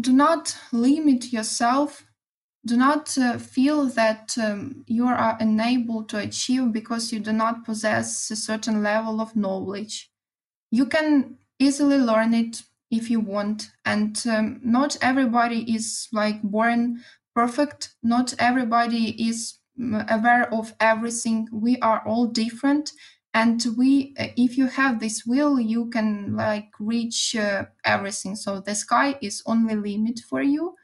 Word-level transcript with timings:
do 0.00 0.12
not 0.12 0.56
limit 0.72 1.32
yourself. 1.32 2.04
Do 2.66 2.76
not 2.76 3.16
uh, 3.16 3.38
feel 3.38 3.86
that 3.90 4.36
um, 4.38 4.84
you 4.86 5.06
are 5.06 5.36
unable 5.40 6.04
to 6.04 6.18
achieve 6.18 6.72
because 6.72 7.12
you 7.12 7.20
do 7.20 7.32
not 7.32 7.64
possess 7.64 8.30
a 8.30 8.36
certain 8.36 8.82
level 8.82 9.20
of 9.20 9.36
knowledge. 9.36 10.10
You 10.70 10.86
can 10.86 11.38
easily 11.58 11.98
learn 11.98 12.34
it 12.34 12.62
if 12.90 13.10
you 13.10 13.20
want, 13.20 13.70
and 13.84 14.22
um, 14.28 14.60
not 14.64 14.96
everybody 15.02 15.74
is 15.74 16.08
like 16.12 16.42
born 16.42 17.02
perfect. 17.34 17.94
Not 18.02 18.34
everybody 18.38 19.28
is 19.28 19.58
mm, 19.78 20.08
aware 20.10 20.52
of 20.52 20.74
everything. 20.80 21.48
We 21.52 21.78
are 21.80 22.02
all 22.06 22.26
different, 22.26 22.92
and 23.38 23.64
we 23.76 24.14
uh, 24.18 24.26
if 24.36 24.58
you 24.58 24.66
have 24.66 24.98
this 24.98 25.24
will 25.24 25.60
you 25.60 25.88
can 25.90 26.34
like 26.34 26.70
reach 26.80 27.36
uh, 27.36 27.64
everything 27.84 28.34
so 28.34 28.58
the 28.58 28.74
sky 28.74 29.16
is 29.22 29.42
only 29.46 29.76
limit 29.76 30.18
for 30.28 30.42
you 30.42 30.74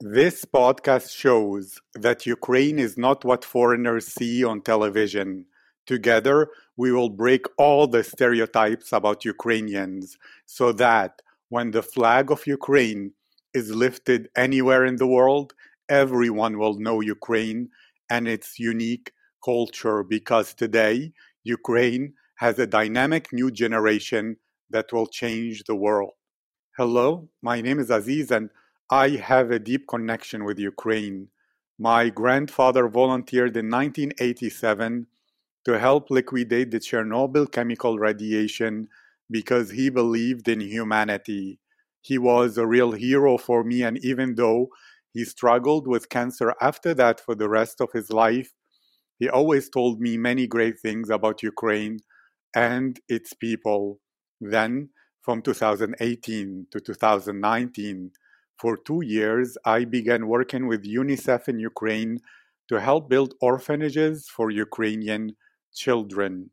This 0.00 0.44
podcast 0.44 1.14
shows 1.14 1.78
that 1.94 2.26
Ukraine 2.26 2.78
is 2.78 2.96
not 2.96 3.24
what 3.24 3.44
foreigners 3.44 4.06
see 4.06 4.42
on 4.42 4.62
television. 4.62 5.44
Together, 5.86 6.48
we 6.78 6.92
will 6.92 7.10
break 7.10 7.44
all 7.58 7.88
the 7.88 8.04
stereotypes 8.04 8.92
about 8.92 9.24
Ukrainians 9.24 10.16
so 10.46 10.72
that 10.72 11.20
when 11.48 11.72
the 11.72 11.82
flag 11.82 12.30
of 12.30 12.46
Ukraine 12.46 13.12
is 13.52 13.74
lifted 13.74 14.28
anywhere 14.36 14.84
in 14.86 14.96
the 14.96 15.06
world, 15.06 15.52
everyone 15.88 16.56
will 16.56 16.78
know 16.78 17.00
Ukraine 17.00 17.68
and 18.08 18.28
its 18.28 18.60
unique 18.60 19.10
culture 19.44 20.04
because 20.04 20.54
today, 20.54 21.12
Ukraine 21.42 22.14
has 22.36 22.58
a 22.60 22.66
dynamic 22.66 23.32
new 23.32 23.50
generation 23.50 24.36
that 24.70 24.92
will 24.92 25.08
change 25.08 25.64
the 25.64 25.74
world. 25.74 26.12
Hello, 26.76 27.28
my 27.42 27.60
name 27.60 27.80
is 27.80 27.90
Aziz 27.90 28.30
and 28.30 28.50
I 28.88 29.08
have 29.30 29.50
a 29.50 29.58
deep 29.58 29.88
connection 29.88 30.44
with 30.44 30.60
Ukraine. 30.60 31.28
My 31.76 32.08
grandfather 32.08 32.86
volunteered 32.88 33.56
in 33.56 33.68
1987 33.68 35.08
to 35.68 35.78
help 35.78 36.08
liquidate 36.08 36.70
the 36.70 36.80
Chernobyl 36.80 37.52
chemical 37.52 37.98
radiation 37.98 38.88
because 39.30 39.72
he 39.72 39.90
believed 39.90 40.48
in 40.48 40.60
humanity. 40.60 41.58
He 42.00 42.16
was 42.16 42.56
a 42.56 42.66
real 42.66 42.92
hero 42.92 43.36
for 43.36 43.62
me, 43.62 43.82
and 43.82 43.98
even 44.02 44.36
though 44.36 44.68
he 45.12 45.26
struggled 45.26 45.86
with 45.86 46.08
cancer 46.08 46.54
after 46.58 46.94
that 46.94 47.20
for 47.20 47.34
the 47.34 47.50
rest 47.50 47.82
of 47.82 47.90
his 47.92 48.08
life, 48.08 48.54
he 49.18 49.28
always 49.28 49.68
told 49.68 50.00
me 50.00 50.16
many 50.16 50.46
great 50.46 50.80
things 50.80 51.10
about 51.10 51.42
Ukraine 51.42 51.98
and 52.56 52.98
its 53.06 53.34
people. 53.34 54.00
Then, 54.40 54.88
from 55.20 55.42
2018 55.42 56.68
to 56.70 56.80
2019, 56.80 58.10
for 58.58 58.78
two 58.78 59.02
years, 59.04 59.58
I 59.66 59.84
began 59.84 60.28
working 60.28 60.66
with 60.66 60.86
UNICEF 60.86 61.46
in 61.46 61.58
Ukraine 61.58 62.20
to 62.70 62.80
help 62.80 63.10
build 63.10 63.34
orphanages 63.42 64.30
for 64.34 64.50
Ukrainian 64.50 65.36
children. 65.74 66.50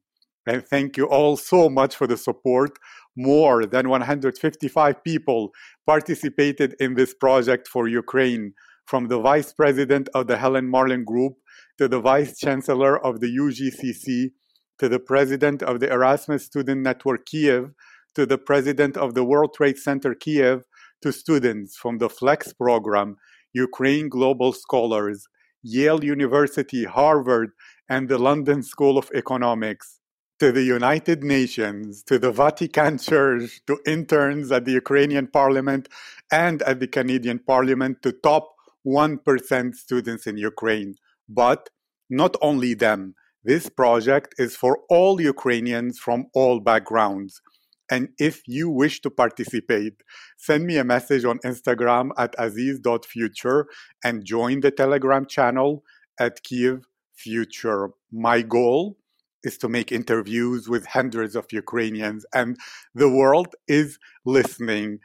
And 0.47 0.65
thank 0.65 0.97
you 0.97 1.05
all 1.05 1.37
so 1.37 1.69
much 1.69 1.95
for 1.95 2.07
the 2.07 2.17
support. 2.17 2.77
More 3.15 3.65
than 3.65 3.89
155 3.89 5.03
people 5.03 5.51
participated 5.87 6.75
in 6.79 6.95
this 6.95 7.13
project 7.13 7.67
for 7.67 7.87
Ukraine, 7.87 8.53
from 8.85 9.07
the 9.07 9.19
vice 9.19 9.51
president 9.53 10.09
of 10.13 10.27
the 10.27 10.37
Helen 10.37 10.71
Marlen 10.71 11.03
Group 11.03 11.33
to 11.77 11.87
the 11.87 11.99
vice 11.99 12.37
chancellor 12.37 13.03
of 13.03 13.19
the 13.19 13.27
UGCC 13.27 14.31
to 14.77 14.89
the 14.89 14.99
president 14.99 15.63
of 15.63 15.79
the 15.79 15.91
Erasmus 15.91 16.45
Student 16.45 16.81
Network 16.81 17.25
Kiev 17.25 17.71
to 18.15 18.25
the 18.25 18.37
president 18.37 18.95
of 18.97 19.13
the 19.13 19.23
World 19.23 19.53
Trade 19.53 19.77
Center 19.77 20.13
Kiev 20.13 20.63
to 21.01 21.11
students 21.11 21.75
from 21.75 21.97
the 21.97 22.09
FLEX 22.09 22.53
program, 22.57 23.17
Ukraine 23.53 24.09
Global 24.09 24.53
Scholars, 24.53 25.27
Yale 25.67 26.03
University, 26.03 26.83
Harvard, 26.83 27.49
and 27.89 28.07
the 28.07 28.19
London 28.19 28.61
School 28.61 28.99
of 28.99 29.09
Economics, 29.15 29.99
to 30.39 30.51
the 30.51 30.61
United 30.61 31.23
Nations, 31.23 32.03
to 32.03 32.19
the 32.19 32.31
Vatican 32.31 32.99
Church, 32.99 33.61
to 33.65 33.79
interns 33.87 34.51
at 34.51 34.65
the 34.65 34.73
Ukrainian 34.73 35.25
Parliament 35.25 35.89
and 36.31 36.61
at 36.63 36.79
the 36.79 36.87
Canadian 36.87 37.39
Parliament, 37.39 38.03
to 38.03 38.11
top 38.11 38.53
1% 38.85 39.73
students 39.73 40.27
in 40.27 40.37
Ukraine. 40.37 40.93
But 41.27 41.69
not 42.11 42.35
only 42.41 42.75
them, 42.75 43.15
this 43.43 43.67
project 43.67 44.35
is 44.37 44.55
for 44.55 44.79
all 44.87 45.19
Ukrainians 45.19 45.97
from 45.97 46.27
all 46.35 46.59
backgrounds. 46.59 47.41
And 47.89 48.09
if 48.17 48.41
you 48.47 48.69
wish 48.69 49.01
to 49.01 49.09
participate, 49.09 50.01
send 50.37 50.65
me 50.65 50.77
a 50.77 50.83
message 50.83 51.23
on 51.23 51.39
Instagram 51.39 52.09
at 52.17 52.35
aziz.future 52.37 53.67
and 54.03 54.25
join 54.25 54.61
the 54.61 54.71
Telegram 54.71 55.25
channel 55.25 55.83
at 56.19 56.43
Kiev 56.43 56.85
future. 57.13 57.89
My 58.11 58.41
goal 58.41 58.97
is 59.43 59.57
to 59.59 59.69
make 59.69 59.91
interviews 59.91 60.67
with 60.67 60.87
hundreds 60.87 61.35
of 61.35 61.45
Ukrainians, 61.51 62.25
and 62.33 62.57
the 62.95 63.09
world 63.09 63.55
is 63.67 63.99
listening. 64.25 64.99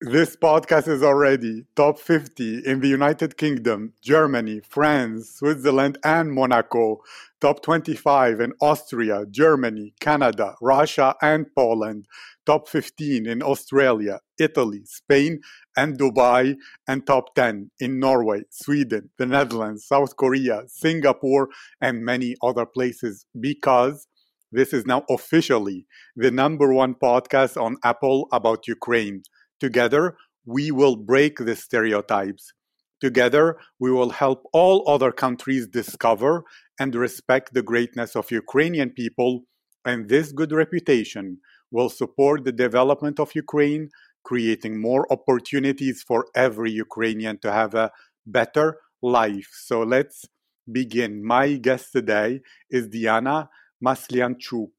This 0.00 0.36
podcast 0.36 0.86
is 0.86 1.02
already 1.02 1.64
top 1.74 1.98
50 1.98 2.64
in 2.64 2.78
the 2.78 2.86
United 2.86 3.36
Kingdom, 3.36 3.94
Germany, 4.00 4.60
France, 4.60 5.28
Switzerland, 5.28 5.98
and 6.04 6.32
Monaco, 6.32 7.02
top 7.40 7.62
25 7.64 8.38
in 8.38 8.52
Austria, 8.60 9.26
Germany, 9.28 9.94
Canada, 9.98 10.54
Russia, 10.62 11.16
and 11.20 11.52
Poland, 11.52 12.06
top 12.46 12.68
15 12.68 13.26
in 13.26 13.42
Australia, 13.42 14.20
Italy, 14.38 14.82
Spain, 14.84 15.40
and 15.76 15.98
Dubai, 15.98 16.54
and 16.86 17.04
top 17.04 17.34
10 17.34 17.72
in 17.80 17.98
Norway, 17.98 18.44
Sweden, 18.50 19.10
the 19.18 19.26
Netherlands, 19.26 19.84
South 19.84 20.14
Korea, 20.14 20.62
Singapore, 20.68 21.48
and 21.80 22.04
many 22.04 22.36
other 22.40 22.66
places. 22.66 23.26
Because 23.40 24.06
this 24.52 24.72
is 24.72 24.86
now 24.86 25.04
officially 25.10 25.86
the 26.14 26.30
number 26.30 26.72
one 26.72 26.94
podcast 26.94 27.60
on 27.60 27.78
Apple 27.82 28.28
about 28.30 28.68
Ukraine. 28.68 29.24
Together, 29.60 30.16
we 30.46 30.70
will 30.70 30.96
break 30.96 31.38
the 31.38 31.56
stereotypes. 31.56 32.52
Together, 33.00 33.56
we 33.78 33.90
will 33.90 34.10
help 34.10 34.42
all 34.52 34.88
other 34.88 35.12
countries 35.12 35.66
discover 35.66 36.44
and 36.80 36.94
respect 36.94 37.54
the 37.54 37.62
greatness 37.62 38.16
of 38.16 38.30
Ukrainian 38.30 38.90
people, 38.90 39.44
and 39.84 40.08
this 40.08 40.32
good 40.32 40.52
reputation 40.52 41.38
will 41.70 41.88
support 41.88 42.44
the 42.44 42.52
development 42.52 43.20
of 43.20 43.34
Ukraine, 43.34 43.90
creating 44.24 44.80
more 44.80 45.06
opportunities 45.12 46.02
for 46.06 46.26
every 46.34 46.70
Ukrainian 46.70 47.38
to 47.38 47.52
have 47.52 47.74
a 47.74 47.90
better 48.26 48.78
life. 49.02 49.48
So 49.52 49.82
let's 49.82 50.24
begin. 50.70 51.24
My 51.24 51.56
guest 51.56 51.92
today 51.92 52.40
is 52.70 52.88
Diana 52.88 53.48
Maslyanchuk. 53.84 54.74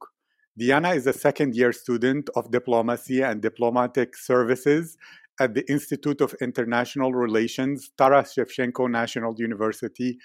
Diana 0.60 0.90
is 0.90 1.08
a 1.08 1.14
second 1.14 1.56
year 1.56 1.72
student 1.72 2.30
of 2.36 2.52
diplomacy 2.52 3.22
and 3.22 3.42
diplomatic 3.42 4.18
services 4.18 4.98
at 5.40 5.54
the 5.54 5.64
Institute 5.72 6.20
of 6.20 6.36
International 6.42 7.14
Relations, 7.14 7.92
Taras 7.98 8.34
Shevchenko 8.36 8.92
National 8.92 9.34
University 9.38 10.18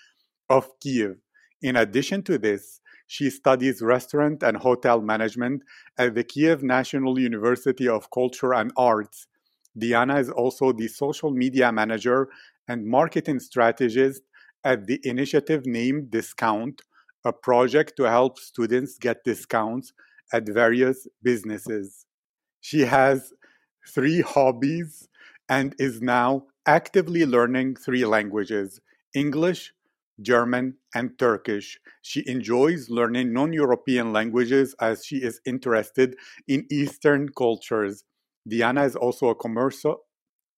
of 0.50 0.68
Kiev. 0.80 1.18
In 1.62 1.76
addition 1.76 2.24
to 2.24 2.36
this, 2.36 2.80
she 3.06 3.30
studies 3.30 3.80
restaurant 3.80 4.42
and 4.42 4.56
hotel 4.56 5.00
management 5.00 5.62
at 5.98 6.16
the 6.16 6.24
Kiev 6.24 6.64
National 6.64 7.16
University 7.16 7.86
of 7.86 8.10
Culture 8.10 8.54
and 8.54 8.72
Arts. 8.76 9.28
Diana 9.78 10.18
is 10.18 10.30
also 10.30 10.72
the 10.72 10.88
social 10.88 11.30
media 11.30 11.70
manager 11.70 12.28
and 12.66 12.84
marketing 12.84 13.38
strategist 13.38 14.22
at 14.64 14.88
the 14.88 14.98
initiative 15.04 15.64
named 15.64 16.10
Discount, 16.10 16.82
a 17.24 17.32
project 17.32 17.92
to 17.98 18.02
help 18.02 18.40
students 18.40 18.98
get 18.98 19.22
discounts 19.22 19.92
at 20.32 20.48
various 20.48 21.06
businesses. 21.22 22.06
She 22.60 22.80
has 22.80 23.32
three 23.86 24.20
hobbies 24.20 25.08
and 25.48 25.74
is 25.78 26.00
now 26.00 26.46
actively 26.66 27.26
learning 27.26 27.76
three 27.76 28.04
languages 28.04 28.80
English, 29.14 29.72
German, 30.20 30.76
and 30.94 31.18
Turkish. 31.18 31.78
She 32.02 32.22
enjoys 32.26 32.88
learning 32.88 33.32
non 33.32 33.52
European 33.52 34.12
languages 34.12 34.74
as 34.80 35.04
she 35.04 35.16
is 35.16 35.40
interested 35.46 36.16
in 36.48 36.66
Eastern 36.70 37.28
cultures. 37.30 38.04
Diana 38.46 38.84
is 38.84 38.96
also 38.96 39.28
a 39.28 39.34
commercial. 39.34 39.98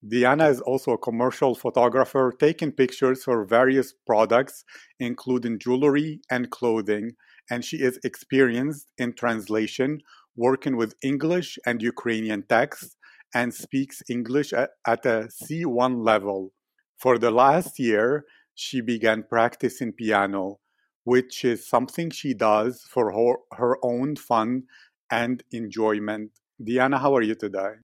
Diana 0.06 0.48
is 0.48 0.60
also 0.60 0.92
a 0.92 0.98
commercial 0.98 1.54
photographer 1.54 2.32
taking 2.38 2.70
pictures 2.70 3.24
for 3.24 3.44
various 3.44 3.92
products, 4.06 4.64
including 5.00 5.58
jewelry 5.58 6.20
and 6.30 6.50
clothing 6.50 7.12
and 7.50 7.64
she 7.64 7.78
is 7.78 7.98
experienced 8.04 8.88
in 8.98 9.12
translation, 9.12 10.00
working 10.36 10.76
with 10.76 10.94
English 11.02 11.58
and 11.66 11.82
Ukrainian 11.82 12.42
texts, 12.42 12.96
and 13.34 13.52
speaks 13.52 14.02
English 14.08 14.52
at, 14.52 14.70
at 14.86 15.04
a 15.06 15.28
C1 15.40 16.04
level. 16.04 16.52
For 16.98 17.18
the 17.18 17.30
last 17.30 17.78
year, 17.78 18.24
she 18.54 18.80
began 18.80 19.22
practicing 19.22 19.92
piano, 19.92 20.58
which 21.04 21.44
is 21.44 21.68
something 21.68 22.10
she 22.10 22.34
does 22.34 22.82
for 22.82 23.12
her, 23.12 23.34
her 23.56 23.76
own 23.82 24.16
fun 24.16 24.64
and 25.10 25.42
enjoyment. 25.52 26.30
Diana, 26.62 26.98
how 26.98 27.14
are 27.16 27.22
you 27.22 27.34
today? 27.34 27.74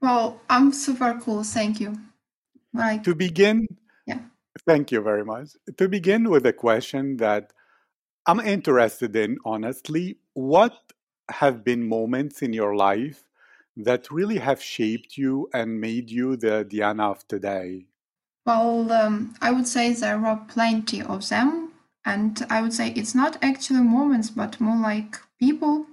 Well, 0.00 0.40
I'm 0.48 0.72
super 0.72 1.18
cool. 1.22 1.44
Thank 1.44 1.80
you. 1.80 1.94
Like, 2.72 3.04
to 3.04 3.14
begin, 3.14 3.66
yeah. 4.06 4.20
Thank 4.66 4.90
you 4.92 5.00
very 5.00 5.24
much. 5.24 5.50
To 5.76 5.88
begin 5.88 6.30
with 6.30 6.46
a 6.46 6.52
question 6.52 7.16
that 7.18 7.52
I'm 8.26 8.40
interested 8.40 9.14
in, 9.16 9.38
honestly, 9.44 10.18
what 10.32 10.74
have 11.30 11.64
been 11.64 11.86
moments 11.86 12.42
in 12.42 12.52
your 12.52 12.74
life 12.74 13.24
that 13.76 14.10
really 14.10 14.38
have 14.38 14.62
shaped 14.62 15.18
you 15.18 15.48
and 15.52 15.80
made 15.80 16.10
you 16.10 16.36
the 16.36 16.64
Diana 16.64 17.10
of 17.10 17.26
today? 17.28 17.86
Well, 18.46 18.90
um, 18.92 19.34
I 19.40 19.50
would 19.50 19.66
say 19.66 19.92
there 19.92 20.24
are 20.24 20.44
plenty 20.48 21.02
of 21.02 21.28
them. 21.28 21.72
And 22.06 22.46
I 22.50 22.60
would 22.60 22.74
say 22.74 22.90
it's 22.90 23.14
not 23.14 23.38
actually 23.42 23.80
moments, 23.80 24.30
but 24.30 24.60
more 24.60 24.76
like 24.76 25.16
people, 25.40 25.86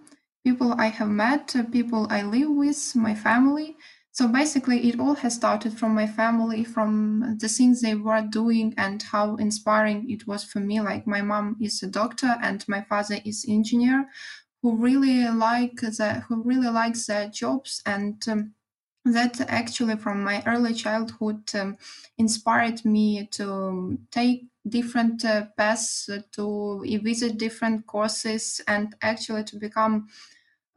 people 0.43 0.73
I 0.73 0.87
have 0.87 1.09
met, 1.09 1.55
uh, 1.55 1.63
people 1.63 2.07
I 2.09 2.21
live 2.21 2.49
with, 2.49 2.95
my 2.95 3.15
family. 3.15 3.77
So 4.13 4.27
basically, 4.27 4.89
it 4.89 4.99
all 4.99 5.15
has 5.15 5.35
started 5.35 5.77
from 5.77 5.95
my 5.95 6.05
family, 6.07 6.63
from 6.65 7.37
the 7.39 7.47
things 7.47 7.81
they 7.81 7.95
were 7.95 8.21
doing, 8.21 8.73
and 8.77 9.01
how 9.01 9.35
inspiring 9.37 10.09
it 10.09 10.27
was 10.27 10.43
for 10.43 10.59
me. 10.59 10.81
Like 10.81 11.07
my 11.07 11.21
mom 11.21 11.57
is 11.61 11.81
a 11.81 11.87
doctor, 11.87 12.35
and 12.41 12.65
my 12.67 12.81
father 12.81 13.19
is 13.25 13.45
engineer, 13.47 14.09
who 14.61 14.75
really 14.77 15.27
like 15.29 15.77
the 15.81 16.23
who 16.27 16.43
really 16.43 16.69
likes 16.69 17.07
their 17.07 17.29
jobs 17.29 17.81
and. 17.85 18.21
Um, 18.27 18.55
that 19.05 19.41
actually 19.49 19.97
from 19.97 20.23
my 20.23 20.43
early 20.45 20.73
childhood 20.73 21.43
um, 21.55 21.77
inspired 22.17 22.85
me 22.85 23.25
to 23.27 23.97
take 24.11 24.47
different 24.67 25.25
uh, 25.25 25.45
paths 25.57 26.07
to 26.31 26.85
visit 27.03 27.37
different 27.39 27.87
courses 27.87 28.61
and 28.67 28.95
actually 29.01 29.43
to 29.43 29.57
become 29.57 30.07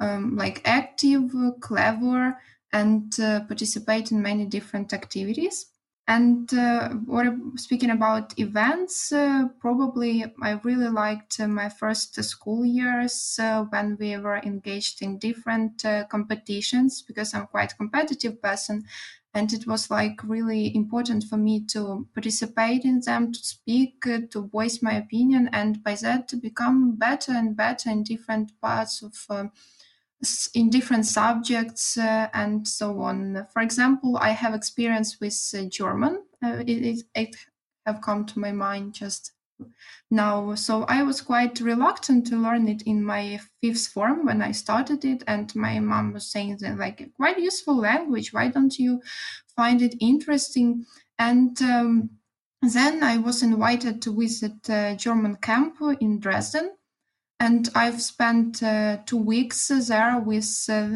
um, 0.01 0.37
like 0.37 0.61
active 0.67 1.33
clever 1.61 2.39
and 2.75 3.19
uh, 3.21 3.41
participate 3.47 4.13
in 4.13 4.21
many 4.21 4.45
different 4.45 4.93
activities. 4.93 5.71
And 6.07 6.53
uh, 6.53 6.91
what 6.91 7.27
speaking 7.57 7.89
about 7.89 8.39
events, 8.39 9.11
uh, 9.11 9.49
probably 9.59 10.23
I 10.43 10.61
really 10.63 10.91
liked 10.91 11.41
uh, 11.41 11.49
my 11.49 11.71
first 11.71 12.23
school 12.23 12.67
years 12.67 13.39
uh, 13.41 13.65
when 13.71 13.97
we 13.99 14.15
were 14.19 14.37
engaged 14.37 15.01
in 15.01 15.19
different 15.19 15.83
uh, 15.87 16.05
competitions 16.09 17.01
because 17.01 17.33
I'm 17.33 17.47
quite 17.47 17.79
competitive 17.79 18.43
person, 18.43 18.85
and 19.33 19.53
it 19.53 19.67
was 19.67 19.91
like 19.91 20.23
really 20.23 20.77
important 20.77 21.25
for 21.25 21.39
me 21.39 21.65
to 21.69 22.07
participate 22.15 22.85
in 22.85 23.01
them, 23.01 23.33
to 23.33 23.39
speak, 23.39 24.07
uh, 24.07 24.21
to 24.33 24.47
voice 24.47 24.83
my 24.83 24.93
opinion, 24.93 25.49
and 25.53 25.83
by 25.83 25.95
that 25.97 26.29
to 26.29 26.37
become 26.37 26.97
better 26.97 27.33
and 27.33 27.57
better 27.57 27.91
in 27.91 28.03
different 28.03 28.61
parts 28.61 29.03
of 29.03 29.15
um, 29.31 29.53
in 30.55 30.71
different 30.71 31.07
subjects 31.07 31.97
uh, 31.97 32.29
and 32.33 32.67
so 32.67 33.01
on. 33.01 33.47
For 33.53 33.63
example, 33.63 34.19
I 34.21 34.31
have 34.31 34.55
experience 34.55 35.19
with 35.21 35.39
uh, 35.57 35.65
German. 35.69 36.23
Uh, 36.43 36.63
it, 36.67 36.85
it, 36.85 37.03
it, 37.15 37.37
have 37.87 38.01
come 38.01 38.25
to 38.25 38.39
my 38.39 38.51
mind 38.51 38.95
just 38.95 39.33
now. 40.11 40.55
So 40.55 40.85
I 40.85 41.03
was 41.03 41.21
quite 41.21 41.61
reluctant 41.61 42.27
to 42.29 42.37
learn 42.37 42.67
it 42.67 42.83
in 42.83 43.05
my 43.05 43.41
fifth 43.63 43.89
form 43.89 44.25
when 44.25 44.41
I 44.41 44.53
started 44.53 45.05
it, 45.05 45.23
and 45.27 45.55
my 45.55 45.79
mom 45.81 46.15
was 46.15 46.31
saying 46.31 46.59
that 46.61 46.79
like 46.79 47.11
quite 47.17 47.39
useful 47.39 47.77
language. 47.77 48.33
Why 48.33 48.49
don't 48.49 48.79
you 48.79 49.03
find 49.55 49.83
it 49.83 49.97
interesting? 50.01 50.87
And 51.19 51.61
um, 51.63 52.11
then 52.63 53.03
I 53.03 53.19
was 53.19 53.43
invited 53.43 54.01
to 54.03 54.19
visit 54.19 54.69
a 54.69 54.97
German 54.97 55.37
camp 55.37 55.77
in 56.01 56.21
Dresden 56.21 56.73
and 57.41 57.69
I've 57.75 58.01
spent 58.01 58.63
uh, 58.63 58.99
two 59.07 59.17
weeks 59.17 59.69
there 59.69 60.19
with 60.19 60.67
uh, 60.69 60.89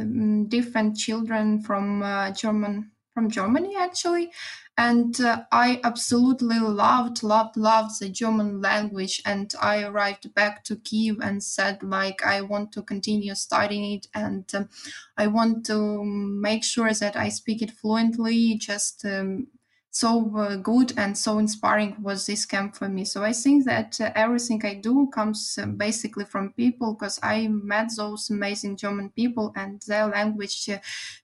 different 0.48 0.96
children 0.96 1.60
from 1.60 2.02
uh, 2.02 2.32
German 2.32 2.92
from 3.12 3.28
Germany 3.30 3.74
actually, 3.76 4.30
and 4.76 5.20
uh, 5.20 5.42
I 5.50 5.80
absolutely 5.82 6.60
loved 6.60 7.24
loved 7.24 7.56
loved 7.56 7.98
the 8.00 8.08
German 8.08 8.60
language. 8.60 9.20
And 9.26 9.52
I 9.60 9.82
arrived 9.82 10.32
back 10.34 10.62
to 10.64 10.76
Kiev 10.76 11.18
and 11.20 11.42
said 11.42 11.82
like 11.82 12.24
I 12.24 12.42
want 12.42 12.70
to 12.72 12.82
continue 12.82 13.34
studying 13.34 13.94
it, 13.94 14.06
and 14.14 14.44
um, 14.54 14.68
I 15.16 15.26
want 15.26 15.66
to 15.66 16.04
make 16.04 16.62
sure 16.62 16.92
that 16.92 17.16
I 17.16 17.28
speak 17.28 17.60
it 17.60 17.72
fluently. 17.72 18.54
Just 18.54 19.04
um, 19.04 19.48
so 19.98 20.32
uh, 20.36 20.54
good 20.54 20.92
and 20.96 21.18
so 21.18 21.38
inspiring 21.38 21.96
was 22.00 22.24
this 22.24 22.46
camp 22.46 22.76
for 22.76 22.88
me. 22.88 23.04
So 23.04 23.24
I 23.24 23.32
think 23.32 23.64
that 23.64 24.00
uh, 24.00 24.12
everything 24.14 24.64
I 24.64 24.74
do 24.74 25.08
comes 25.12 25.58
uh, 25.60 25.66
basically 25.66 26.24
from 26.24 26.52
people 26.52 26.94
because 26.94 27.18
I 27.20 27.48
met 27.48 27.88
those 27.96 28.30
amazing 28.30 28.76
German 28.76 29.10
people 29.10 29.52
and 29.56 29.82
their 29.88 30.06
language 30.06 30.68
uh, 30.68 30.78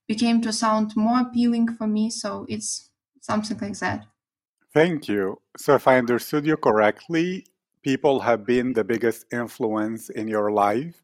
became 0.09 0.43
to 0.43 0.53
sound 0.53 0.97
more 0.97 1.21
appealing 1.21 1.77
for 1.77 1.87
me. 1.87 2.11
So 2.11 2.47
it's 2.49 2.91
something 3.21 3.59
like 3.61 3.79
that. 3.79 4.07
Thank 4.73 5.07
you. 5.07 5.41
So 5.57 5.77
if 5.77 5.87
I 5.87 5.97
understood 5.99 6.45
you 6.45 6.57
correctly, 6.57 7.47
people 7.83 8.19
have 8.21 8.45
been 8.45 8.73
the 8.73 8.83
biggest 8.83 9.25
influence 9.33 10.11
in 10.11 10.27
your 10.27 10.51
life 10.51 11.01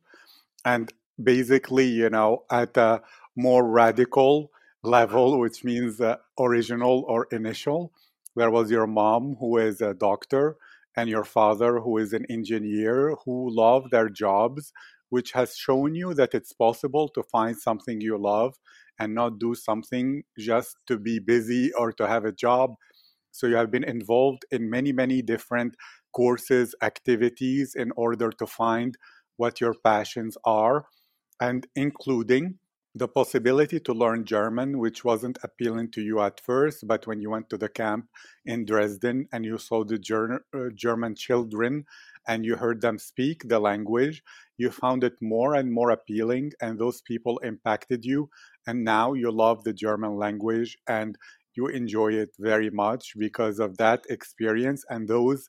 and 0.64 0.92
basically, 1.22 1.86
you 1.86 2.10
know, 2.10 2.42
at 2.50 2.76
a 2.76 3.00
more 3.36 3.64
radical 3.64 4.50
level, 4.82 5.38
which 5.38 5.64
means 5.64 6.00
uh, 6.00 6.16
original 6.38 7.04
or 7.06 7.26
initial. 7.32 7.92
There 8.36 8.50
was 8.50 8.70
your 8.70 8.86
mom, 8.86 9.36
who 9.40 9.58
is 9.58 9.80
a 9.80 9.94
doctor, 9.94 10.56
and 10.96 11.08
your 11.08 11.24
father, 11.24 11.80
who 11.80 11.98
is 11.98 12.12
an 12.12 12.26
engineer, 12.30 13.16
who 13.24 13.54
love 13.54 13.90
their 13.90 14.08
jobs, 14.08 14.72
which 15.08 15.32
has 15.32 15.56
shown 15.56 15.94
you 15.94 16.14
that 16.14 16.34
it's 16.34 16.52
possible 16.52 17.08
to 17.08 17.22
find 17.22 17.58
something 17.58 18.00
you 18.00 18.16
love 18.16 18.54
and 18.98 19.14
not 19.14 19.38
do 19.38 19.54
something 19.54 20.22
just 20.38 20.76
to 20.86 20.98
be 20.98 21.18
busy 21.18 21.72
or 21.72 21.92
to 21.92 22.06
have 22.06 22.24
a 22.24 22.32
job. 22.32 22.74
So 23.32 23.46
you 23.46 23.56
have 23.56 23.70
been 23.70 23.84
involved 23.84 24.44
in 24.50 24.70
many, 24.70 24.92
many 24.92 25.22
different 25.22 25.74
courses, 26.12 26.74
activities 26.82 27.74
in 27.74 27.92
order 27.96 28.30
to 28.30 28.46
find 28.46 28.96
what 29.36 29.60
your 29.60 29.74
passions 29.84 30.36
are, 30.44 30.86
and 31.40 31.66
including 31.74 32.58
the 32.94 33.08
possibility 33.08 33.78
to 33.78 33.92
learn 33.92 34.24
German, 34.24 34.78
which 34.78 35.04
wasn't 35.04 35.38
appealing 35.44 35.90
to 35.92 36.00
you 36.00 36.20
at 36.20 36.40
first, 36.40 36.86
but 36.86 37.06
when 37.06 37.20
you 37.20 37.30
went 37.30 37.48
to 37.50 37.56
the 37.56 37.68
camp 37.68 38.08
in 38.44 38.64
Dresden 38.64 39.28
and 39.32 39.44
you 39.44 39.58
saw 39.58 39.84
the 39.84 39.98
ger- 39.98 40.44
uh, 40.52 40.70
German 40.74 41.14
children 41.14 41.84
and 42.26 42.44
you 42.44 42.56
heard 42.56 42.80
them 42.80 42.98
speak 42.98 43.42
the 43.48 43.60
language, 43.60 44.22
you 44.58 44.70
found 44.70 45.04
it 45.04 45.14
more 45.22 45.54
and 45.54 45.72
more 45.72 45.90
appealing, 45.90 46.52
and 46.60 46.78
those 46.78 47.00
people 47.00 47.38
impacted 47.38 48.04
you. 48.04 48.28
And 48.66 48.84
now 48.84 49.12
you 49.12 49.30
love 49.30 49.62
the 49.62 49.72
German 49.72 50.16
language 50.16 50.76
and 50.88 51.16
you 51.54 51.68
enjoy 51.68 52.12
it 52.12 52.30
very 52.38 52.70
much 52.70 53.12
because 53.16 53.58
of 53.60 53.76
that 53.78 54.04
experience 54.08 54.84
and 54.90 55.08
those 55.08 55.48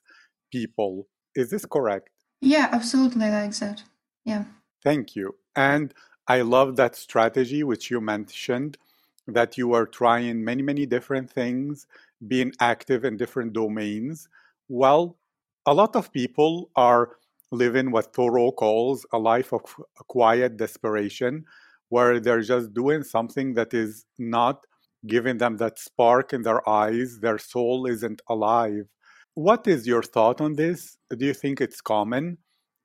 people. 0.52 1.08
Is 1.34 1.50
this 1.50 1.64
correct? 1.64 2.10
Yeah, 2.40 2.68
absolutely 2.72 3.30
like 3.30 3.54
that. 3.56 3.84
Yeah. 4.24 4.44
Thank 4.84 5.14
you. 5.16 5.36
And 5.54 5.94
I 6.32 6.40
love 6.40 6.76
that 6.76 6.96
strategy 6.96 7.62
which 7.62 7.90
you 7.90 8.00
mentioned 8.00 8.78
that 9.26 9.58
you 9.58 9.74
are 9.74 9.86
trying 9.86 10.42
many, 10.42 10.62
many 10.62 10.86
different 10.86 11.30
things, 11.30 11.86
being 12.26 12.52
active 12.58 13.04
in 13.04 13.18
different 13.18 13.52
domains. 13.52 14.28
Well, 14.66 15.18
a 15.66 15.74
lot 15.74 15.94
of 15.94 16.10
people 16.10 16.70
are 16.74 17.16
living 17.50 17.90
what 17.90 18.14
Thoreau 18.14 18.50
calls 18.50 19.04
a 19.12 19.18
life 19.18 19.52
of 19.52 19.60
quiet 20.08 20.56
desperation, 20.56 21.44
where 21.90 22.18
they're 22.18 22.40
just 22.54 22.72
doing 22.72 23.02
something 23.02 23.52
that 23.58 23.74
is 23.74 24.06
not 24.18 24.64
giving 25.06 25.36
them 25.36 25.58
that 25.58 25.78
spark 25.78 26.32
in 26.32 26.40
their 26.40 26.66
eyes. 26.66 27.18
Their 27.20 27.36
soul 27.36 27.84
isn't 27.86 28.22
alive. 28.26 28.86
What 29.34 29.66
is 29.66 29.86
your 29.86 30.02
thought 30.02 30.40
on 30.40 30.54
this? 30.54 30.96
Do 31.14 31.26
you 31.26 31.34
think 31.34 31.60
it's 31.60 31.82
common? 31.82 32.38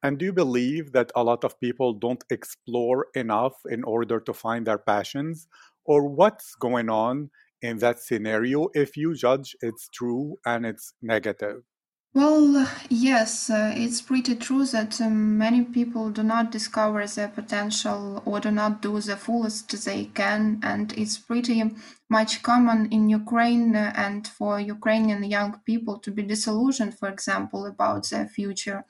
And 0.04 0.18
do 0.20 0.26
you 0.26 0.34
believe 0.34 0.92
that 0.94 1.12
a 1.16 1.24
lot 1.24 1.44
of 1.44 1.60
people 1.60 1.94
don't 1.94 2.24
explore 2.30 3.08
enough 3.16 3.56
in 3.70 3.84
order 3.84 4.20
to 4.20 4.34
find 4.34 4.66
their 4.68 4.78
passions? 4.78 5.48
Or 5.86 6.08
what's 6.08 6.56
going 6.56 6.90
on 6.90 7.32
in 7.62 7.80
that 7.80 8.00
scenario 8.00 8.70
if 8.74 8.96
you 8.98 9.16
judge 9.16 9.56
it's 9.62 9.90
true 9.90 10.38
and 10.46 10.66
it's 10.66 10.94
negative? 11.02 11.64
Well, 12.14 12.68
yes, 12.90 13.50
uh, 13.50 13.74
it's 13.76 14.02
pretty 14.02 14.36
true 14.36 14.66
that 14.66 15.00
um, 15.00 15.38
many 15.38 15.64
people 15.64 16.10
do 16.10 16.24
not 16.24 16.52
discover 16.52 17.06
their 17.06 17.28
potential 17.28 18.24
or 18.26 18.40
do 18.40 18.50
not 18.50 18.82
do 18.82 19.00
the 19.00 19.16
fullest 19.16 19.86
they 19.86 20.06
can, 20.06 20.60
and 20.64 20.92
it's 20.98 21.20
pretty 21.20 21.64
much 22.10 22.42
common 22.42 22.92
in 22.92 23.10
Ukraine 23.10 23.76
uh, 23.76 23.94
and 23.96 24.28
for 24.28 24.60
Ukrainian 24.60 25.24
young 25.26 25.60
people 25.64 26.00
to 26.00 26.10
be 26.10 26.24
disillusioned, 26.24 26.98
for 26.98 27.08
example, 27.08 27.68
about 27.68 28.10
their 28.10 28.28
future 28.28 28.84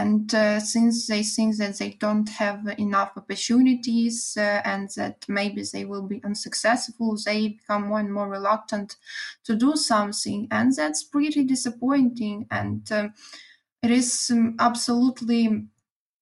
and 0.00 0.34
uh, 0.34 0.58
since 0.58 1.06
they 1.06 1.22
think 1.22 1.56
that 1.58 1.78
they 1.78 1.90
don't 1.90 2.28
have 2.28 2.66
enough 2.78 3.12
opportunities 3.16 4.36
uh, 4.36 4.60
and 4.64 4.88
that 4.96 5.24
maybe 5.28 5.62
they 5.72 5.84
will 5.84 6.02
be 6.02 6.20
unsuccessful, 6.24 7.16
they 7.24 7.48
become 7.50 7.86
more 7.88 8.00
and 8.00 8.12
more 8.12 8.28
reluctant 8.28 8.96
to 9.44 9.54
do 9.54 9.76
something. 9.76 10.48
And 10.50 10.74
that's 10.74 11.04
pretty 11.04 11.44
disappointing. 11.44 12.48
And 12.50 12.90
um, 12.90 13.14
it 13.82 13.90
is 13.90 14.30
um, 14.32 14.56
absolutely, 14.58 15.68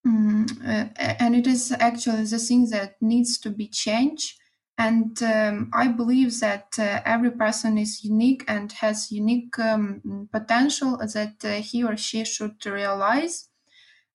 um, 0.07 0.47
uh, 0.65 0.89
and 0.99 1.37
it 1.37 1.47
is 1.47 1.73
actually 1.73 2.25
the 2.25 2.39
thing 2.39 2.69
that 2.71 3.01
needs 3.01 3.39
to 3.39 3.51
be 3.51 3.69
changed. 3.69 4.39
And 4.79 5.23
um, 5.23 5.71
I 5.73 5.89
believe 5.89 6.41
that 6.41 6.79
uh, 6.79 7.03
every 7.05 7.31
person 7.31 7.79
is 7.79 8.05
unique 8.05 8.45
and 8.49 8.73
has 8.73 9.13
unique 9.13 9.59
um, 9.59 10.29
potential 10.33 10.99
that 10.99 11.45
uh, 11.45 11.55
he 11.63 11.85
or 11.85 11.97
she 11.97 12.25
should 12.25 12.65
realize 12.67 13.49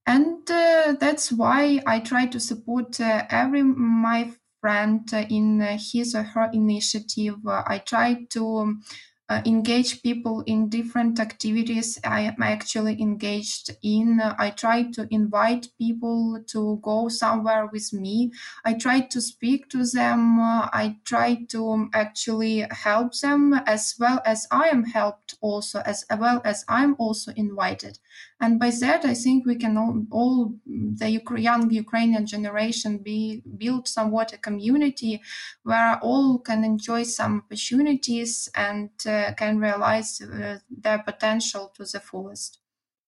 and 0.07 0.49
uh, 0.49 0.95
that's 0.99 1.31
why 1.31 1.81
I 1.85 1.99
try 1.99 2.25
to 2.27 2.39
support 2.39 2.99
uh, 2.99 3.25
every 3.29 3.61
my 3.63 4.31
friend 4.61 5.07
uh, 5.13 5.25
in 5.29 5.59
his 5.61 6.15
or 6.15 6.23
her 6.23 6.49
initiative. 6.53 7.45
I 7.45 7.79
try 7.85 8.23
to 8.31 8.57
um, 8.57 8.83
uh, 9.29 9.41
engage 9.45 10.01
people 10.01 10.41
in 10.47 10.69
different 10.69 11.19
activities 11.19 11.99
I 12.05 12.21
am 12.21 12.41
actually 12.41 13.01
engaged 13.01 13.71
in. 13.83 14.21
I 14.21 14.51
try 14.51 14.83
to 14.93 15.05
invite 15.11 15.67
people 15.77 16.41
to 16.47 16.79
go 16.81 17.09
somewhere 17.09 17.65
with 17.67 17.91
me. 17.91 18.31
I 18.63 18.73
try 18.75 19.01
to 19.01 19.19
speak 19.21 19.69
to 19.71 19.85
them. 19.85 20.39
Uh, 20.39 20.69
I 20.71 20.99
try 21.03 21.43
to 21.49 21.89
actually 21.93 22.65
help 22.71 23.13
them 23.19 23.53
as 23.65 23.95
well 23.99 24.21
as 24.25 24.47
I 24.49 24.69
am 24.69 24.85
helped 24.85 25.35
also, 25.41 25.81
as 25.81 26.05
well 26.17 26.41
as 26.45 26.63
I'm 26.69 26.95
also 26.97 27.33
invited. 27.35 27.99
And 28.39 28.59
by 28.59 28.69
that, 28.81 29.03
I 29.03 29.15
think 29.15 29.47
we 29.47 29.55
can 29.55 29.77
all, 29.77 30.05
all 30.11 30.53
the 30.67 31.09
young 31.37 31.71
Ukrainian 31.71 32.27
generation 32.27 32.99
be 32.99 33.41
build 33.57 33.87
somewhat 33.87 34.31
a 34.33 34.37
community 34.37 35.21
where 35.63 35.97
all 36.03 36.37
can 36.37 36.63
enjoy 36.63 37.03
some 37.03 37.41
opportunities 37.43 38.47
and 38.53 38.91
uh, 39.07 39.33
can 39.35 39.57
realize 39.57 40.21
uh, 40.21 40.59
their 40.69 40.99
potential 40.99 41.73
to 41.77 41.83
the 41.83 41.99
fullest. 41.99 42.59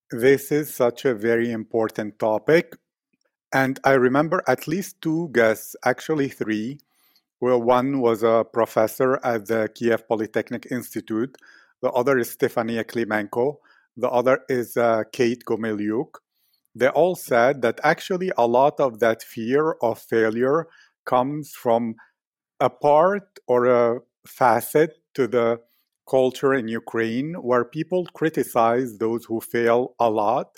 This 0.10 0.52
is 0.52 0.74
such 0.74 1.06
a 1.06 1.14
very 1.14 1.52
important 1.52 2.18
topic. 2.18 2.76
And 3.54 3.80
I 3.84 3.94
remember 3.94 4.44
at 4.48 4.68
least 4.68 5.00
two 5.02 5.30
guests, 5.32 5.76
actually 5.86 6.30
three, 6.30 6.80
where 7.38 7.58
one 7.58 8.00
was 8.00 8.24
a 8.24 8.46
professor 8.52 9.20
at 9.24 9.46
the 9.46 9.70
Kiev 9.76 10.08
Polytechnic 10.08 10.68
Institute, 10.72 11.38
the 11.82 11.90
other 11.92 12.18
is 12.18 12.36
Stefania 12.36 12.84
Klimenko, 12.84 13.58
the 14.00 14.10
other 14.10 14.40
is 14.50 14.78
uh, 14.78 15.04
Kate 15.12 15.44
Gomeliuk. 15.46 16.16
They 16.76 16.88
all 16.90 17.16
said 17.16 17.62
that 17.62 17.80
actually 17.84 18.32
a 18.38 18.48
lot 18.48 18.80
of 18.80 19.00
that 19.00 19.22
fear 19.24 19.76
of 19.82 20.00
failure 20.00 20.68
comes 21.06 21.52
from 21.52 21.96
a 22.60 22.70
part 22.70 23.40
or 23.48 23.66
a 23.66 24.00
facet 24.28 24.92
to 25.16 25.28
the 25.28 25.60
culture 26.10 26.54
in 26.54 26.68
Ukraine 26.68 27.34
where 27.36 27.66
people 27.66 28.06
criticize 28.14 28.98
those 28.98 29.26
who 29.26 29.42
fail 29.42 29.96
a 30.00 30.10
lot. 30.10 30.50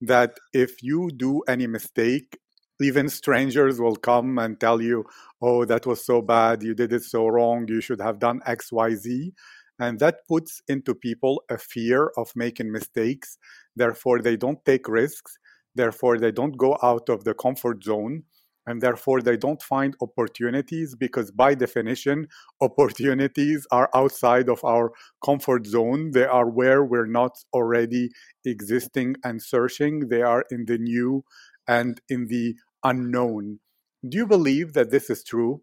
That 0.00 0.38
if 0.52 0.82
you 0.82 1.10
do 1.10 1.42
any 1.48 1.66
mistake, 1.66 2.38
even 2.80 3.08
strangers 3.08 3.80
will 3.80 3.96
come 3.96 4.38
and 4.38 4.60
tell 4.60 4.80
you, 4.80 5.04
oh, 5.42 5.64
that 5.64 5.86
was 5.86 6.04
so 6.04 6.22
bad, 6.22 6.62
you 6.62 6.74
did 6.74 6.92
it 6.92 7.02
so 7.02 7.26
wrong, 7.26 7.66
you 7.68 7.80
should 7.80 8.00
have 8.00 8.20
done 8.20 8.40
XYZ. 8.46 9.32
And 9.78 9.98
that 10.00 10.26
puts 10.26 10.60
into 10.68 10.94
people 10.94 11.42
a 11.48 11.58
fear 11.58 12.10
of 12.16 12.32
making 12.34 12.72
mistakes. 12.72 13.38
Therefore, 13.76 14.20
they 14.20 14.36
don't 14.36 14.64
take 14.64 14.88
risks. 14.88 15.38
Therefore, 15.74 16.18
they 16.18 16.32
don't 16.32 16.56
go 16.56 16.76
out 16.82 17.08
of 17.08 17.24
the 17.24 17.34
comfort 17.34 17.84
zone. 17.84 18.24
And 18.66 18.82
therefore, 18.82 19.22
they 19.22 19.38
don't 19.38 19.62
find 19.62 19.96
opportunities 20.02 20.94
because, 20.94 21.30
by 21.30 21.54
definition, 21.54 22.28
opportunities 22.60 23.66
are 23.70 23.88
outside 23.94 24.48
of 24.48 24.62
our 24.64 24.92
comfort 25.24 25.66
zone. 25.66 26.10
They 26.10 26.26
are 26.26 26.50
where 26.50 26.84
we're 26.84 27.06
not 27.06 27.38
already 27.54 28.10
existing 28.44 29.16
and 29.24 29.40
searching. 29.42 30.08
They 30.08 30.22
are 30.22 30.44
in 30.50 30.66
the 30.66 30.76
new 30.76 31.24
and 31.66 32.00
in 32.08 32.26
the 32.26 32.56
unknown. 32.84 33.60
Do 34.06 34.18
you 34.18 34.26
believe 34.26 34.74
that 34.74 34.90
this 34.90 35.08
is 35.08 35.24
true? 35.24 35.62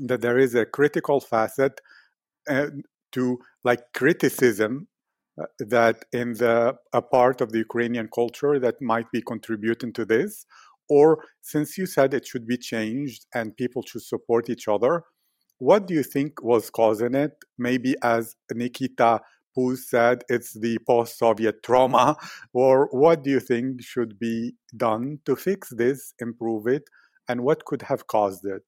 That 0.00 0.22
there 0.22 0.38
is 0.38 0.54
a 0.54 0.64
critical 0.64 1.20
facet 1.20 1.80
uh, 2.48 2.68
to 3.12 3.38
like 3.64 3.80
criticism 3.94 4.88
uh, 5.40 5.46
that 5.58 6.04
in 6.12 6.34
the 6.34 6.74
a 6.92 7.02
part 7.02 7.40
of 7.40 7.52
the 7.52 7.58
Ukrainian 7.58 8.08
culture 8.14 8.58
that 8.58 8.82
might 8.82 9.10
be 9.12 9.22
contributing 9.22 9.92
to 9.94 10.04
this, 10.04 10.44
or 10.88 11.24
since 11.40 11.78
you 11.78 11.86
said 11.86 12.12
it 12.12 12.26
should 12.26 12.46
be 12.46 12.58
changed 12.58 13.26
and 13.34 13.56
people 13.56 13.82
should 13.82 14.02
support 14.02 14.50
each 14.50 14.68
other, 14.68 15.04
what 15.58 15.86
do 15.86 15.94
you 15.94 16.02
think 16.02 16.42
was 16.42 16.70
causing 16.70 17.14
it? 17.14 17.32
Maybe 17.56 17.94
as 18.02 18.34
Nikita 18.52 19.20
Puz 19.56 19.78
said, 19.78 20.24
it's 20.28 20.52
the 20.58 20.78
post-Soviet 20.86 21.62
trauma, 21.62 22.16
or 22.52 22.88
what 22.90 23.22
do 23.22 23.30
you 23.30 23.40
think 23.40 23.82
should 23.82 24.18
be 24.18 24.54
done 24.76 25.18
to 25.26 25.36
fix 25.36 25.70
this, 25.70 26.14
improve 26.20 26.66
it, 26.66 26.84
and 27.28 27.42
what 27.42 27.64
could 27.64 27.82
have 27.82 28.06
caused 28.06 28.44
it? 28.46 28.62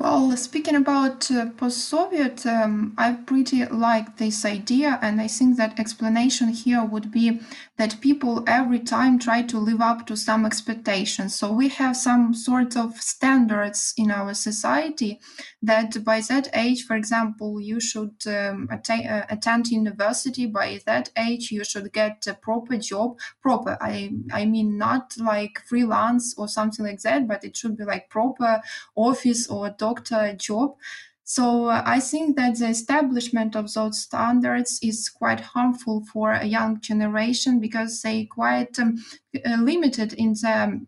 Well, 0.00 0.36
speaking 0.36 0.76
about 0.76 1.28
uh, 1.28 1.46
post-Soviet, 1.56 2.46
um, 2.46 2.94
I 2.96 3.14
pretty 3.14 3.64
like 3.64 4.16
this 4.16 4.44
idea, 4.44 4.96
and 5.02 5.20
I 5.20 5.26
think 5.26 5.56
that 5.56 5.80
explanation 5.80 6.50
here 6.50 6.84
would 6.84 7.10
be 7.10 7.40
that 7.78 8.00
people 8.00 8.44
every 8.46 8.78
time 8.78 9.18
try 9.18 9.42
to 9.42 9.58
live 9.58 9.80
up 9.80 10.06
to 10.06 10.16
some 10.16 10.46
expectations. 10.46 11.34
So 11.34 11.50
we 11.52 11.68
have 11.70 11.96
some 11.96 12.32
sort 12.32 12.76
of 12.76 12.96
standards 13.00 13.92
in 13.96 14.12
our 14.12 14.34
society 14.34 15.20
that 15.62 16.04
by 16.04 16.20
that 16.28 16.48
age, 16.54 16.84
for 16.84 16.94
example, 16.96 17.60
you 17.60 17.80
should 17.80 18.14
um, 18.26 18.68
uh, 18.70 19.22
attend 19.28 19.68
university. 19.68 20.46
By 20.46 20.80
that 20.86 21.10
age, 21.16 21.50
you 21.50 21.64
should 21.64 21.92
get 21.92 22.26
a 22.26 22.34
proper 22.34 22.76
job. 22.76 23.18
Proper, 23.42 23.76
I 23.80 24.12
I 24.32 24.44
mean 24.44 24.78
not 24.78 25.14
like 25.18 25.60
freelance 25.68 26.34
or 26.38 26.48
something 26.48 26.84
like 26.84 27.00
that, 27.02 27.26
but 27.26 27.44
it 27.44 27.56
should 27.56 27.76
be 27.76 27.84
like 27.84 28.10
proper 28.10 28.60
office 28.96 29.48
or 29.48 29.70
doctor 29.88 30.34
job. 30.36 30.76
So 31.24 31.66
uh, 31.66 31.82
I 31.84 32.00
think 32.00 32.36
that 32.36 32.58
the 32.58 32.68
establishment 32.68 33.54
of 33.54 33.72
those 33.74 34.00
standards 34.00 34.78
is 34.82 35.10
quite 35.10 35.40
harmful 35.40 36.04
for 36.10 36.32
a 36.32 36.46
young 36.46 36.80
generation 36.80 37.60
because 37.60 38.00
they 38.02 38.24
quite 38.24 38.78
um, 38.78 38.96
uh, 39.44 39.58
limited 39.60 40.14
in 40.14 40.32
the 40.32 40.86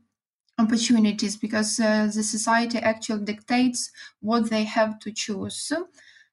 opportunities 0.58 1.36
because 1.36 1.78
uh, 1.80 2.06
the 2.14 2.22
society 2.22 2.78
actually 2.78 3.24
dictates 3.24 3.90
what 4.20 4.48
they 4.48 4.64
have 4.64 4.98
to 5.00 5.12
choose. 5.12 5.72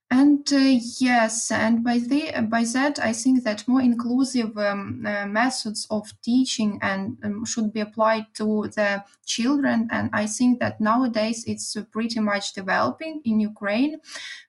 And 0.10 0.48
uh, 0.54 0.80
yes, 1.00 1.52
and 1.52 1.84
by 1.84 2.00
the 2.00 2.32
by 2.50 2.64
that, 2.64 2.98
I 2.98 3.12
think 3.12 3.44
that 3.44 3.68
more 3.68 3.82
inclusive 3.82 4.58
um, 4.58 5.06
uh, 5.06 5.26
methods 5.26 5.86
of 5.90 6.14
teaching 6.22 6.80
and 6.82 7.18
um, 7.24 7.44
should 7.44 7.74
be 7.74 7.82
applied 7.82 8.28
to 8.36 8.70
the 8.74 9.04
children. 9.26 9.90
And 9.92 10.10
I 10.14 10.26
think 10.26 10.62
that 10.62 10.80
nowadays 10.80 11.44
it's 11.46 11.76
pretty 11.92 12.22
much 12.22 12.54
developing 12.54 13.22
in 13.26 13.42
Ukraine 13.42 14.00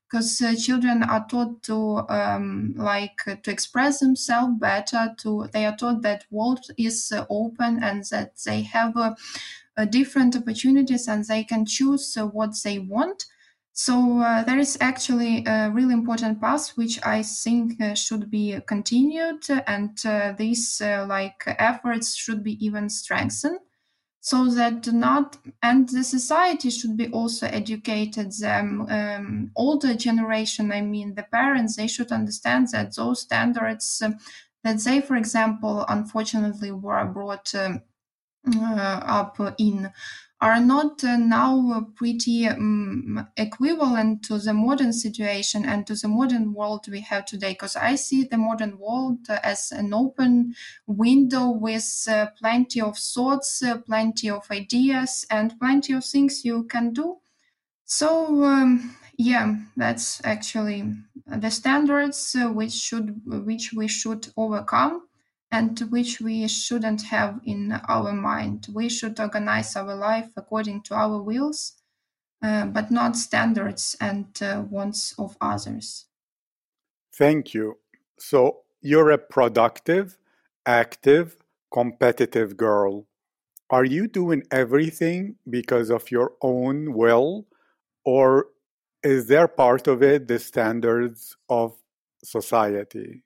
because 0.09 0.41
uh, 0.41 0.55
children 0.55 1.03
are 1.03 1.27
taught 1.29 1.61
to 1.65 2.09
um, 2.09 2.75
like 2.77 3.19
uh, 3.27 3.35
to 3.43 3.50
express 3.50 3.99
themselves 3.99 4.55
better. 4.61 5.12
To 5.23 5.49
they 5.53 5.67
are 5.67 5.77
taught 5.77 6.03
that 6.03 6.25
world 6.31 6.65
is 6.77 7.11
uh, 7.11 7.27
open 7.31 7.83
and 7.83 8.05
that 8.12 8.35
they 8.47 8.62
have 8.62 8.95
different 9.91 10.37
opportunities 10.37 11.09
and 11.09 11.25
they 11.25 11.43
can 11.43 11.67
choose 11.67 12.17
what 12.33 12.55
they 12.62 12.79
want 12.79 13.27
so 13.78 14.18
uh, 14.18 14.42
there 14.42 14.58
is 14.58 14.76
actually 14.80 15.44
a 15.47 15.70
really 15.70 15.94
important 15.94 16.40
path 16.40 16.70
which 16.70 16.99
I 17.06 17.23
think 17.23 17.80
uh, 17.80 17.94
should 17.94 18.28
be 18.28 18.58
continued, 18.66 19.49
and 19.68 19.97
uh, 20.04 20.32
these 20.37 20.80
uh, 20.80 21.06
like 21.08 21.44
efforts 21.47 22.16
should 22.16 22.42
be 22.42 22.54
even 22.66 22.88
strengthened, 22.88 23.61
so 24.18 24.47
that 24.47 24.92
not 24.92 25.37
and 25.62 25.88
the 25.90 26.02
society 26.02 26.70
should 26.70 26.97
be 26.97 27.06
also 27.12 27.47
educated. 27.47 28.32
The 28.32 28.58
um, 28.58 29.52
older 29.54 29.94
generation, 29.94 30.73
I 30.73 30.80
mean 30.80 31.14
the 31.14 31.23
parents, 31.23 31.76
they 31.76 31.87
should 31.87 32.11
understand 32.11 32.66
that 32.73 32.97
those 32.97 33.20
standards 33.23 34.02
um, 34.04 34.16
that 34.64 34.80
they, 34.80 35.00
for 35.00 35.14
example, 35.14 35.85
unfortunately 35.88 36.73
were 36.73 37.06
brought 37.06 37.54
um, 37.54 37.82
uh, 38.56 39.00
up 39.04 39.38
in 39.58 39.92
are 40.40 40.61
not 40.61 41.02
uh, 41.02 41.16
now 41.16 41.88
pretty 41.97 42.47
um, 42.47 43.28
equivalent 43.37 44.23
to 44.25 44.38
the 44.38 44.54
modern 44.54 44.92
situation 44.92 45.64
and 45.64 45.87
to 45.87 45.95
the 45.97 46.07
modern 46.09 46.54
world 46.54 46.87
we 46.88 47.00
have 47.00 47.25
today. 47.25 47.52
Because 47.52 47.75
i 47.76 47.95
see 47.97 48.25
the 48.25 48.38
modern 48.38 48.78
world 48.78 49.26
as 49.30 49.73
an 49.73 49.92
open 49.92 50.54
window 50.87 51.50
with 51.50 52.07
uh, 52.09 52.26
plenty 52.38 52.80
of 52.80 52.97
thoughts 52.99 53.62
uh, 53.62 53.78
plenty 53.78 54.30
of 54.30 54.49
ideas 54.50 55.26
and 55.30 55.59
plenty 55.59 55.92
of 55.92 56.04
things 56.04 56.45
you 56.45 56.64
can 56.64 56.92
do. 56.92 57.18
So 57.87 58.45
um, 58.45 58.97
yeah 59.18 59.57
that's 59.76 60.25
actually 60.25 60.95
the 61.26 61.50
standards 61.50 62.37
uh, 62.37 62.49
which 62.50 62.73
should 62.73 63.23
which 63.26 63.73
we 63.73 63.88
should 63.88 64.28
overcome 64.37 65.08
and 65.50 65.78
which 65.90 66.21
we 66.21 66.47
shouldn't 66.47 67.02
have 67.02 67.40
in 67.45 67.73
our 67.88 68.12
mind. 68.12 68.69
We 68.73 68.88
should 68.88 69.19
organize 69.19 69.75
our 69.76 69.95
life 69.95 70.31
according 70.37 70.83
to 70.83 70.95
our 70.95 71.23
wills, 71.23 71.75
uh, 72.43 72.67
but 72.67 72.90
not 72.90 73.17
standards 73.17 73.97
and 74.00 74.26
uh, 74.43 74.64
wants 74.69 75.14
of 75.19 75.37
others. 75.40 76.07
Thank 77.14 77.55
you. 77.55 77.78
So 78.19 78.59
you're 78.81 79.11
a 79.11 79.19
productive, 79.19 80.19
active, 80.67 81.37
competitive 81.73 82.57
girl. 82.57 83.07
Are 83.71 83.85
you 83.85 84.07
doing 84.07 84.43
everything 84.50 85.37
because 85.49 85.90
of 85.90 86.11
your 86.11 86.33
own 86.43 86.95
will, 86.95 87.47
or 88.05 88.47
is 89.02 89.26
there 89.26 89.49
part 89.49 89.87
of 89.87 90.02
it 90.02 90.28
the 90.28 90.38
standards 90.38 91.37
of 91.49 91.76
society? 92.23 93.23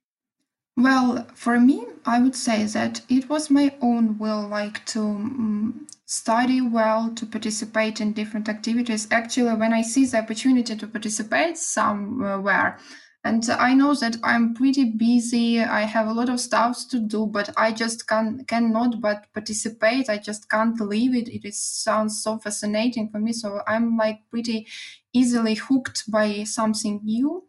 Well, 0.76 1.26
for 1.34 1.60
me, 1.60 1.86
I 2.06 2.18
would 2.20 2.34
say 2.34 2.64
that 2.64 3.02
it 3.08 3.28
was 3.28 3.50
my 3.50 3.74
own 3.80 4.18
will, 4.18 4.46
like 4.48 4.84
to 4.86 5.00
um, 5.00 5.86
study 6.06 6.60
well, 6.60 7.10
to 7.14 7.26
participate 7.26 8.00
in 8.00 8.12
different 8.12 8.48
activities. 8.48 9.06
Actually, 9.10 9.54
when 9.54 9.72
I 9.72 9.82
see 9.82 10.04
the 10.06 10.18
opportunity 10.18 10.74
to 10.76 10.86
participate 10.86 11.58
somewhere, 11.58 12.78
and 13.24 13.48
I 13.50 13.74
know 13.74 13.94
that 13.94 14.16
I'm 14.24 14.52
pretty 14.54 14.84
busy. 14.84 15.60
I 15.60 15.82
have 15.82 16.08
a 16.08 16.12
lot 16.12 16.28
of 16.28 16.40
stuff 16.40 16.88
to 16.88 16.98
do, 16.98 17.26
but 17.26 17.50
I 17.56 17.70
just 17.72 18.08
can 18.08 18.44
cannot 18.46 19.00
but 19.00 19.32
participate. 19.32 20.08
I 20.10 20.18
just 20.18 20.50
can't 20.50 20.80
leave 20.80 21.14
it. 21.14 21.28
It 21.28 21.44
is, 21.46 21.62
sounds 21.62 22.20
so 22.22 22.38
fascinating 22.38 23.10
for 23.10 23.20
me. 23.20 23.32
So 23.32 23.60
I'm 23.68 23.96
like 23.96 24.20
pretty 24.30 24.66
easily 25.12 25.54
hooked 25.54 26.10
by 26.10 26.42
something 26.44 27.00
new 27.04 27.44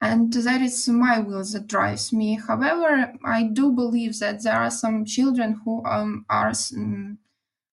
and 0.00 0.32
that 0.32 0.62
is 0.62 0.88
my 0.88 1.18
will 1.18 1.44
that 1.44 1.66
drives 1.66 2.12
me. 2.12 2.38
However, 2.46 3.12
I 3.24 3.44
do 3.44 3.72
believe 3.72 4.18
that 4.20 4.42
there 4.42 4.54
are 4.54 4.70
some 4.70 5.04
children 5.04 5.60
who 5.64 5.84
um, 5.84 6.24
are 6.30 6.52
um, 6.76 7.18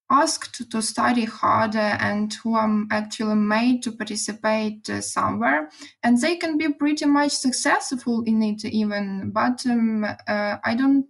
asked 0.09 0.69
to 0.71 0.81
study 0.81 1.25
harder 1.25 1.97
and 1.99 2.33
who 2.43 2.55
are 2.55 2.85
actually 2.91 3.35
made 3.35 3.81
to 3.83 3.91
participate 3.91 4.89
uh, 4.89 5.01
somewhere, 5.01 5.69
and 6.03 6.19
they 6.19 6.35
can 6.35 6.57
be 6.57 6.69
pretty 6.69 7.05
much 7.05 7.31
successful 7.31 8.23
in 8.25 8.41
it 8.43 8.65
even. 8.65 9.31
But 9.31 9.65
um, 9.65 10.03
uh, 10.03 10.57
I 10.63 10.75
don't, 10.75 11.07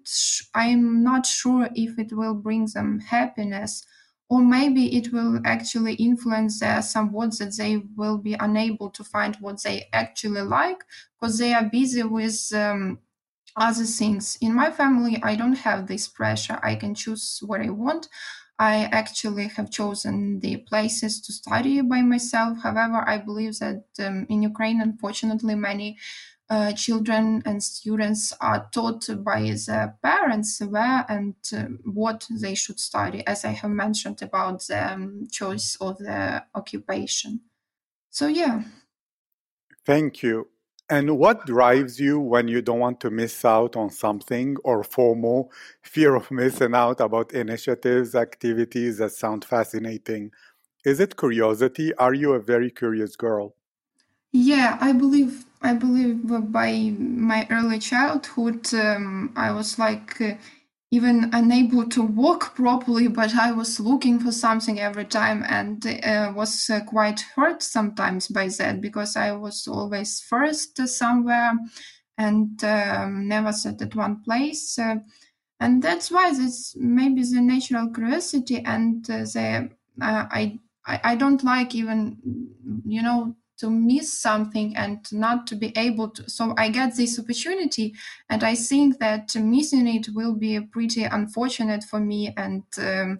I'm 0.53 1.03
not 1.03 1.25
sure 1.25 1.69
if 1.75 1.97
it 1.97 2.11
will 2.13 2.35
bring 2.35 2.67
them 2.73 2.99
happiness 2.99 3.85
or 4.29 4.41
maybe 4.41 4.95
it 4.97 5.13
will 5.13 5.39
actually 5.45 5.93
influence 5.95 6.61
uh, 6.61 6.81
somewhat 6.81 7.37
that 7.37 7.55
they 7.57 7.77
will 7.95 8.17
be 8.17 8.33
unable 8.33 8.89
to 8.89 9.03
find 9.03 9.35
what 9.37 9.61
they 9.63 9.87
actually 9.93 10.41
like 10.41 10.83
because 11.19 11.37
they 11.37 11.53
are 11.53 11.65
busy 11.69 12.03
with 12.03 12.51
um, 12.53 12.99
other 13.55 13.85
things. 13.85 14.37
In 14.41 14.53
my 14.53 14.71
family, 14.71 15.21
I 15.23 15.35
don't 15.35 15.57
have 15.59 15.87
this 15.87 16.07
pressure. 16.07 16.59
I 16.61 16.75
can 16.75 16.95
choose 16.95 17.39
what 17.45 17.61
I 17.61 17.69
want. 17.69 18.09
I 18.57 18.85
actually 18.85 19.47
have 19.49 19.69
chosen 19.71 20.39
the 20.39 20.57
places 20.57 21.21
to 21.21 21.33
study 21.33 21.81
by 21.81 22.01
myself. 22.01 22.59
However, 22.63 23.03
I 23.07 23.17
believe 23.17 23.59
that 23.59 23.83
um, 23.99 24.25
in 24.29 24.41
Ukraine, 24.43 24.81
unfortunately, 24.81 25.55
many 25.55 25.97
uh, 26.49 26.71
children 26.73 27.41
and 27.45 27.63
students 27.63 28.33
are 28.39 28.69
taught 28.71 29.07
by 29.23 29.55
their 29.65 29.97
parents 30.03 30.61
where 30.61 31.05
and 31.09 31.35
uh, 31.53 31.63
what 31.83 32.27
they 32.29 32.53
should 32.53 32.79
study, 32.79 33.25
as 33.25 33.43
I 33.45 33.51
have 33.51 33.71
mentioned 33.71 34.21
about 34.21 34.65
the 34.67 34.93
um, 34.93 35.27
choice 35.31 35.77
of 35.81 35.97
the 35.97 36.43
occupation. 36.53 37.41
So, 38.09 38.27
yeah. 38.27 38.63
Thank 39.85 40.21
you. 40.23 40.47
And 40.87 41.17
what 41.17 41.47
drives 41.47 41.99
you 41.99 42.19
when 42.19 42.47
you 42.47 42.61
don't 42.61 42.79
want 42.79 42.99
to 43.01 43.09
miss 43.09 43.43
out 43.43 43.75
on 43.75 43.89
something 43.89 44.55
or 44.63 44.83
FOMO, 44.83 45.47
fear 45.81 46.13
of 46.13 46.29
missing 46.29 46.75
out 46.75 47.01
about 47.01 47.33
initiatives, 47.33 48.13
activities 48.13 48.99
that 48.99 49.11
sound 49.13 49.43
fascinating? 49.43 50.31
Is 50.85 50.99
it 50.99 51.17
curiosity? 51.17 51.91
Are 51.95 52.13
you 52.13 52.33
a 52.33 52.39
very 52.39 52.69
curious 52.69 53.15
girl? 53.15 53.55
Yeah, 54.31 54.77
I 54.79 54.91
believe 54.91 55.45
I 55.65 55.73
believe 55.73 56.21
by 56.51 56.93
my 56.99 57.47
early 57.49 57.79
childhood, 57.79 58.71
um, 58.75 59.33
I 59.35 59.51
was 59.51 59.79
like 59.79 60.21
uh, 60.21 60.35
even 60.91 61.31
unable 61.33 61.89
to 61.89 62.03
walk 62.03 62.53
properly, 62.55 63.07
but 63.07 63.33
I 63.35 63.51
was 63.51 63.79
looking 63.79 64.19
for 64.19 64.31
something 64.31 64.79
every 64.79 65.05
time 65.05 65.43
and 65.47 65.83
uh, 65.87 66.31
was 66.35 66.69
uh, 66.69 66.81
quite 66.85 67.21
hurt 67.35 67.63
sometimes 67.63 68.27
by 68.27 68.47
that 68.59 68.79
because 68.79 69.15
I 69.15 69.31
was 69.31 69.67
always 69.67 70.19
first 70.21 70.77
somewhere 70.87 71.53
and 72.17 72.63
um, 72.63 73.27
never 73.27 73.51
sat 73.51 73.81
at 73.81 73.95
one 73.95 74.21
place. 74.21 74.77
Uh, 74.77 74.97
and 75.59 75.81
that's 75.81 76.11
why 76.11 76.31
this 76.31 76.75
maybe 76.77 77.23
the 77.23 77.41
natural 77.41 77.89
curiosity 77.89 78.59
and 78.65 79.09
uh, 79.09 79.23
the 79.23 79.69
uh, 80.01 80.25
I, 80.29 80.59
I 80.85 80.99
I 81.11 81.15
don't 81.15 81.43
like 81.43 81.73
even 81.73 82.17
you 82.85 83.01
know 83.01 83.35
to 83.57 83.69
miss 83.69 84.19
something 84.19 84.75
and 84.75 84.99
not 85.11 85.47
to 85.47 85.55
be 85.55 85.71
able 85.77 86.09
to 86.09 86.29
so 86.29 86.53
i 86.57 86.69
get 86.69 86.95
this 86.95 87.19
opportunity 87.19 87.93
and 88.29 88.43
i 88.43 88.55
think 88.55 88.99
that 88.99 89.35
missing 89.35 89.87
it 89.87 90.07
will 90.13 90.33
be 90.33 90.59
pretty 90.59 91.03
unfortunate 91.03 91.83
for 91.83 91.99
me 91.99 92.33
and 92.37 92.63
um, 92.79 93.19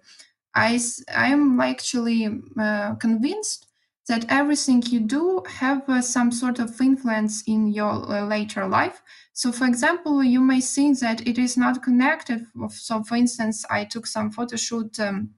i 0.53 0.79
i 1.15 1.27
am 1.27 1.59
actually 1.59 2.27
uh, 2.59 2.95
convinced 2.95 3.67
that 4.07 4.25
everything 4.29 4.83
you 4.87 4.99
do 4.99 5.41
have 5.47 5.87
uh, 5.89 6.01
some 6.01 6.31
sort 6.31 6.59
of 6.59 6.79
influence 6.79 7.43
in 7.47 7.67
your 7.73 7.89
uh, 8.11 8.23
later 8.27 8.67
life. 8.67 9.01
So 9.33 9.51
for 9.51 9.65
example 9.65 10.23
you 10.23 10.41
may 10.41 10.61
think 10.61 10.99
that 10.99 11.27
it 11.27 11.37
is 11.37 11.57
not 11.57 11.81
connected 11.81 12.45
so 12.69 13.03
for 13.03 13.15
instance 13.15 13.65
i 13.69 13.83
took 13.83 14.07
some 14.07 14.31
photo 14.31 14.55
shoot 14.55 14.99
um, 14.99 15.31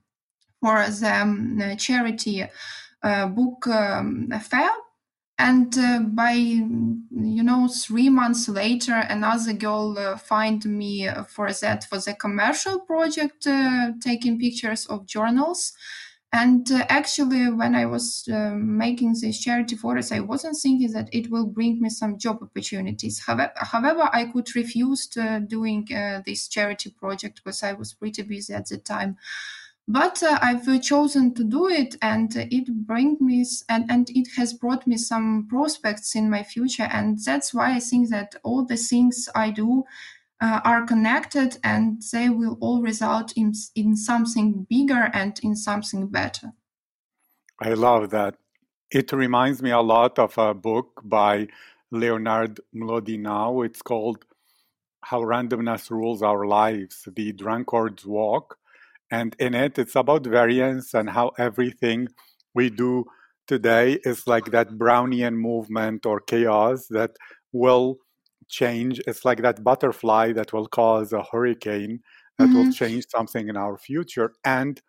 for 0.60 0.86
the 0.86 1.20
um, 1.20 1.76
charity 1.78 2.44
uh, 3.02 3.26
book 3.26 3.66
um, 3.66 4.30
fair 4.40 4.70
and 5.38 5.78
uh, 5.78 6.00
by 6.00 6.32
you 6.32 7.42
know 7.42 7.68
three 7.68 8.08
months 8.08 8.48
later 8.48 8.94
another 8.94 9.52
girl 9.52 9.96
uh, 9.98 10.16
find 10.16 10.64
me 10.64 11.08
for 11.28 11.52
that 11.52 11.84
for 11.84 11.98
the 11.98 12.14
commercial 12.14 12.80
project 12.80 13.46
uh, 13.46 13.92
taking 14.00 14.38
pictures 14.38 14.86
of 14.86 15.06
journals. 15.06 15.72
And 16.30 16.70
uh, 16.70 16.84
actually 16.90 17.50
when 17.50 17.74
i 17.74 17.86
was 17.86 18.28
uh, 18.30 18.50
making 18.54 19.14
these 19.18 19.40
charity 19.40 19.76
photos 19.76 20.12
i 20.12 20.20
wasn't 20.20 20.58
thinking 20.62 20.92
that 20.92 21.08
it 21.10 21.30
will 21.30 21.46
bring 21.46 21.80
me 21.80 21.88
some 21.88 22.18
job 22.18 22.40
opportunities. 22.42 23.20
However, 23.24 23.52
however 23.56 24.10
i 24.12 24.26
could 24.26 24.54
refuse 24.54 25.06
doing 25.06 25.88
uh, 25.94 26.20
this 26.26 26.48
charity 26.48 26.90
project 26.90 27.36
because 27.42 27.62
i 27.62 27.72
was 27.72 27.94
pretty 27.94 28.22
busy 28.22 28.52
at 28.52 28.66
the 28.68 28.76
time 28.76 29.16
but 29.88 30.22
uh, 30.22 30.38
I've 30.42 30.68
uh, 30.68 30.78
chosen 30.78 31.32
to 31.34 31.42
do 31.42 31.66
it, 31.66 31.96
and 32.02 32.30
it 32.36 32.86
brings 32.86 33.22
me 33.22 33.46
and, 33.70 33.90
and 33.90 34.10
it 34.10 34.28
has 34.36 34.52
brought 34.52 34.86
me 34.86 34.98
some 34.98 35.46
prospects 35.48 36.14
in 36.14 36.28
my 36.28 36.42
future, 36.42 36.88
and 36.92 37.18
that's 37.24 37.54
why 37.54 37.74
I 37.74 37.80
think 37.80 38.10
that 38.10 38.34
all 38.44 38.66
the 38.66 38.76
things 38.76 39.30
I 39.34 39.50
do 39.50 39.84
uh, 40.42 40.60
are 40.62 40.84
connected, 40.84 41.56
and 41.64 42.02
they 42.12 42.28
will 42.28 42.58
all 42.60 42.82
result 42.82 43.32
in 43.34 43.54
in 43.74 43.96
something 43.96 44.66
bigger 44.68 45.10
and 45.14 45.40
in 45.42 45.56
something 45.56 46.08
better. 46.08 46.52
I 47.58 47.70
love 47.70 48.10
that. 48.10 48.36
It 48.90 49.10
reminds 49.12 49.62
me 49.62 49.70
a 49.70 49.80
lot 49.80 50.18
of 50.18 50.36
a 50.36 50.52
book 50.52 51.00
by 51.02 51.48
Leonard 51.90 52.60
Mlodinow. 52.74 53.64
It's 53.64 53.80
called 53.80 54.26
How 55.00 55.22
Randomness 55.22 55.90
Rules 55.90 56.22
Our 56.22 56.46
Lives: 56.46 57.08
The 57.10 57.32
Drunkard's 57.32 58.04
Walk 58.04 58.58
and 59.10 59.34
in 59.38 59.54
it, 59.54 59.78
it's 59.78 59.96
about 59.96 60.26
variance 60.26 60.94
and 60.94 61.10
how 61.10 61.32
everything 61.38 62.08
we 62.54 62.70
do 62.70 63.04
today 63.46 63.98
is 64.04 64.26
like 64.26 64.50
that 64.50 64.70
Brownian 64.70 65.34
movement 65.34 66.04
or 66.04 66.20
chaos 66.20 66.86
that 66.90 67.12
will 67.52 67.98
change. 68.48 69.00
It's 69.06 69.24
like 69.24 69.42
that 69.42 69.64
butterfly 69.64 70.32
that 70.32 70.52
will 70.52 70.66
cause 70.66 71.12
a 71.12 71.22
hurricane 71.22 72.00
that 72.38 72.48
mm-hmm. 72.48 72.56
will 72.56 72.72
change 72.72 73.04
something 73.08 73.48
in 73.48 73.56
our 73.56 73.78
future. 73.78 74.32
And 74.44 74.80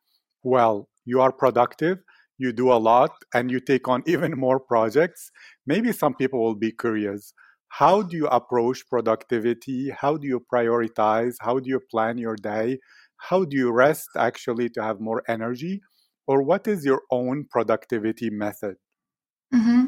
well, 0.44 0.90
you 1.06 1.22
are 1.22 1.32
productive, 1.32 2.00
you 2.38 2.54
do 2.54 2.72
a 2.72 2.80
lot, 2.92 3.12
and 3.34 3.50
you 3.50 3.60
take 3.60 3.88
on 3.88 4.04
even 4.08 4.38
more 4.38 4.60
projects. 4.60 5.32
Maybe 5.66 5.92
some 5.92 6.14
people 6.14 6.42
will 6.42 6.56
be 6.56 6.72
curious. 6.72 7.34
How 7.70 8.02
do 8.02 8.18
you 8.18 8.28
approach 8.28 8.88
productivity? 8.90 9.92
How 9.92 10.18
do 10.18 10.28
you 10.28 10.44
prioritize? 10.52 11.36
How 11.40 11.60
do 11.60 11.70
you 11.70 11.80
plan 11.92 12.18
your 12.18 12.36
day? 12.36 12.80
How 13.20 13.46
do 13.46 13.56
you 13.58 13.72
rest 13.72 14.10
actually 14.18 14.70
to 14.70 14.84
have 14.84 15.00
more 15.00 15.24
energy? 15.28 15.82
Or 16.28 16.44
what 16.44 16.68
is 16.68 16.86
your 16.86 17.02
own 17.12 17.46
productivity 17.50 18.30
method? 18.30 18.76
Mm-hmm. 19.54 19.86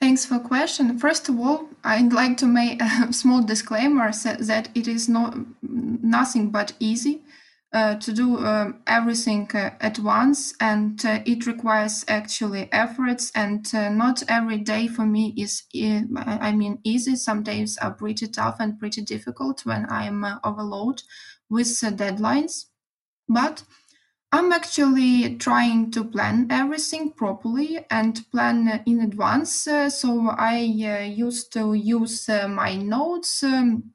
thanks 0.00 0.26
for 0.26 0.38
question. 0.40 0.98
First 0.98 1.28
of 1.28 1.38
all 1.38 1.68
i'd 1.84 2.12
like 2.12 2.36
to 2.38 2.46
make 2.46 2.82
a 2.82 3.12
small 3.20 3.42
disclaimer 3.42 4.10
that 4.50 4.68
it 4.74 4.86
is 4.88 5.08
not 5.08 5.36
nothing 5.62 6.50
but 6.50 6.72
easy 6.80 7.22
uh, 7.72 7.94
to 7.94 8.12
do 8.12 8.38
um, 8.44 8.82
everything 8.86 9.48
uh, 9.54 9.70
at 9.80 9.98
once 9.98 10.54
and 10.60 11.04
uh, 11.06 11.20
it 11.24 11.46
requires 11.46 12.04
actually 12.06 12.68
efforts 12.70 13.32
and 13.34 13.74
uh, 13.74 13.88
not 13.88 14.22
every 14.28 14.58
day 14.58 14.86
for 14.86 15.06
me 15.06 15.34
is 15.38 15.62
i 16.16 16.52
mean 16.52 16.78
easy. 16.84 17.16
Some 17.16 17.42
days 17.42 17.78
are 17.78 17.92
pretty 17.92 18.26
tough 18.28 18.56
and 18.60 18.78
pretty 18.78 19.02
difficult 19.02 19.64
when 19.64 19.86
i'm 19.88 20.22
uh, 20.22 20.38
overloaded 20.44 21.02
with 21.52 21.68
deadlines 22.02 22.66
but 23.28 23.64
i'm 24.32 24.52
actually 24.52 25.36
trying 25.36 25.90
to 25.90 26.04
plan 26.04 26.46
everything 26.50 27.12
properly 27.12 27.84
and 27.90 28.24
plan 28.32 28.82
in 28.86 29.00
advance 29.00 29.68
so 30.00 30.28
i 30.38 30.58
used 30.58 31.52
to 31.52 31.74
use 31.74 32.28
my 32.48 32.76
notes 32.76 33.42
um, 33.42 33.92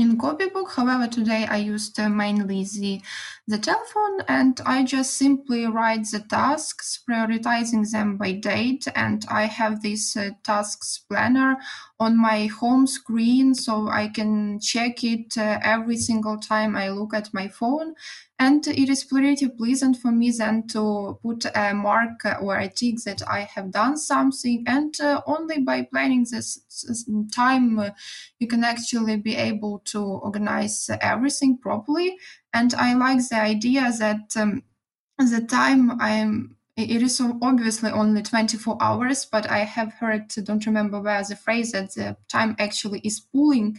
in 0.00 0.16
copybook. 0.16 0.72
However, 0.72 1.06
today 1.06 1.46
I 1.48 1.58
used 1.58 2.00
uh, 2.00 2.08
mainly 2.08 2.64
the, 2.64 3.02
the 3.46 3.58
telephone 3.58 4.22
and 4.28 4.60
I 4.64 4.84
just 4.84 5.14
simply 5.14 5.66
write 5.66 6.06
the 6.10 6.20
tasks, 6.20 7.02
prioritizing 7.08 7.90
them 7.90 8.16
by 8.16 8.32
date. 8.32 8.88
And 8.94 9.24
I 9.30 9.44
have 9.44 9.82
this 9.82 10.16
uh, 10.16 10.30
tasks 10.42 11.04
planner 11.08 11.56
on 12.00 12.16
my 12.16 12.46
home 12.46 12.86
screen 12.86 13.54
so 13.54 13.88
I 13.88 14.08
can 14.08 14.58
check 14.58 15.04
it 15.04 15.36
uh, 15.36 15.58
every 15.62 15.98
single 15.98 16.38
time 16.38 16.74
I 16.74 16.88
look 16.88 17.12
at 17.12 17.32
my 17.34 17.46
phone. 17.46 17.94
And 18.38 18.66
it 18.66 18.88
is 18.88 19.04
pretty 19.04 19.46
pleasant 19.48 19.98
for 19.98 20.10
me 20.10 20.30
then 20.30 20.66
to 20.68 21.18
put 21.22 21.44
a 21.54 21.74
mark 21.74 22.24
or 22.40 22.56
a 22.56 22.70
tick 22.70 22.96
that 23.04 23.20
I 23.28 23.40
have 23.40 23.70
done 23.70 23.98
something. 23.98 24.64
And 24.66 24.98
uh, 24.98 25.20
only 25.26 25.58
by 25.58 25.82
planning 25.82 26.24
this, 26.30 26.58
time, 27.34 27.78
uh, 27.78 27.90
you 28.38 28.46
can 28.46 28.64
actually 28.64 29.18
be 29.18 29.36
able 29.36 29.80
to 29.86 30.02
organize 30.02 30.88
everything 31.02 31.58
properly. 31.58 32.16
And 32.54 32.72
I 32.72 32.94
like 32.94 33.28
the 33.28 33.36
idea 33.36 33.92
that 33.98 34.34
um, 34.36 34.62
the 35.18 35.42
time 35.46 36.00
I'm 36.00 36.56
it 36.84 37.02
is 37.02 37.20
obviously 37.42 37.90
only 37.90 38.22
24 38.22 38.78
hours, 38.80 39.24
but 39.24 39.48
I 39.50 39.60
have 39.60 39.92
heard, 39.94 40.28
don't 40.28 40.64
remember 40.66 41.00
where 41.00 41.22
the 41.22 41.36
phrase 41.36 41.72
that 41.72 41.94
the 41.94 42.16
time 42.28 42.56
actually 42.58 43.00
is 43.00 43.20
pulling 43.20 43.78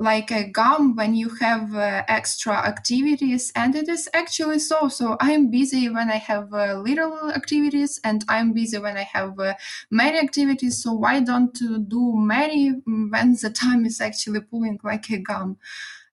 like 0.00 0.30
a 0.30 0.44
gum 0.48 0.94
when 0.94 1.14
you 1.14 1.28
have 1.40 1.74
uh, 1.74 2.04
extra 2.06 2.54
activities 2.54 3.50
and 3.56 3.74
it 3.74 3.88
is 3.88 4.08
actually 4.14 4.60
so. 4.60 4.88
So 4.88 5.16
i'm 5.20 5.50
busy 5.50 5.88
when 5.88 6.08
i 6.08 6.16
have 6.16 6.54
uh, 6.54 6.74
little 6.78 7.32
activities 7.32 8.00
and 8.04 8.24
i'm 8.28 8.52
busy 8.52 8.78
when 8.78 8.96
i 8.96 9.02
have 9.02 9.38
uh, 9.40 9.54
many 9.90 10.18
activities. 10.18 10.82
So 10.82 10.92
why 10.92 11.20
don't 11.20 11.52
do 11.88 12.14
many 12.16 12.70
when 12.86 13.36
the 13.42 13.50
time 13.50 13.84
is 13.84 14.00
actually 14.00 14.40
pulling 14.40 14.78
like 14.84 15.10
a 15.10 15.18
gum 15.18 15.58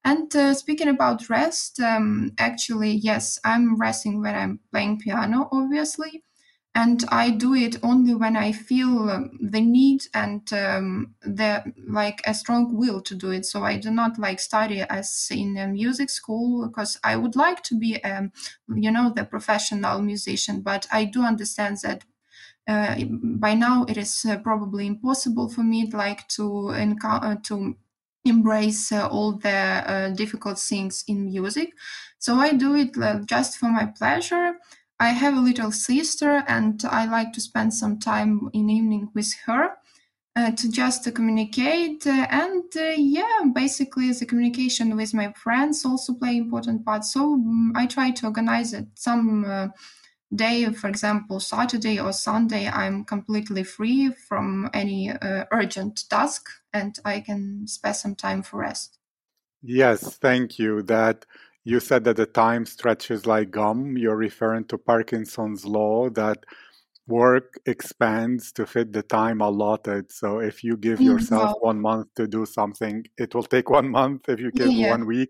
and 0.06 0.34
uh, 0.36 0.54
speaking 0.54 0.88
about 0.88 1.30
rest 1.30 1.80
um, 1.82 2.32
actually 2.38 2.92
yes 2.92 3.40
i'm 3.44 3.78
resting 3.78 4.22
when 4.22 4.36
i'm 4.36 4.60
playing 4.72 5.00
piano 5.00 5.50
obviously 5.52 6.24
and 6.76 7.06
I 7.10 7.32
do 7.32 7.56
it 7.56 7.78
only 7.84 8.14
when 8.16 8.38
I 8.38 8.52
feel 8.52 9.10
um, 9.10 9.32
the 9.42 9.62
need 9.62 10.02
and 10.14 10.54
um, 10.54 11.16
the 11.24 11.64
like 11.88 12.22
a 12.28 12.36
strong 12.36 12.78
will 12.78 13.02
to 13.02 13.16
do 13.16 13.32
it. 13.32 13.48
So 13.48 13.64
I 13.64 13.78
do 13.78 13.90
not 13.90 14.20
like 14.20 14.40
study 14.40 14.82
as 14.82 15.28
in 15.32 15.58
a 15.58 15.68
music 15.68 16.10
school 16.12 16.68
because 16.68 17.00
I 17.04 17.16
would 17.16 17.36
like 17.36 17.64
to 17.64 17.80
be, 17.80 18.04
um, 18.04 18.32
you 18.70 18.92
know, 18.92 19.12
the 19.16 19.26
professional 19.26 20.04
musician. 20.04 20.62
But 20.62 20.86
I 20.92 21.06
do 21.06 21.24
understand 21.24 21.78
that 21.84 22.04
uh, 22.68 22.96
by 23.38 23.54
now 23.54 23.86
it 23.88 23.98
is 23.98 24.26
uh, 24.26 24.38
probably 24.40 24.88
impossible 24.88 25.50
for 25.50 25.64
me 25.64 25.86
like 25.92 26.28
to 26.30 26.70
encounter 26.72 27.28
uh, 27.28 27.36
to 27.44 27.78
embrace 28.26 28.92
uh, 28.92 29.08
all 29.08 29.34
the 29.38 29.50
uh, 29.50 30.10
difficult 30.10 30.60
things 30.60 31.04
in 31.08 31.26
music. 31.26 31.74
So 32.20 32.36
I 32.36 32.54
do 32.54 32.76
it 32.76 32.98
uh, 32.98 33.20
just 33.26 33.58
for 33.58 33.70
my 33.70 33.86
pleasure 33.86 34.54
I 34.98 35.10
have 35.10 35.36
a 35.36 35.42
little 35.42 35.74
sister, 35.74 36.42
and 36.48 36.82
I 36.86 37.06
like 37.06 37.34
to 37.34 37.42
spend 37.42 37.74
some 37.74 38.00
time 38.00 38.50
in 38.54 38.70
evening 38.70 39.10
with 39.14 39.34
her. 39.46 39.72
Uh, 40.38 40.52
to 40.52 40.70
just 40.70 41.04
to 41.06 41.14
communicate 41.14 42.06
uh, 42.06 42.28
and 42.30 42.64
uh, 42.76 42.94
yeah 42.98 43.40
basically 43.54 44.12
the 44.12 44.26
communication 44.26 44.94
with 44.98 45.14
my 45.14 45.32
friends 45.32 45.86
also 45.86 46.14
play 46.14 46.36
important 46.36 46.86
part 46.86 47.06
so 47.06 47.36
um, 47.36 47.72
i 47.74 47.86
try 47.86 48.12
to 48.12 48.26
organize 48.26 48.74
it 48.74 48.86
some 48.96 49.46
day 50.36 50.66
for 50.72 50.88
example 50.88 51.40
saturday 51.40 52.00
or 52.00 52.12
sunday 52.12 52.68
i'm 52.68 53.04
completely 53.04 53.64
free 53.64 54.12
from 54.28 54.70
any 54.74 55.10
uh, 55.10 55.46
urgent 55.52 56.10
task 56.10 56.48
and 56.74 57.00
i 57.06 57.20
can 57.20 57.68
spare 57.68 57.94
some 57.94 58.16
time 58.16 58.42
for 58.44 58.58
rest 58.58 58.98
yes 59.62 60.18
thank 60.18 60.60
you 60.60 60.82
that 60.84 61.26
you 61.66 61.80
said 61.80 62.04
that 62.04 62.16
the 62.16 62.28
time 62.28 62.66
stretches 62.66 63.26
like 63.26 63.50
gum. 63.50 63.98
You're 63.98 64.16
referring 64.16 64.66
to 64.66 64.78
Parkinson's 64.78 65.66
law 65.66 66.10
that 66.12 66.46
work 67.08 67.56
expands 67.66 68.52
to 68.54 68.68
fit 68.68 68.94
the 68.94 69.02
time 69.02 69.42
allotted. 69.42 70.12
So 70.12 70.40
if 70.40 70.64
you 70.64 70.78
give 70.78 71.00
mm, 71.00 71.06
yourself 71.06 71.58
one 71.62 71.82
month 71.82 72.08
to 72.18 72.28
do 72.28 72.46
something, 72.46 73.04
it 73.18 73.34
will 73.34 73.44
take 73.44 73.70
one 73.80 73.90
month. 73.90 74.30
If 74.30 74.40
you 74.40 74.52
give 74.52 74.72
yeah. 74.72 74.92
one 74.92 75.08
week, 75.08 75.30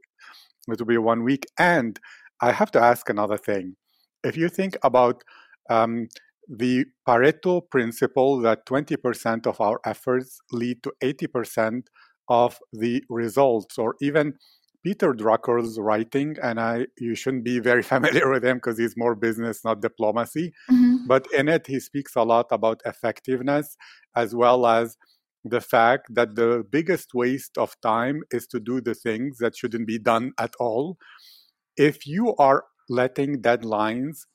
it 0.68 0.78
will 0.78 0.86
be 0.86 0.98
one 0.98 1.24
week. 1.24 1.46
And 1.58 1.98
I 2.42 2.52
have 2.52 2.70
to 2.72 2.82
ask 2.82 3.10
another 3.10 3.38
thing. 3.38 3.78
If 4.26 4.36
you 4.36 4.50
think 4.50 4.78
about 4.84 5.24
um, 5.70 6.10
the 6.48 6.86
Pareto 7.08 7.62
principle 7.70 8.40
that 8.42 8.66
20% 8.66 9.48
of 9.48 9.62
our 9.62 9.80
efforts 9.86 10.40
lead 10.52 10.84
to 10.84 10.94
80% 11.04 11.84
of 12.28 12.60
the 12.74 13.04
results, 13.10 13.78
or 13.78 13.96
even 14.02 14.34
Peter 14.84 15.14
Drucker's 15.14 15.80
writing, 15.80 16.36
and 16.42 16.60
I 16.60 16.88
you 17.00 17.16
shouldn't 17.16 17.44
be 17.44 17.60
very 17.60 17.84
familiar 17.94 18.30
with 18.30 18.44
him 18.44 18.58
because 18.58 18.78
he's 18.78 18.98
more 18.98 19.16
business, 19.16 19.64
not 19.64 19.82
diplomacy. 19.82 20.54
Mm-hmm. 20.70 21.08
But 21.08 21.28
in 21.34 21.48
it, 21.50 21.68
he 21.68 21.80
speaks 21.80 22.16
a 22.16 22.24
lot 22.24 22.48
about 22.52 22.82
effectiveness 22.86 23.78
as 24.16 24.36
well 24.36 24.66
as 24.66 24.98
the 25.44 25.62
fact 25.62 26.14
that 26.14 26.36
the 26.36 26.66
biggest 26.70 27.14
waste 27.14 27.58
of 27.58 27.80
time 27.82 28.24
is 28.32 28.48
to 28.48 28.60
do 28.60 28.82
the 28.82 28.96
things 28.96 29.38
that 29.38 29.56
shouldn't 29.56 29.88
be 29.88 30.00
done 30.00 30.34
at 30.40 30.54
all. 30.60 30.98
If 31.78 32.08
you 32.08 32.36
are 32.38 32.64
letting 32.90 33.42
deadlines 33.42 34.26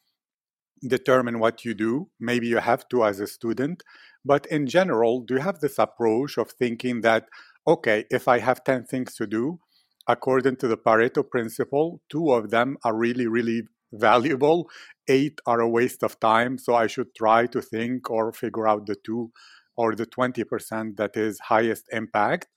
determine 0.87 1.39
what 1.39 1.65
you 1.65 1.75
do, 1.75 2.09
maybe 2.19 2.47
you 2.47 2.59
have 2.59 2.89
to 2.89 3.05
as 3.05 3.21
a 3.21 3.27
student, 3.27 3.83
but 4.25 4.47
in 4.47 4.67
general, 4.67 5.21
do 5.21 5.35
you 5.35 5.41
have 5.41 5.61
this 5.61 5.79
approach 5.79 6.39
of 6.39 6.51
thinking 6.53 7.03
that, 7.03 7.27
okay, 7.67 8.05
if 8.11 8.29
I 8.29 8.39
have 8.39 8.65
10 8.65 8.85
things 8.85 9.15
to 9.17 9.27
do, 9.27 9.61
according 10.09 10.57
to 10.57 10.69
the 10.69 10.77
Pareto 10.77 11.29
principle, 11.29 12.01
two 12.09 12.33
of 12.33 12.51
them 12.51 12.77
are 12.85 12.97
really, 12.97 13.27
really 13.27 13.63
valuable. 13.93 14.69
Eight 15.09 15.41
are 15.47 15.61
a 15.61 15.69
waste 15.69 16.03
of 16.03 16.19
time. 16.21 16.59
So 16.59 16.75
I 16.75 16.87
should 16.87 17.15
try 17.15 17.47
to 17.47 17.61
think 17.61 18.11
or 18.11 18.33
figure 18.33 18.67
out 18.67 18.87
the 18.87 18.97
two 19.05 19.33
or 19.77 19.95
the 19.95 20.07
20% 20.07 20.97
that 20.97 21.17
is 21.17 21.39
highest 21.41 21.87
impact. 21.93 22.49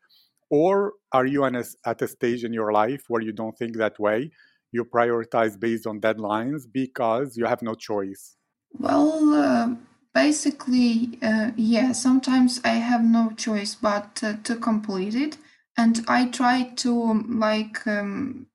Or 0.49 0.93
are 1.11 1.25
you 1.25 1.43
at 1.45 2.01
a 2.01 2.07
stage 2.07 2.43
in 2.43 2.53
your 2.53 2.71
life 2.71 3.03
where 3.07 3.21
you 3.21 3.31
don't 3.31 3.57
think 3.57 3.77
that 3.77 3.99
way? 3.99 4.31
You 4.73 4.83
prioritize 4.83 5.57
based 5.57 5.87
on 5.87 6.01
deadlines 6.01 6.63
because 6.71 7.37
you 7.37 7.45
have 7.45 7.61
no 7.61 7.75
choice. 7.75 8.37
Well, 8.73 9.33
uh, 9.33 9.75
basically, 10.13 11.17
uh, 11.21 11.51
yeah, 11.55 11.91
sometimes 11.93 12.59
I 12.63 12.75
have 12.89 13.03
no 13.03 13.31
choice 13.31 13.75
but 13.75 14.21
uh, 14.23 14.37
to 14.43 14.55
complete 14.55 15.15
it 15.15 15.37
and 15.77 16.03
I 16.07 16.27
try 16.29 16.63
to 16.77 17.23
like 17.29 17.85
um, 17.87 18.47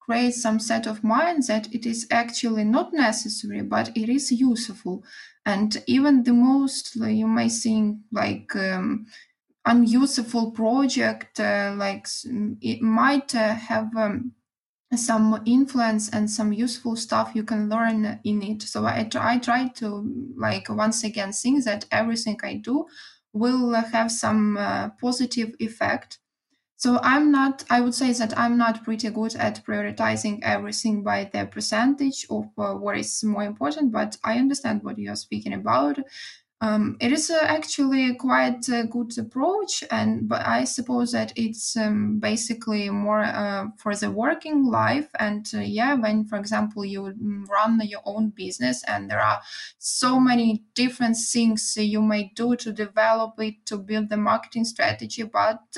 create 0.00 0.34
some 0.34 0.60
set 0.60 0.86
of 0.86 1.04
mind 1.04 1.44
that 1.48 1.74
it 1.74 1.86
is 1.86 2.06
actually 2.10 2.64
not 2.64 2.92
necessary, 2.92 3.62
but 3.62 3.96
it 3.96 4.08
is 4.08 4.32
useful. 4.32 5.04
And 5.46 5.82
even 5.86 6.24
the 6.24 6.34
most 6.34 6.96
you 6.96 7.28
may 7.28 7.48
think 7.48 8.00
like 8.12 8.54
um, 8.56 9.06
unuseful 9.64 10.52
project, 10.52 11.40
uh, 11.40 11.74
like 11.76 12.06
it 12.60 12.82
might 12.82 13.34
uh, 13.34 13.54
have. 13.54 13.96
Um, 13.96 14.34
some 14.96 15.40
influence 15.46 16.08
and 16.08 16.30
some 16.30 16.52
useful 16.52 16.96
stuff 16.96 17.32
you 17.34 17.44
can 17.44 17.68
learn 17.68 18.18
in 18.24 18.42
it 18.42 18.62
so 18.62 18.84
I, 18.84 19.08
I 19.14 19.38
try 19.38 19.68
to 19.68 20.32
like 20.36 20.68
once 20.68 21.04
again 21.04 21.32
think 21.32 21.64
that 21.64 21.86
everything 21.92 22.38
i 22.42 22.54
do 22.54 22.86
will 23.32 23.72
have 23.72 24.10
some 24.10 24.56
uh, 24.56 24.90
positive 25.00 25.54
effect 25.60 26.18
so 26.80 26.98
I'm 27.02 27.30
not, 27.30 27.62
I 27.68 27.82
would 27.82 27.94
say 27.94 28.10
that 28.14 28.38
I'm 28.38 28.56
not 28.56 28.84
pretty 28.84 29.10
good 29.10 29.36
at 29.36 29.62
prioritizing 29.66 30.38
everything 30.42 31.02
by 31.02 31.28
the 31.30 31.44
percentage 31.44 32.24
of 32.30 32.46
uh, 32.56 32.72
what 32.72 32.96
is 32.96 33.22
more 33.22 33.44
important, 33.44 33.92
but 33.92 34.16
I 34.24 34.38
understand 34.38 34.82
what 34.82 34.96
you're 34.98 35.14
speaking 35.14 35.52
about. 35.52 35.98
Um, 36.62 36.98
it 37.00 37.10
is 37.10 37.30
uh, 37.30 37.38
actually 37.42 38.14
quite 38.16 38.68
a 38.68 38.84
good 38.84 39.16
approach, 39.16 39.82
and 39.90 40.28
but 40.28 40.46
I 40.46 40.64
suppose 40.64 41.12
that 41.12 41.32
it's 41.34 41.74
um, 41.74 42.18
basically 42.20 42.90
more 42.90 43.22
uh, 43.22 43.68
for 43.78 43.94
the 43.96 44.10
working 44.10 44.64
life. 44.66 45.08
And 45.18 45.50
uh, 45.54 45.60
yeah, 45.60 45.94
when, 45.94 46.26
for 46.26 46.36
example, 46.36 46.84
you 46.84 47.14
run 47.48 47.80
your 47.86 48.02
own 48.04 48.28
business, 48.28 48.84
and 48.84 49.10
there 49.10 49.20
are 49.22 49.40
so 49.78 50.20
many 50.20 50.62
different 50.74 51.16
things 51.16 51.78
you 51.78 52.02
may 52.02 52.30
do 52.36 52.54
to 52.56 52.72
develop 52.72 53.40
it, 53.40 53.64
to 53.64 53.78
build 53.78 54.10
the 54.10 54.18
marketing 54.18 54.66
strategy, 54.66 55.22
but 55.22 55.74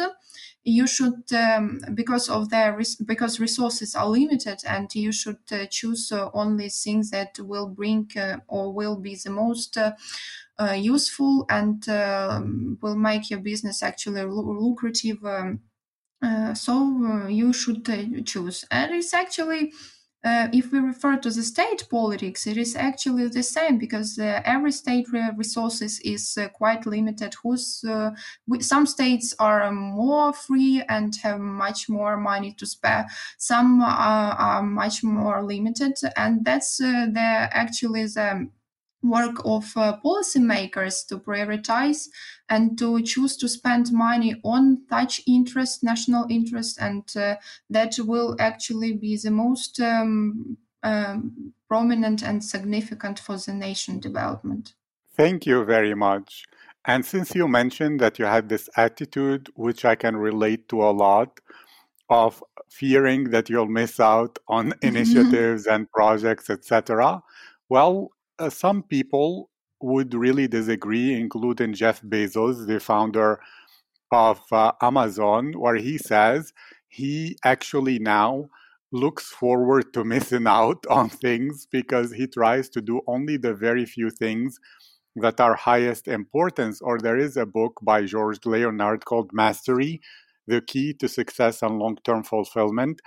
you 0.64 0.86
should 0.86 1.32
um, 1.32 1.80
because 1.94 2.28
of 2.28 2.50
their 2.50 2.76
res- 2.76 2.96
because 2.96 3.40
resources 3.40 3.94
are 3.94 4.06
limited 4.08 4.60
and 4.66 4.94
you 4.94 5.10
should 5.12 5.38
uh, 5.50 5.66
choose 5.66 6.12
uh, 6.12 6.30
only 6.34 6.68
things 6.68 7.10
that 7.10 7.38
will 7.40 7.68
bring 7.68 8.08
uh, 8.16 8.36
or 8.48 8.72
will 8.72 8.96
be 8.96 9.16
the 9.16 9.30
most 9.30 9.76
uh, 10.58 10.68
uh, 10.70 10.72
useful 10.72 11.46
and 11.48 11.88
um, 11.88 12.78
will 12.82 12.96
make 12.96 13.30
your 13.30 13.40
business 13.40 13.82
actually 13.82 14.22
lucrative 14.24 15.24
um, 15.24 15.60
so 16.54 17.26
you 17.28 17.52
should 17.52 17.84
choose 18.26 18.64
and 18.70 18.94
it's 18.94 19.14
actually 19.14 19.72
uh, 20.24 20.48
if 20.52 20.70
we 20.70 20.78
refer 20.78 21.16
to 21.16 21.30
the 21.30 21.42
state 21.42 21.88
politics, 21.90 22.46
it 22.46 22.56
is 22.56 22.76
actually 22.76 23.26
the 23.26 23.42
same 23.42 23.76
because 23.76 24.18
uh, 24.20 24.40
every 24.44 24.70
state 24.70 25.06
resources 25.36 25.98
is 26.04 26.38
uh, 26.38 26.48
quite 26.50 26.86
limited. 26.86 27.34
Who's 27.42 27.82
uh, 27.82 28.12
some 28.60 28.86
states 28.86 29.34
are 29.40 29.62
um, 29.64 29.74
more 29.74 30.32
free 30.32 30.82
and 30.88 31.14
have 31.16 31.40
much 31.40 31.88
more 31.88 32.16
money 32.16 32.52
to 32.54 32.66
spare. 32.66 33.06
Some 33.38 33.80
are, 33.82 34.32
are 34.34 34.62
much 34.62 35.02
more 35.02 35.42
limited, 35.42 35.94
and 36.16 36.44
that's 36.44 36.80
uh, 36.80 37.06
the 37.12 37.20
actually 37.52 38.04
the 38.06 38.48
work 39.02 39.36
of 39.44 39.64
uh, 39.76 39.98
policymakers 40.04 41.06
to 41.08 41.18
prioritize 41.18 42.08
and 42.48 42.78
to 42.78 43.02
choose 43.02 43.36
to 43.36 43.48
spend 43.48 43.92
money 43.92 44.40
on 44.44 44.82
such 44.88 45.22
interest, 45.26 45.82
national 45.82 46.26
interest, 46.30 46.78
and 46.80 47.04
uh, 47.16 47.36
that 47.70 47.94
will 47.98 48.36
actually 48.38 48.92
be 48.92 49.16
the 49.16 49.30
most 49.30 49.80
um, 49.80 50.56
um, 50.82 51.52
prominent 51.68 52.22
and 52.22 52.44
significant 52.44 53.18
for 53.18 53.36
the 53.36 53.52
nation 53.52 53.98
development. 53.98 54.74
Thank 55.14 55.46
you 55.46 55.64
very 55.64 55.94
much. 55.94 56.44
And 56.84 57.04
since 57.04 57.34
you 57.34 57.46
mentioned 57.46 58.00
that 58.00 58.18
you 58.18 58.24
had 58.24 58.48
this 58.48 58.68
attitude, 58.76 59.48
which 59.54 59.84
I 59.84 59.94
can 59.94 60.16
relate 60.16 60.68
to 60.70 60.82
a 60.82 60.90
lot, 60.90 61.38
of 62.12 62.44
fearing 62.68 63.30
that 63.30 63.48
you'll 63.48 63.68
miss 63.68 63.98
out 63.98 64.38
on 64.48 64.74
initiatives 64.82 65.66
and 65.66 65.90
projects, 65.90 66.50
etc. 66.50 67.22
Well, 67.68 68.10
uh, 68.38 68.50
some 68.50 68.82
people 68.82 69.50
would 69.80 70.14
really 70.14 70.48
disagree, 70.48 71.14
including 71.14 71.74
Jeff 71.74 72.02
Bezos, 72.02 72.66
the 72.66 72.80
founder 72.80 73.40
of 74.12 74.40
uh, 74.52 74.72
Amazon, 74.80 75.52
where 75.56 75.76
he 75.76 75.98
says 75.98 76.52
he 76.88 77.36
actually 77.44 77.98
now 77.98 78.48
looks 78.92 79.24
forward 79.24 79.92
to 79.94 80.04
missing 80.04 80.46
out 80.60 80.84
on 80.88 81.08
things 81.08 81.66
because 81.70 82.12
he 82.12 82.26
tries 82.26 82.68
to 82.68 82.80
do 82.80 83.00
only 83.06 83.36
the 83.36 83.54
very 83.54 83.86
few 83.86 84.10
things 84.10 84.58
that 85.16 85.40
are 85.40 85.54
highest 85.54 86.08
importance. 86.08 86.80
Or 86.80 86.98
there 86.98 87.18
is 87.18 87.36
a 87.36 87.46
book 87.46 87.80
by 87.82 88.04
George 88.04 88.44
Leonard 88.44 89.04
called 89.04 89.30
Mastery 89.32 90.00
The 90.46 90.60
Key 90.60 90.94
to 90.94 91.08
Success 91.08 91.62
and 91.62 91.78
Long 91.78 91.96
Term 92.04 92.22
Fulfillment. 92.22 93.00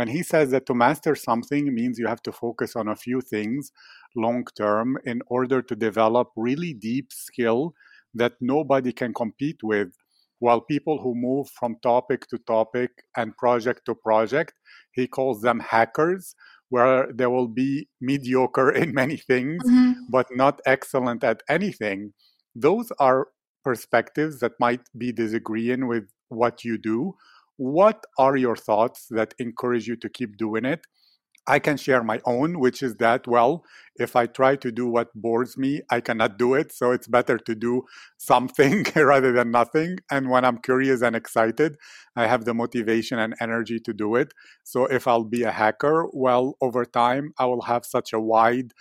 And 0.00 0.10
he 0.10 0.22
says 0.22 0.50
that 0.50 0.66
to 0.66 0.74
master 0.74 1.14
something 1.14 1.74
means 1.74 1.98
you 1.98 2.06
have 2.06 2.22
to 2.22 2.32
focus 2.32 2.74
on 2.74 2.88
a 2.88 2.96
few 2.96 3.20
things 3.20 3.70
long 4.16 4.44
term 4.56 4.96
in 5.04 5.20
order 5.26 5.62
to 5.62 5.76
develop 5.76 6.30
really 6.36 6.72
deep 6.72 7.12
skill 7.12 7.74
that 8.14 8.32
nobody 8.40 8.92
can 8.92 9.12
compete 9.14 9.62
with. 9.62 9.92
While 10.38 10.62
people 10.62 11.02
who 11.02 11.14
move 11.14 11.50
from 11.50 11.76
topic 11.82 12.26
to 12.28 12.38
topic 12.38 12.90
and 13.14 13.36
project 13.36 13.82
to 13.86 13.94
project, 13.94 14.54
he 14.92 15.06
calls 15.06 15.42
them 15.42 15.60
hackers, 15.60 16.34
where 16.70 17.12
they 17.12 17.26
will 17.26 17.48
be 17.48 17.88
mediocre 18.00 18.70
in 18.82 18.94
many 18.94 19.18
things, 19.18 19.62
mm-hmm. 19.64 19.92
but 20.08 20.26
not 20.34 20.60
excellent 20.64 21.22
at 21.22 21.42
anything. 21.48 22.14
Those 22.54 22.90
are 22.98 23.28
perspectives 23.62 24.40
that 24.40 24.52
might 24.58 24.80
be 24.96 25.12
disagreeing 25.12 25.86
with 25.86 26.04
what 26.30 26.64
you 26.64 26.78
do. 26.78 27.14
What 27.60 28.04
are 28.18 28.36
your 28.36 28.56
thoughts 28.56 29.06
that 29.10 29.34
encourage 29.38 29.86
you 29.86 29.96
to 29.96 30.08
keep 30.08 30.38
doing 30.38 30.64
it? 30.64 30.80
I 31.46 31.58
can 31.58 31.76
share 31.76 32.02
my 32.04 32.20
own, 32.24 32.60
which 32.60 32.82
is 32.82 32.96
that, 32.96 33.26
well, 33.26 33.64
if 33.96 34.16
I 34.16 34.26
try 34.26 34.56
to 34.56 34.72
do 34.72 34.86
what 34.86 35.08
bores 35.14 35.58
me, 35.58 35.82
I 35.90 36.00
cannot 36.00 36.38
do 36.38 36.54
it. 36.54 36.72
So 36.72 36.92
it's 36.92 37.08
better 37.08 37.38
to 37.38 37.54
do 37.54 37.82
something 38.18 38.86
rather 38.96 39.32
than 39.32 39.50
nothing. 39.50 39.98
And 40.10 40.30
when 40.30 40.44
I'm 40.44 40.58
curious 40.58 41.02
and 41.02 41.16
excited, 41.16 41.76
I 42.16 42.26
have 42.28 42.44
the 42.44 42.54
motivation 42.54 43.18
and 43.18 43.34
energy 43.40 43.80
to 43.80 43.92
do 43.92 44.14
it. 44.16 44.32
So 44.64 44.86
if 44.86 45.08
I'll 45.08 45.24
be 45.24 45.42
a 45.42 45.50
hacker, 45.52 46.06
well, 46.12 46.56
over 46.60 46.84
time, 46.84 47.32
I 47.38 47.46
will 47.46 47.62
have 47.62 47.84
such 47.84 48.12
a 48.12 48.20
wide 48.20 48.72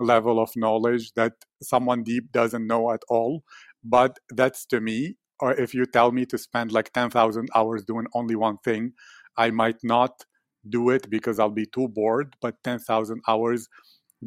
level 0.00 0.40
of 0.40 0.50
knowledge 0.56 1.12
that 1.14 1.34
someone 1.62 2.02
deep 2.04 2.32
doesn't 2.32 2.66
know 2.66 2.92
at 2.92 3.02
all. 3.08 3.44
But 3.84 4.18
that's 4.30 4.66
to 4.66 4.80
me. 4.80 5.16
Or 5.40 5.54
if 5.54 5.74
you 5.74 5.86
tell 5.86 6.12
me 6.12 6.26
to 6.26 6.38
spend 6.38 6.72
like 6.72 6.92
10,000 6.92 7.48
hours 7.54 7.84
doing 7.84 8.06
only 8.14 8.36
one 8.36 8.58
thing, 8.58 8.92
I 9.36 9.50
might 9.50 9.78
not 9.82 10.24
do 10.68 10.90
it 10.90 11.08
because 11.08 11.38
I'll 11.38 11.50
be 11.50 11.66
too 11.66 11.88
bored, 11.88 12.36
but 12.40 12.62
10,000 12.64 13.22
hours 13.26 13.68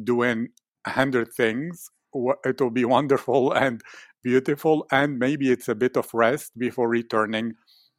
doing 0.02 0.48
100 0.86 1.32
things, 1.32 1.90
it 2.44 2.60
will 2.60 2.70
be 2.70 2.84
wonderful 2.96 3.52
and 3.52 3.80
beautiful. 4.22 4.86
And 4.90 5.18
maybe 5.18 5.50
it's 5.50 5.68
a 5.68 5.74
bit 5.74 5.96
of 5.96 6.12
rest 6.12 6.58
before 6.58 6.88
returning 6.88 7.52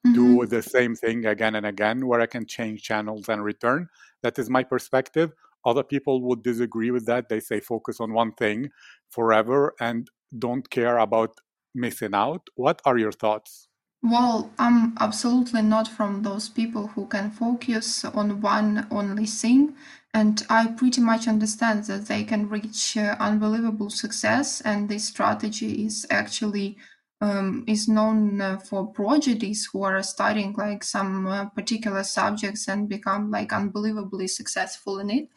mm-hmm. 0.05 0.13
to 0.13 0.45
the 0.47 0.61
same 0.61 0.95
thing 0.95 1.25
again 1.25 1.55
and 1.55 1.65
again, 1.65 2.07
where 2.07 2.21
I 2.21 2.25
can 2.25 2.45
change 2.45 2.83
channels 2.83 3.29
and 3.29 3.43
return. 3.43 3.87
That 4.23 4.37
is 4.39 4.49
my 4.49 4.63
perspective. 4.63 5.31
Other 5.65 5.83
people 5.83 6.21
would 6.23 6.43
disagree 6.43 6.91
with 6.91 7.05
that. 7.07 7.29
They 7.29 7.39
say 7.39 7.59
focus 7.59 7.99
on 7.99 8.13
one 8.13 8.33
thing 8.33 8.69
forever 9.09 9.73
and 9.79 10.07
don't 10.37 10.69
care 10.69 10.97
about 10.97 11.39
missing 11.75 12.15
out. 12.15 12.47
What 12.55 12.81
are 12.85 12.97
your 12.97 13.11
thoughts? 13.11 13.67
Well, 14.01 14.51
I'm 14.59 14.95
absolutely 14.99 15.63
not 15.63 15.87
from 15.87 16.21
those 16.21 16.47
people 16.47 16.87
who 16.87 17.07
can 17.07 17.31
focus 17.31 18.05
on 18.05 18.39
one 18.39 18.87
only 18.91 19.25
thing, 19.25 19.75
and 20.13 20.45
I 20.49 20.67
pretty 20.67 21.01
much 21.01 21.27
understand 21.27 21.85
that 21.85 22.05
they 22.05 22.23
can 22.23 22.47
reach 22.47 22.95
uh, 22.97 23.15
unbelievable 23.19 23.89
success, 23.89 24.61
and 24.61 24.89
this 24.89 25.05
strategy 25.05 25.85
is 25.85 26.05
actually 26.11 26.77
um, 27.21 27.63
is 27.67 27.87
known 27.87 28.41
uh, 28.41 28.57
for 28.59 28.87
prodigies 28.87 29.69
who 29.71 29.83
are 29.83 30.03
studying 30.03 30.53
like 30.53 30.83
some 30.83 31.25
uh, 31.25 31.45
particular 31.45 32.03
subjects 32.03 32.67
and 32.67 32.89
become 32.89 33.31
like 33.31 33.53
unbelievably 33.53 34.27
successful 34.27 34.99
in 34.99 35.09
it 35.09 35.29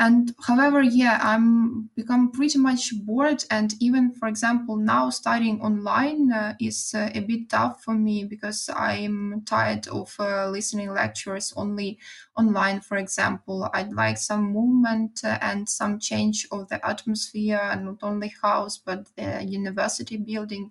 and 0.00 0.34
however 0.46 0.80
yeah 0.80 1.18
i'm 1.22 1.90
become 1.96 2.30
pretty 2.30 2.58
much 2.58 2.92
bored. 3.04 3.44
And 3.50 3.74
even 3.80 4.12
for 4.12 4.28
example 4.28 4.76
now 4.76 5.10
studying 5.10 5.60
online 5.60 6.30
uh, 6.32 6.54
is 6.60 6.94
uh, 6.94 7.10
a 7.14 7.20
bit 7.20 7.48
tough 7.50 7.82
for 7.82 7.94
me 7.94 8.24
because 8.24 8.70
i'm 8.74 9.42
tired 9.44 9.88
of 9.88 10.14
uh, 10.20 10.48
listening 10.50 10.92
lectures 10.92 11.52
only 11.56 11.98
online 12.36 12.80
for 12.80 12.96
example. 12.96 13.68
I'd 13.74 13.92
like 13.92 14.18
some 14.18 14.52
movement 14.52 15.22
uh, 15.24 15.38
and 15.40 15.68
some 15.68 15.98
change 15.98 16.46
of 16.52 16.68
the 16.68 16.84
atmosphere 16.86 17.58
and 17.60 17.84
not 17.86 17.98
only 18.02 18.32
house 18.42 18.78
but 18.78 19.08
the 19.16 19.44
university 19.44 20.16
building. 20.16 20.70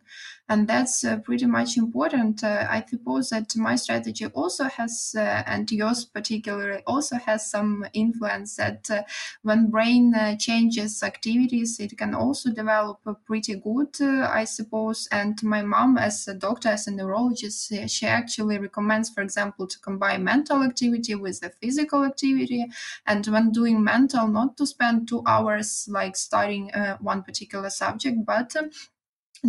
And 0.49 0.67
that's 0.67 1.03
uh, 1.03 1.17
pretty 1.17 1.45
much 1.45 1.75
important. 1.77 2.43
Uh, 2.43 2.65
i 2.69 2.83
suppose 2.87 3.29
that 3.31 3.55
my 3.57 3.75
strategy 3.75 4.25
also 4.27 4.65
has 4.65 5.13
and 5.17 5.69
yours 5.71 6.05
particularly 6.05 6.81
also 6.87 7.17
has 7.17 7.49
some 7.49 7.85
influence 7.93 8.55
that 8.55 8.89
when 9.41 9.69
brain 9.69 10.13
uh, 10.13 10.35
changes 10.37 11.01
activities, 11.03 11.79
it 11.79 11.97
can 11.97 12.13
also 12.13 12.51
develop 12.51 12.99
pretty 13.25 13.55
good, 13.55 13.95
uh, 14.01 14.29
I 14.31 14.43
suppose. 14.45 15.07
And 15.11 15.41
my 15.43 15.61
mom, 15.61 15.97
as 15.97 16.27
a 16.27 16.33
doctor, 16.33 16.69
as 16.69 16.87
a 16.87 16.91
neurologist, 16.91 17.73
she 17.87 18.05
actually 18.05 18.59
recommends, 18.59 19.09
for 19.09 19.21
example, 19.21 19.67
to 19.67 19.79
combine 19.79 20.23
mental 20.23 20.63
activity 20.63 21.15
with 21.15 21.39
the 21.39 21.49
physical 21.49 22.03
activity. 22.03 22.65
And 23.05 23.25
when 23.27 23.51
doing 23.51 23.83
mental, 23.83 24.27
not 24.27 24.57
to 24.57 24.65
spend 24.65 25.07
two 25.07 25.23
hours 25.25 25.87
like 25.89 26.15
studying 26.15 26.71
uh, 26.71 26.97
one 26.97 27.23
particular 27.23 27.69
subject, 27.69 28.25
but 28.25 28.55
um, 28.55 28.71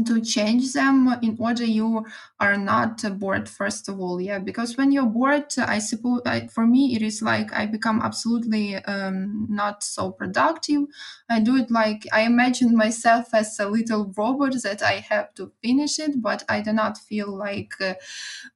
to 0.06 0.20
change 0.20 0.72
them 0.74 1.08
in 1.22 1.36
order 1.40 1.64
you 1.64 2.04
are 2.40 2.56
not 2.56 3.02
bored 3.18 3.48
first 3.48 3.88
of 3.88 3.98
all 4.00 4.20
yeah? 4.20 4.38
Because 4.38 4.76
when 4.76 4.92
you're 4.92 5.06
bored 5.06 5.52
i 5.58 5.78
suppose 5.78 6.20
I, 6.26 6.46
for 6.46 6.66
me 6.66 6.94
it 6.94 7.02
is 7.02 7.22
like 7.22 7.52
i 7.52 7.66
become 7.66 8.00
absolutely 8.02 8.76
um, 8.76 9.46
not 9.48 9.82
so 9.82 10.12
productive. 10.12 10.82
I 11.30 11.40
do 11.40 11.56
it 11.56 11.70
like 11.70 12.06
i 12.12 12.20
imagine 12.22 12.76
myself 12.76 13.34
as 13.34 13.58
a 13.58 13.68
little 13.68 14.12
robot 14.16 14.54
that 14.62 14.82
i 14.82 14.94
have 15.10 15.34
to 15.34 15.52
finish 15.62 15.98
it 15.98 16.20
but 16.22 16.44
i 16.48 16.60
do 16.60 16.72
not 16.72 16.98
feel 16.98 17.34
like 17.36 17.72
uh, 17.80 17.94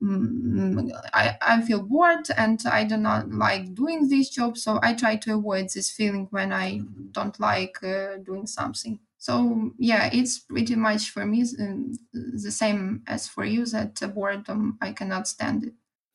um, 0.03 0.91
I, 1.13 1.37
I 1.41 1.63
feel 1.63 1.83
bored 1.83 2.29
and 2.37 2.61
i 2.67 2.85
do 2.85 2.97
not 2.97 3.31
like 3.31 3.75
doing 3.75 4.09
this 4.09 4.31
job 4.31 4.57
so 4.59 4.79
i 4.83 4.95
try 4.95 5.17
to 5.17 5.35
avoid 5.35 5.71
this 5.71 5.91
feeling 5.91 6.27
when 6.31 6.53
i 6.53 6.81
don't 7.13 7.39
like 7.41 7.83
uh, 7.83 8.17
doing 8.19 8.47
something 8.47 8.99
so 9.23 9.71
yeah 9.79 10.11
it's 10.13 10.41
pretty 10.41 10.75
much 10.75 11.11
for 11.11 11.25
me 11.25 11.45
um, 11.61 11.97
the 12.13 12.51
same 12.51 13.03
as 13.07 13.29
for 13.29 13.45
you 13.45 13.65
that 13.65 13.95
boredom 14.17 14.77
i 14.83 14.91
cannot 14.91 15.29
stand 15.29 15.63
it. 15.63 15.75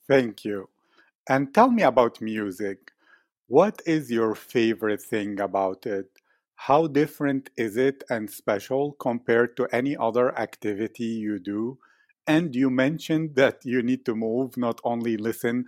Thank 0.10 0.44
you. 0.44 0.70
And 1.30 1.54
tell 1.54 1.72
me 1.72 1.84
about 1.84 2.22
music. 2.22 2.92
What 3.48 3.82
is 3.86 4.12
your 4.12 4.36
favorite 4.36 5.02
thing 5.02 5.40
about 5.40 5.86
it? 5.86 6.10
How 6.56 6.88
different 6.88 7.50
is 7.56 7.78
it 7.78 8.04
and 8.10 8.30
special 8.30 8.94
compared 8.94 9.56
to 9.56 9.68
any 9.72 9.96
other 9.96 10.38
activity 10.38 11.06
you 11.06 11.40
do? 11.40 11.78
And 12.26 12.54
you 12.56 12.70
mentioned 12.70 13.36
that 13.36 13.64
you 13.64 13.82
need 13.84 14.04
to 14.06 14.16
move, 14.16 14.58
not 14.58 14.82
only 14.84 15.16
listen 15.16 15.66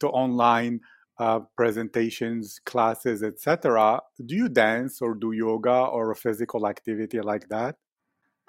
to 0.00 0.08
online 0.08 0.80
uh, 1.18 1.40
presentations, 1.56 2.58
classes, 2.64 3.22
etc. 3.22 4.00
Do 4.24 4.34
you 4.34 4.48
dance 4.48 5.00
or 5.02 5.14
do 5.14 5.32
yoga 5.32 5.70
or 5.70 6.10
a 6.10 6.16
physical 6.16 6.66
activity 6.66 7.20
like 7.20 7.48
that? 7.48 7.76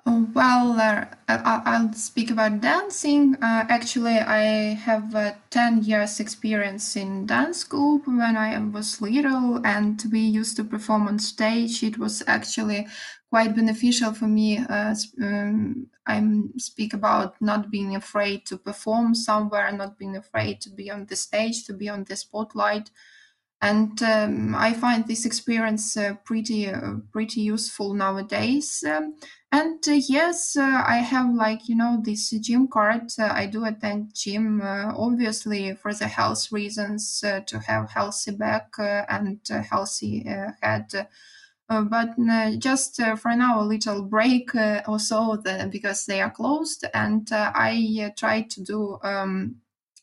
Oh, 0.06 0.28
well, 0.34 0.78
uh, 0.82 1.06
I'll 1.30 1.94
speak 1.94 2.30
about 2.30 2.60
dancing. 2.60 3.36
Uh, 3.36 3.66
actually, 3.70 4.18
I 4.18 4.74
have 4.74 5.16
uh, 5.16 5.34
10 5.50 5.84
years 5.84 6.20
experience 6.20 6.98
in 6.98 7.26
dance 7.26 7.64
group 7.64 8.06
when 8.06 8.36
I 8.36 8.58
was 8.60 9.02
little 9.02 9.66
and 9.66 10.04
we 10.12 10.20
used 10.20 10.58
to 10.58 10.66
perform 10.66 11.08
on 11.08 11.20
stage. 11.20 11.84
It 11.84 11.98
was 11.98 12.22
actually 12.28 12.86
quite 13.34 13.56
beneficial 13.56 14.14
for 14.14 14.28
me. 14.28 14.50
Uh, 14.60 14.94
um, 15.28 15.88
I 16.06 16.16
speak 16.58 16.94
about 16.94 17.42
not 17.42 17.72
being 17.72 17.96
afraid 17.96 18.46
to 18.48 18.58
perform 18.58 19.16
somewhere, 19.16 19.72
not 19.72 19.98
being 19.98 20.16
afraid 20.16 20.62
to 20.62 20.70
be 20.70 20.92
on 20.92 21.06
the 21.08 21.16
stage, 21.16 21.66
to 21.66 21.74
be 21.74 21.90
on 21.90 22.04
the 22.04 22.16
spotlight 22.16 22.92
and 23.62 24.02
um, 24.04 24.54
I 24.56 24.74
find 24.74 25.08
this 25.08 25.26
experience 25.26 25.96
uh, 25.96 26.16
pretty 26.26 26.68
uh, 26.68 26.96
pretty 27.14 27.42
useful 27.42 27.94
nowadays. 27.94 28.84
Um, 28.86 29.16
and 29.52 29.80
uh, 29.88 29.94
yes, 29.94 30.58
uh, 30.58 30.84
I 30.86 30.98
have 30.98 31.34
like 31.34 31.70
you 31.70 31.76
know 31.76 32.02
this 32.04 32.30
gym 32.32 32.68
card. 32.68 33.04
Uh, 33.18 33.30
I 33.32 33.46
do 33.46 33.64
attend 33.64 34.14
gym 34.16 34.62
obviously 34.64 35.74
for 35.76 35.94
the 35.94 36.08
health 36.08 36.52
reasons 36.52 37.22
to 37.22 37.60
have 37.68 37.92
healthy 37.92 38.32
back 38.32 38.74
and 38.80 39.40
healthy 39.72 40.24
head. 40.62 41.08
But 41.70 42.16
just 42.60 43.02
for 43.18 43.36
now, 43.36 43.62
a 43.62 43.66
little 43.66 44.04
break 44.04 44.54
or 44.56 45.00
so 45.00 45.38
the, 45.44 45.68
because 45.72 46.06
they 46.06 46.22
are 46.22 46.32
closed, 46.32 46.86
and 46.94 47.28
I 47.32 48.14
try 48.18 48.42
to 48.42 48.64
do 48.64 49.00
um, 49.04 49.56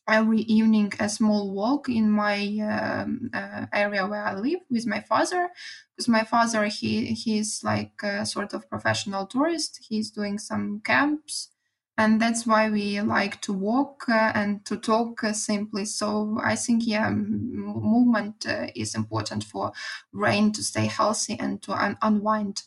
every 0.08 0.40
evening 0.40 0.92
a 0.98 1.08
small 1.08 1.52
walk 1.52 1.88
in 1.88 2.10
my 2.10 2.38
um, 2.58 3.30
uh, 3.32 3.66
area 3.72 4.06
where 4.06 4.24
I 4.24 4.34
live 4.34 4.60
with 4.70 4.86
my 4.86 5.00
father. 5.00 5.50
Because 5.96 6.08
my 6.08 6.24
father, 6.24 6.64
he 6.66 7.06
he's 7.06 7.62
like 7.62 7.92
a 8.02 8.26
sort 8.26 8.52
of 8.54 8.68
professional 8.68 9.26
tourist. 9.26 9.80
He's 9.88 10.10
doing 10.10 10.38
some 10.38 10.80
camps, 10.84 11.50
and 12.00 12.20
that's 12.20 12.46
why 12.46 12.70
we 12.70 13.00
like 13.02 13.40
to 13.42 13.52
walk 13.52 14.08
uh, 14.08 14.32
and 14.34 14.64
to 14.66 14.76
talk 14.76 15.22
uh, 15.24 15.32
simply. 15.32 15.84
So 15.84 16.38
I 16.42 16.56
think 16.56 16.86
yeah, 16.86 17.10
movement 17.10 18.46
uh, 18.46 18.68
is 18.74 18.94
important 18.94 19.44
for 19.44 19.72
brain 20.12 20.52
to 20.52 20.62
stay 20.64 20.86
healthy 20.86 21.38
and 21.38 21.60
to 21.62 21.72
un- 21.72 21.98
unwind. 22.02 22.62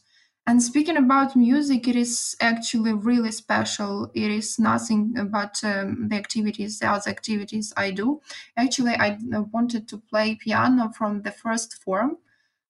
And 0.45 0.61
speaking 0.61 0.97
about 0.97 1.35
music, 1.37 1.87
it 1.87 1.95
is 1.95 2.35
actually 2.41 2.93
really 2.93 3.31
special. 3.31 4.11
It 4.13 4.29
is 4.29 4.59
nothing 4.59 5.13
but 5.31 5.61
um, 5.63 6.09
the 6.09 6.15
activities, 6.17 6.79
the 6.79 6.87
other 6.89 7.09
activities 7.09 7.73
I 7.77 7.91
do. 7.91 8.21
Actually, 8.57 8.91
I 8.95 9.17
wanted 9.53 9.87
to 9.87 9.97
play 9.97 10.35
piano 10.35 10.91
from 10.97 11.21
the 11.21 11.31
first 11.31 11.75
form, 11.75 12.17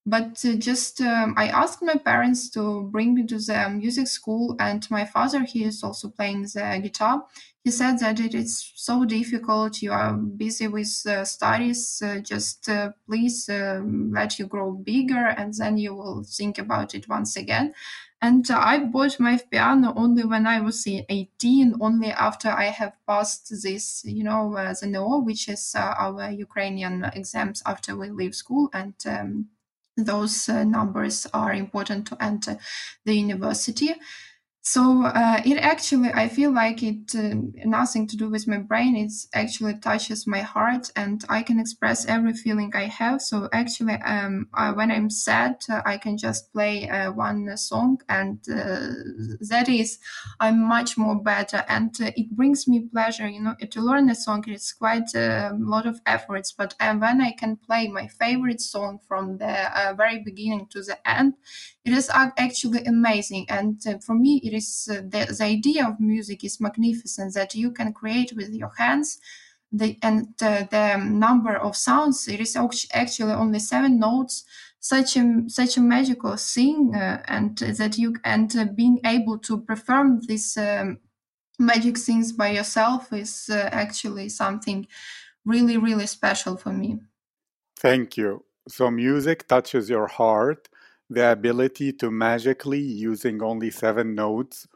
but 0.06 0.44
uh, 0.46 0.56
just 0.56 1.00
um, 1.02 1.34
I 1.38 1.48
asked 1.48 1.82
my 1.82 1.96
parents 1.96 2.50
to 2.52 2.84
bring 2.92 3.13
me 3.16 3.26
to 3.28 3.38
the 3.39 3.70
music 3.70 4.08
school, 4.08 4.56
and 4.60 4.86
my 4.92 5.06
father, 5.06 5.44
he 5.44 5.63
is 5.63 5.84
also 5.84 6.10
playing 6.10 6.44
the 6.44 6.80
guitar. 6.84 7.26
He 7.63 7.72
said 7.72 8.00
that 8.00 8.20
it 8.20 8.36
is 8.36 8.74
so 8.76 9.06
difficult. 9.06 9.82
You 9.82 9.94
are 9.94 10.13
busy 10.13 10.68
with 10.68 10.92
uh, 11.08 11.24
studies. 11.24 12.02
Uh, 12.06 12.20
just 12.20 12.68
uh, 12.68 12.92
please 13.08 13.48
um, 13.50 14.12
let 14.12 14.38
you 14.38 14.46
grow 14.48 14.74
bigger, 14.74 15.28
and 15.28 15.54
then 15.54 15.78
you 15.78 15.96
will 15.96 16.24
think 16.24 16.58
about 16.58 16.94
it 16.94 17.08
once 17.08 17.38
again. 17.38 17.74
And 18.22 18.50
I 18.50 18.80
bought 18.80 19.20
my 19.20 19.38
piano 19.52 19.94
only 19.98 20.24
when 20.24 20.48
I 20.48 20.62
was 20.62 20.88
18, 20.88 21.76
only 21.82 22.10
after 22.12 22.50
I 22.50 22.66
have 22.66 22.94
passed 23.06 23.50
this, 23.62 24.04
you 24.06 24.24
know, 24.24 24.56
uh, 24.56 24.74
the 24.74 24.88
NO, 24.88 25.20
which 25.20 25.50
is 25.50 25.76
uh, 25.76 25.94
our 25.98 26.32
Ukrainian 26.32 27.04
exams 27.04 27.62
after 27.66 27.98
we 27.98 28.10
leave 28.10 28.34
school. 28.34 28.70
And 28.74 28.96
um, 29.06 29.50
those 29.98 30.50
uh, 30.50 30.64
numbers 30.64 31.28
are 31.34 31.54
important 31.54 32.08
to 32.08 32.18
enter 32.24 32.58
the 33.06 33.16
university 33.16 33.94
so 34.65 35.04
uh, 35.06 35.41
it 35.45 35.58
actually 35.58 36.10
i 36.13 36.26
feel 36.30 36.49
like 36.54 36.82
it 36.82 37.13
uh, 37.15 37.36
nothing 37.65 38.08
to 38.08 38.15
do 38.15 38.30
with 38.30 38.47
my 38.47 38.58
brain. 38.60 38.95
It 38.95 39.12
actually 39.34 39.73
touches 39.80 40.26
my 40.26 40.39
heart 40.39 40.89
and 40.95 41.23
i 41.28 41.43
can 41.43 41.60
express 41.60 42.06
every 42.06 42.32
feeling 42.34 42.71
i 42.73 42.86
have. 42.86 43.21
So 43.21 43.49
actually 43.52 43.95
um, 43.95 44.47
uh, 44.54 44.71
when 44.71 44.89
i'm 44.89 45.10
sad 45.10 45.65
uh, 45.69 45.82
i 45.86 45.97
can 45.97 46.17
just 46.17 46.54
play 46.54 46.89
uh, 46.89 47.12
one 47.12 47.58
song 47.58 47.99
and 48.08 48.39
uh, 48.49 48.88
that 49.49 49.67
is 49.67 49.99
i'm 50.39 50.63
much 50.65 50.97
more 50.97 51.21
better. 51.21 51.65
And 51.67 51.93
it 51.99 52.32
brings 52.32 52.65
me 52.65 52.80
pleasure 52.88 53.28
you 53.28 53.41
know 53.41 53.56
to 53.69 53.82
learn 53.82 54.10
a 54.10 54.15
song 54.15 54.45
it's 54.47 54.71
quite 54.71 55.13
a 55.13 55.52
lot 55.60 55.86
of 55.86 55.99
efforts. 56.06 56.54
But 56.54 56.73
when 56.80 57.19
i 57.19 57.32
can 57.34 57.58
play 57.58 57.89
my 57.89 58.08
favorite 58.08 58.62
song 58.62 58.99
from 59.10 59.39
the 59.39 59.93
very 59.97 60.19
beginning 60.23 60.67
to 60.71 60.82
the 60.82 60.97
end 61.06 61.34
it 61.86 61.93
is 61.93 62.10
actually 62.13 62.84
amazing 62.86 63.46
and 63.50 63.82
for 64.04 64.15
me 64.15 64.39
it 64.43 64.54
is 64.54 64.88
uh, 64.91 65.02
the, 65.02 65.36
the 65.38 65.43
idea 65.43 65.88
of 65.88 66.00
music 66.00 66.43
is 66.43 66.62
magnificent 66.62 67.34
that 67.34 67.54
you 67.56 67.72
can 67.72 67.91
create 67.91 68.34
with 68.36 68.54
your 68.54 68.72
hands 68.78 69.19
the, 69.74 69.98
and 70.04 70.28
uh, 70.41 70.65
the 70.69 70.98
number 70.98 71.58
of 71.58 71.76
sounds. 71.76 72.28
It 72.28 72.39
is 72.39 72.56
actually 72.93 73.34
only 73.34 73.60
seven 73.60 74.00
notes 74.00 74.46
such 74.80 75.17
a 75.17 75.43
such 75.48 75.78
a 75.78 75.82
magical 75.82 76.36
thing 76.36 76.93
uh, 76.93 77.24
and 77.28 77.58
that 77.58 77.98
you 77.98 78.15
and 78.24 78.56
uh, 78.56 78.65
being 78.65 79.00
able 79.06 79.39
to 79.39 79.62
perform 79.62 80.19
these 80.28 80.58
um, 80.58 81.00
magic 81.58 81.98
things 81.98 82.34
by 82.34 82.50
yourself 82.50 83.12
is 83.13 83.50
uh, 83.50 83.69
actually 83.72 84.30
something 84.30 84.86
really 85.46 85.78
really 85.78 86.06
special 86.06 86.56
for 86.56 86.72
me. 86.72 87.00
Thank 87.80 88.17
you. 88.17 88.43
So 88.67 88.91
music 88.91 89.48
touches 89.48 89.89
your 89.89 90.08
heart 90.08 90.69
the 91.10 91.32
ability 91.32 91.94
to 91.94 92.12
magically, 92.12 92.80
using 92.80 93.42
only 93.44 93.72
seven 93.72 94.16
notes, 94.16 94.68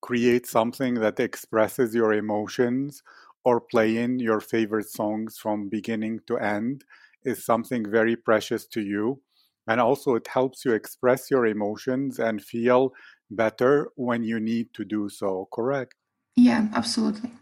create 0.00 0.46
something 0.46 0.94
that 0.94 1.20
expresses 1.20 1.94
your 1.94 2.12
emotions 2.12 3.02
or 3.44 3.60
playing 3.60 4.18
your 4.20 4.40
favorite 4.40 4.88
songs 4.88 5.38
from 5.38 5.68
beginning 5.68 6.20
to 6.26 6.38
end 6.38 6.84
is 7.24 7.44
something 7.44 7.88
very 7.90 8.16
precious 8.16 8.66
to 8.66 8.80
you. 8.80 9.20
And 9.66 9.80
also, 9.80 10.14
it 10.14 10.26
helps 10.26 10.64
you 10.64 10.72
express 10.72 11.30
your 11.30 11.46
emotions 11.46 12.18
and 12.18 12.42
feel 12.42 12.92
better 13.30 13.88
when 13.96 14.22
you 14.22 14.40
need 14.40 14.72
to 14.74 14.84
do 14.84 15.08
so, 15.08 15.48
correct? 15.52 15.94
Yeah, 16.36 16.68
absolutely. 16.72 17.32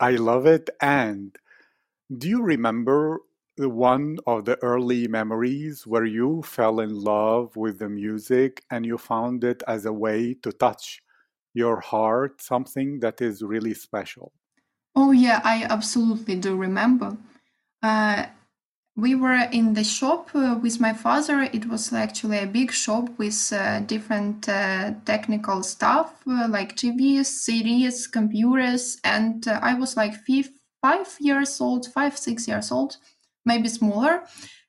I 0.00 0.12
love 0.12 0.46
it. 0.46 0.70
And 0.80 1.36
do 2.16 2.28
you 2.28 2.42
remember 2.42 3.20
one 3.68 4.18
of 4.26 4.44
the 4.44 4.56
early 4.62 5.06
memories 5.08 5.86
where 5.86 6.04
you 6.04 6.42
fell 6.42 6.80
in 6.80 6.94
love 6.94 7.56
with 7.56 7.78
the 7.78 7.88
music 7.88 8.62
and 8.70 8.86
you 8.86 8.96
found 8.96 9.44
it 9.44 9.62
as 9.68 9.86
a 9.86 9.92
way 9.92 10.34
to 10.42 10.52
touch 10.52 11.02
your 11.52 11.80
heart, 11.80 12.40
something 12.40 13.00
that 13.00 13.20
is 13.20 13.42
really 13.42 13.74
special. 13.74 14.32
Oh, 14.94 15.12
yeah, 15.12 15.40
I 15.44 15.64
absolutely 15.64 16.36
do 16.36 16.56
remember. 16.56 17.16
Uh, 17.82 18.26
we 18.96 19.14
were 19.14 19.48
in 19.52 19.74
the 19.74 19.84
shop 19.84 20.30
uh, 20.34 20.58
with 20.60 20.80
my 20.80 20.92
father. 20.92 21.42
It 21.52 21.66
was 21.66 21.92
actually 21.92 22.38
a 22.38 22.46
big 22.46 22.72
shop 22.72 23.08
with 23.18 23.52
uh, 23.52 23.80
different 23.80 24.48
uh, 24.48 24.92
technical 25.04 25.62
stuff 25.62 26.14
uh, 26.26 26.48
like 26.48 26.76
TVs, 26.76 27.26
CDs, 27.26 28.10
computers, 28.10 28.98
and 29.04 29.46
uh, 29.46 29.58
I 29.62 29.74
was 29.74 29.96
like 29.96 30.14
five, 30.26 30.50
five 30.82 31.16
years 31.20 31.60
old, 31.60 31.86
five, 31.86 32.18
six 32.18 32.46
years 32.48 32.70
old 32.70 32.96
maybe 33.44 33.68
smaller. 33.68 34.24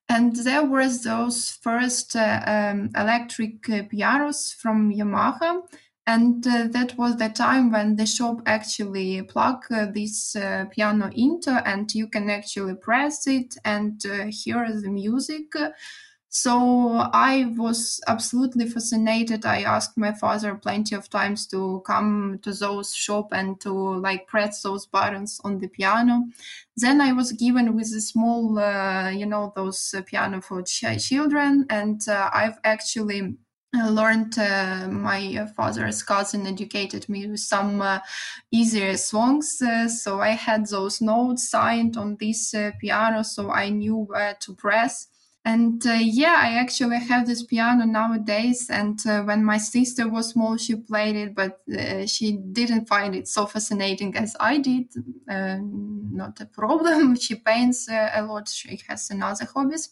And 0.09 0.35
there 0.35 0.65
was 0.65 1.03
those 1.03 1.51
first 1.51 2.15
uh, 2.15 2.41
um, 2.45 2.89
electric 2.95 3.69
uh, 3.69 3.83
pianos 3.89 4.53
from 4.53 4.91
Yamaha. 4.91 5.61
And 6.05 6.45
uh, 6.45 6.67
that 6.71 6.97
was 6.97 7.15
the 7.15 7.29
time 7.29 7.71
when 7.71 7.95
the 7.95 8.05
shop 8.05 8.41
actually 8.45 9.21
plug 9.21 9.63
uh, 9.71 9.85
this 9.93 10.35
uh, 10.35 10.65
piano 10.71 11.09
into 11.13 11.51
and 11.65 11.93
you 11.93 12.07
can 12.07 12.29
actually 12.29 12.75
press 12.75 13.27
it 13.27 13.55
and 13.63 14.03
uh, 14.05 14.25
hear 14.29 14.67
the 14.81 14.89
music. 14.89 15.53
So 16.33 17.09
I 17.11 17.53
was 17.57 17.99
absolutely 18.07 18.65
fascinated. 18.65 19.45
I 19.45 19.63
asked 19.63 19.97
my 19.97 20.13
father 20.13 20.55
plenty 20.55 20.95
of 20.95 21.09
times 21.09 21.45
to 21.47 21.83
come 21.85 22.39
to 22.43 22.53
those 22.53 22.95
shop 22.95 23.33
and 23.33 23.59
to 23.61 23.71
like 23.99 24.27
press 24.27 24.61
those 24.61 24.85
buttons 24.85 25.41
on 25.43 25.59
the 25.59 25.67
piano. 25.67 26.23
Then 26.77 27.01
I 27.01 27.11
was 27.11 27.33
given 27.33 27.75
with 27.75 27.87
a 27.87 27.99
small, 27.99 28.57
uh, 28.57 29.09
you 29.09 29.25
know, 29.25 29.51
those 29.57 29.93
uh, 29.93 30.03
piano 30.03 30.41
for 30.41 30.63
ch- 30.63 30.85
children, 31.05 31.65
and 31.69 32.01
uh, 32.07 32.29
I've 32.33 32.59
actually 32.63 33.35
uh, 33.77 33.89
learned 33.89 34.37
uh, 34.39 34.87
my 34.89 35.45
father's 35.57 36.01
cousin 36.01 36.47
educated 36.47 37.09
me 37.09 37.27
with 37.27 37.41
some 37.41 37.81
uh, 37.81 37.99
easier 38.51 38.97
songs 38.97 39.61
uh, 39.61 39.87
so 39.87 40.19
i 40.19 40.29
had 40.31 40.67
those 40.67 40.99
notes 41.01 41.49
signed 41.49 41.95
on 41.95 42.17
this 42.19 42.53
piano 42.81 43.23
so 43.23 43.49
i 43.49 43.69
knew 43.69 43.95
where 43.95 44.35
to 44.41 44.53
press 44.55 45.07
and 45.43 45.85
uh, 45.87 45.93
yeah 45.93 46.35
i 46.39 46.53
actually 46.53 46.97
have 46.99 47.25
this 47.25 47.41
piano 47.43 47.83
nowadays 47.85 48.69
and 48.69 48.99
uh, 49.07 49.23
when 49.23 49.43
my 49.43 49.57
sister 49.57 50.07
was 50.07 50.29
small 50.29 50.55
she 50.55 50.75
played 50.75 51.15
it 51.15 51.33
but 51.33 51.61
uh, 51.77 52.05
she 52.05 52.33
didn't 52.51 52.87
find 52.87 53.15
it 53.15 53.27
so 53.27 53.45
fascinating 53.47 54.15
as 54.15 54.35
i 54.39 54.57
did 54.57 54.85
uh, 55.29 55.57
not 55.61 56.39
a 56.41 56.45
problem. 56.59 57.15
She 57.15 57.35
paints 57.35 57.87
uh, 57.89 58.11
a 58.13 58.21
lot. 58.23 58.49
She 58.49 58.79
has 58.87 59.09
another 59.09 59.45
hobbies. 59.45 59.89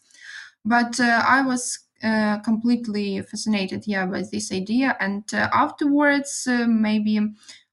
But 0.66 1.00
uh, 1.00 1.24
i 1.26 1.42
was 1.42 1.80
completely 2.46 3.22
fascinated 3.22 3.84
yeah 3.88 4.06
by 4.06 4.24
this 4.32 4.52
idea. 4.52 4.96
And 5.00 5.24
afterwards 5.34 6.48
maybe 6.68 7.20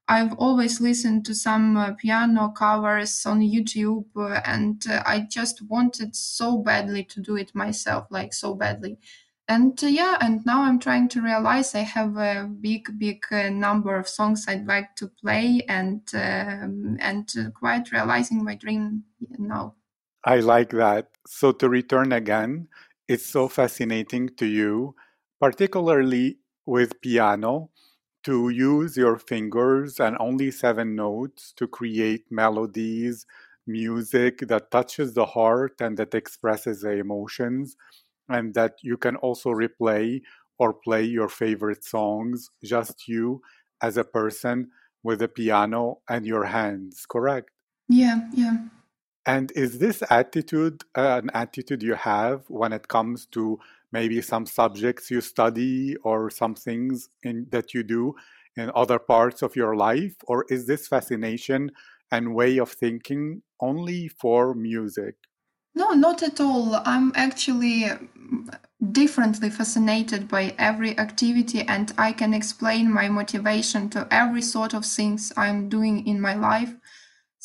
I've 0.09 0.33
always 0.33 0.79
listened 0.79 1.25
to 1.25 1.35
some 1.35 1.75
uh, 1.75 1.93
piano 1.93 2.49
covers 2.49 3.25
on 3.25 3.41
YouTube, 3.41 4.05
uh, 4.15 4.41
and 4.45 4.81
uh, 4.89 5.03
I 5.05 5.27
just 5.29 5.61
wanted 5.63 6.15
so 6.15 6.59
badly 6.59 7.03
to 7.05 7.21
do 7.21 7.35
it 7.35 7.53
myself, 7.53 8.07
like 8.09 8.33
so 8.33 8.53
badly. 8.53 8.97
And 9.49 9.81
uh, 9.83 9.87
yeah, 9.87 10.17
and 10.21 10.45
now 10.45 10.61
I'm 10.63 10.79
trying 10.79 11.09
to 11.09 11.21
realize 11.21 11.75
I 11.75 11.79
have 11.79 12.15
a 12.15 12.49
big, 12.61 12.97
big 12.97 13.25
uh, 13.31 13.49
number 13.49 13.97
of 13.97 14.07
songs 14.07 14.45
I'd 14.47 14.65
like 14.65 14.95
to 14.97 15.07
play, 15.07 15.65
and 15.67 16.01
um, 16.13 16.97
and 16.99 17.29
uh, 17.37 17.49
quite 17.51 17.91
realizing 17.91 18.43
my 18.43 18.55
dream 18.55 19.03
now. 19.37 19.75
I 20.23 20.39
like 20.39 20.69
that. 20.71 21.09
So 21.27 21.51
to 21.51 21.67
return 21.67 22.13
again, 22.13 22.69
it's 23.09 23.25
so 23.25 23.49
fascinating 23.49 24.29
to 24.37 24.45
you, 24.45 24.95
particularly 25.39 26.39
with 26.65 27.01
piano 27.01 27.71
to 28.23 28.49
use 28.49 28.97
your 28.97 29.17
fingers 29.17 29.99
and 29.99 30.17
only 30.19 30.51
seven 30.51 30.95
notes 30.95 31.53
to 31.57 31.67
create 31.67 32.25
melodies, 32.29 33.25
music 33.65 34.39
that 34.47 34.71
touches 34.71 35.13
the 35.13 35.25
heart 35.25 35.79
and 35.79 35.97
that 35.97 36.13
expresses 36.13 36.81
the 36.81 36.91
emotions, 36.91 37.75
and 38.29 38.53
that 38.53 38.75
you 38.81 38.97
can 38.97 39.15
also 39.17 39.51
replay 39.51 40.21
or 40.59 40.73
play 40.73 41.03
your 41.03 41.29
favorite 41.29 41.83
songs, 41.83 42.49
just 42.63 43.07
you 43.07 43.41
as 43.81 43.97
a 43.97 44.03
person 44.03 44.69
with 45.03 45.21
a 45.21 45.27
piano 45.27 45.99
and 46.09 46.25
your 46.25 46.45
hands, 46.45 47.05
correct? 47.07 47.51
Yeah, 47.87 48.27
yeah. 48.33 48.57
And 49.25 49.51
is 49.55 49.79
this 49.79 50.03
attitude 50.09 50.83
uh, 50.95 51.21
an 51.21 51.29
attitude 51.33 51.83
you 51.83 51.95
have 51.95 52.49
when 52.49 52.73
it 52.73 52.87
comes 52.87 53.25
to 53.27 53.59
maybe 53.91 54.21
some 54.21 54.45
subjects 54.45 55.09
you 55.09 55.21
study 55.21 55.95
or 56.03 56.29
some 56.29 56.55
things 56.55 57.09
in, 57.23 57.47
that 57.51 57.73
you 57.73 57.83
do 57.83 58.15
in 58.55 58.71
other 58.75 58.99
parts 58.99 59.41
of 59.41 59.55
your 59.55 59.75
life? 59.75 60.15
Or 60.25 60.45
is 60.49 60.67
this 60.67 60.87
fascination 60.87 61.71
and 62.11 62.35
way 62.35 62.57
of 62.57 62.71
thinking 62.71 63.41
only 63.61 64.07
for 64.07 64.53
music? 64.53 65.15
No, 65.75 65.91
not 65.91 66.23
at 66.23 66.41
all. 66.41 66.81
I'm 66.85 67.11
actually 67.15 67.83
mm, 67.83 68.57
differently 68.91 69.51
fascinated 69.51 70.27
by 70.27 70.55
every 70.57 70.97
activity 70.97 71.61
and 71.61 71.93
I 71.99 72.13
can 72.13 72.33
explain 72.33 72.91
my 72.91 73.09
motivation 73.09 73.89
to 73.89 74.07
every 74.09 74.41
sort 74.41 74.73
of 74.73 74.85
things 74.85 75.31
I'm 75.37 75.69
doing 75.69 76.07
in 76.07 76.19
my 76.19 76.33
life. 76.33 76.73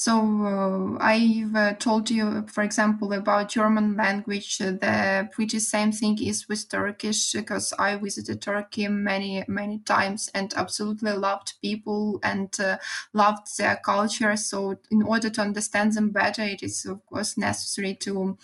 So 0.05 0.15
uh, 0.19 0.99
I've 1.01 1.55
uh, 1.55 1.75
told 1.75 2.11
you, 2.11 2.45
for 2.49 2.63
example, 2.65 3.13
about 3.13 3.51
German 3.51 3.97
language. 3.97 4.61
Uh, 4.61 4.73
the 4.73 5.29
pretty 5.31 5.61
same 5.61 5.93
thing 5.93 6.21
is 6.21 6.49
with 6.49 6.69
Turkish 6.69 7.33
because 7.33 7.73
I 7.79 7.95
visited 7.97 8.43
Turkey 8.43 8.89
many 8.89 9.45
many 9.47 9.79
times 9.79 10.29
and 10.35 10.53
absolutely 10.55 11.13
loved 11.13 11.55
people 11.63 12.19
and 12.25 12.51
uh, 12.59 12.79
loved 13.13 13.47
their 13.59 13.77
culture. 13.77 14.35
So 14.37 14.77
in 14.91 15.03
order 15.03 15.31
to 15.31 15.41
understand 15.41 15.93
them 15.93 16.11
better, 16.11 16.43
it 16.43 16.65
is 16.65 16.85
of 16.85 17.07
course 17.07 17.39
necessary 17.39 17.95
to 18.07 18.37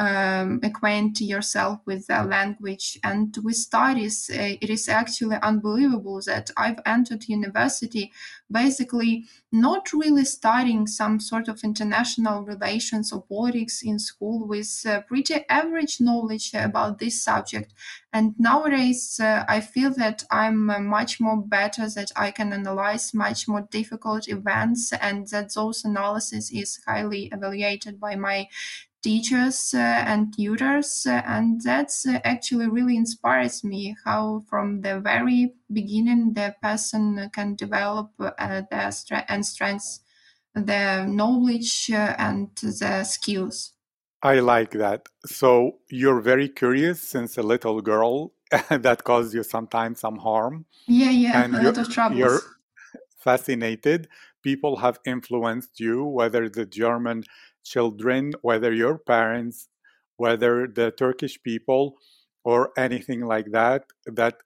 um, 0.00 0.60
acquaint 0.62 1.20
yourself 1.20 1.80
with 1.84 2.06
the 2.06 2.24
language. 2.24 2.98
And 3.04 3.36
with 3.44 3.56
studies, 3.56 4.30
uh, 4.32 4.56
it 4.60 4.70
is 4.70 4.88
actually 4.88 5.36
unbelievable 5.42 6.22
that 6.26 6.50
I've 6.56 6.80
entered 6.86 7.28
university 7.28 8.10
basically 8.50 9.26
not 9.52 9.92
really 9.92 10.24
studying 10.24 10.86
some 10.86 11.20
sort 11.20 11.48
of 11.48 11.62
international 11.62 12.42
relations 12.42 13.12
or 13.12 13.22
politics 13.22 13.82
in 13.82 13.98
school 13.98 14.46
with 14.46 14.84
uh, 14.88 15.02
pretty 15.02 15.44
average 15.48 16.00
knowledge 16.00 16.52
about 16.54 16.98
this 16.98 17.22
subject. 17.22 17.72
And 18.12 18.34
nowadays, 18.38 19.20
uh, 19.22 19.44
I 19.48 19.60
feel 19.60 19.90
that 19.94 20.24
I'm 20.30 20.70
uh, 20.70 20.80
much 20.80 21.20
more 21.20 21.36
better, 21.36 21.88
that 21.90 22.10
I 22.16 22.30
can 22.30 22.52
analyze 22.52 23.12
much 23.14 23.46
more 23.46 23.68
difficult 23.70 24.28
events, 24.28 24.92
and 24.92 25.28
that 25.28 25.54
those 25.54 25.84
analysis 25.84 26.50
is 26.50 26.80
highly 26.86 27.28
evaluated 27.32 28.00
by 28.00 28.16
my 28.16 28.48
teachers 29.02 29.72
uh, 29.74 29.78
and 29.78 30.34
tutors 30.36 31.06
uh, 31.06 31.22
and 31.26 31.60
that's 31.62 32.06
uh, 32.06 32.20
actually 32.24 32.68
really 32.68 32.96
inspires 32.96 33.64
me 33.64 33.96
how 34.04 34.44
from 34.48 34.82
the 34.82 35.00
very 35.00 35.54
beginning 35.72 36.34
the 36.34 36.54
person 36.62 37.30
can 37.32 37.54
develop 37.54 38.10
their 38.70 38.90
strength 38.92 39.26
and 39.28 39.46
strengths 39.46 40.00
the 40.54 41.06
knowledge 41.06 41.90
and 41.92 42.50
the 42.56 43.04
skills. 43.04 43.72
I 44.22 44.40
like 44.40 44.72
that. 44.72 45.06
So 45.26 45.78
you're 45.90 46.20
very 46.20 46.48
curious 46.48 47.02
since 47.02 47.38
a 47.38 47.42
little 47.42 47.80
girl 47.80 48.32
that 48.68 49.04
caused 49.04 49.34
you 49.34 49.42
sometimes 49.42 50.00
some 50.00 50.18
harm. 50.18 50.66
Yeah 50.86 51.10
yeah 51.10 51.42
and 51.42 51.54
a 51.56 51.62
lot 51.62 51.78
of 51.78 51.88
troubles. 51.88 52.18
you're 52.18 52.40
fascinated. 53.18 54.08
People 54.42 54.76
have 54.78 54.98
influenced 55.04 55.80
you 55.80 56.04
whether 56.04 56.48
the 56.48 56.66
german 56.66 57.24
children, 57.64 58.32
whether 58.42 58.72
your 58.72 58.98
parents, 58.98 59.68
whether 60.16 60.66
the 60.66 60.90
Turkish 60.92 61.42
people, 61.42 61.96
or 62.44 62.70
anything 62.78 63.20
like 63.20 63.50
that, 63.52 63.84
that 64.06 64.36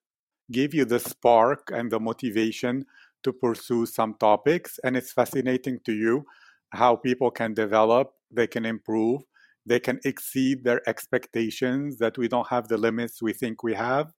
give 0.50 0.74
you 0.74 0.84
the 0.84 1.00
spark 1.00 1.70
and 1.72 1.90
the 1.90 2.00
motivation 2.00 2.84
to 3.22 3.32
pursue 3.32 3.86
some 3.86 4.14
topics. 4.14 4.78
And 4.84 4.96
it's 4.96 5.12
fascinating 5.12 5.80
to 5.86 5.92
you 5.92 6.24
how 6.70 6.96
people 6.96 7.30
can 7.30 7.54
develop, 7.54 8.12
they 8.30 8.46
can 8.46 8.64
improve, 8.64 9.22
they 9.64 9.80
can 9.80 10.00
exceed 10.04 10.64
their 10.64 10.86
expectations, 10.88 11.98
that 11.98 12.18
we 12.18 12.28
don't 12.28 12.48
have 12.48 12.68
the 12.68 12.76
limits 12.76 13.22
we 13.22 13.32
think 13.32 13.62
we 13.62 13.74
have, 13.74 14.12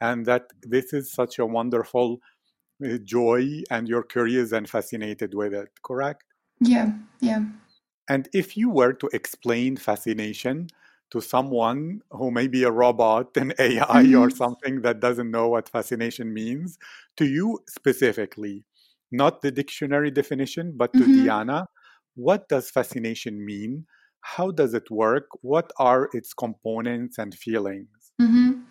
and 0.00 0.26
that 0.26 0.42
this 0.62 0.92
is 0.92 1.12
such 1.12 1.38
a 1.38 1.46
wonderful 1.46 2.18
uh, 2.84 2.98
joy, 3.04 3.62
and 3.70 3.88
you're 3.88 4.02
curious 4.02 4.52
and 4.52 4.68
fascinated 4.68 5.34
with 5.34 5.54
it, 5.54 5.68
correct? 5.82 6.24
Yeah, 6.60 6.92
yeah. 7.20 7.44
And 8.10 8.28
if 8.32 8.56
you 8.56 8.70
were 8.70 8.92
to 8.94 9.08
explain 9.12 9.76
fascination 9.76 10.68
to 11.12 11.20
someone 11.20 12.02
who 12.10 12.32
may 12.32 12.48
be 12.48 12.64
a 12.64 12.70
robot, 12.70 13.36
an 13.36 13.52
AI, 13.56 14.02
mm-hmm. 14.02 14.18
or 14.18 14.30
something 14.30 14.82
that 14.82 14.98
doesn't 14.98 15.30
know 15.30 15.48
what 15.48 15.68
fascination 15.68 16.34
means, 16.34 16.76
to 17.16 17.24
you 17.24 17.60
specifically, 17.68 18.64
not 19.12 19.42
the 19.42 19.52
dictionary 19.52 20.10
definition, 20.10 20.74
but 20.76 20.92
to 20.92 20.98
mm-hmm. 20.98 21.24
Diana, 21.24 21.68
what 22.16 22.48
does 22.48 22.68
fascination 22.68 23.44
mean? 23.46 23.86
How 24.22 24.50
does 24.50 24.74
it 24.74 24.90
work? 24.90 25.26
What 25.42 25.70
are 25.78 26.10
its 26.12 26.34
components 26.34 27.16
and 27.16 27.32
feelings? 27.32 28.12
Mm-hmm. 28.20 28.62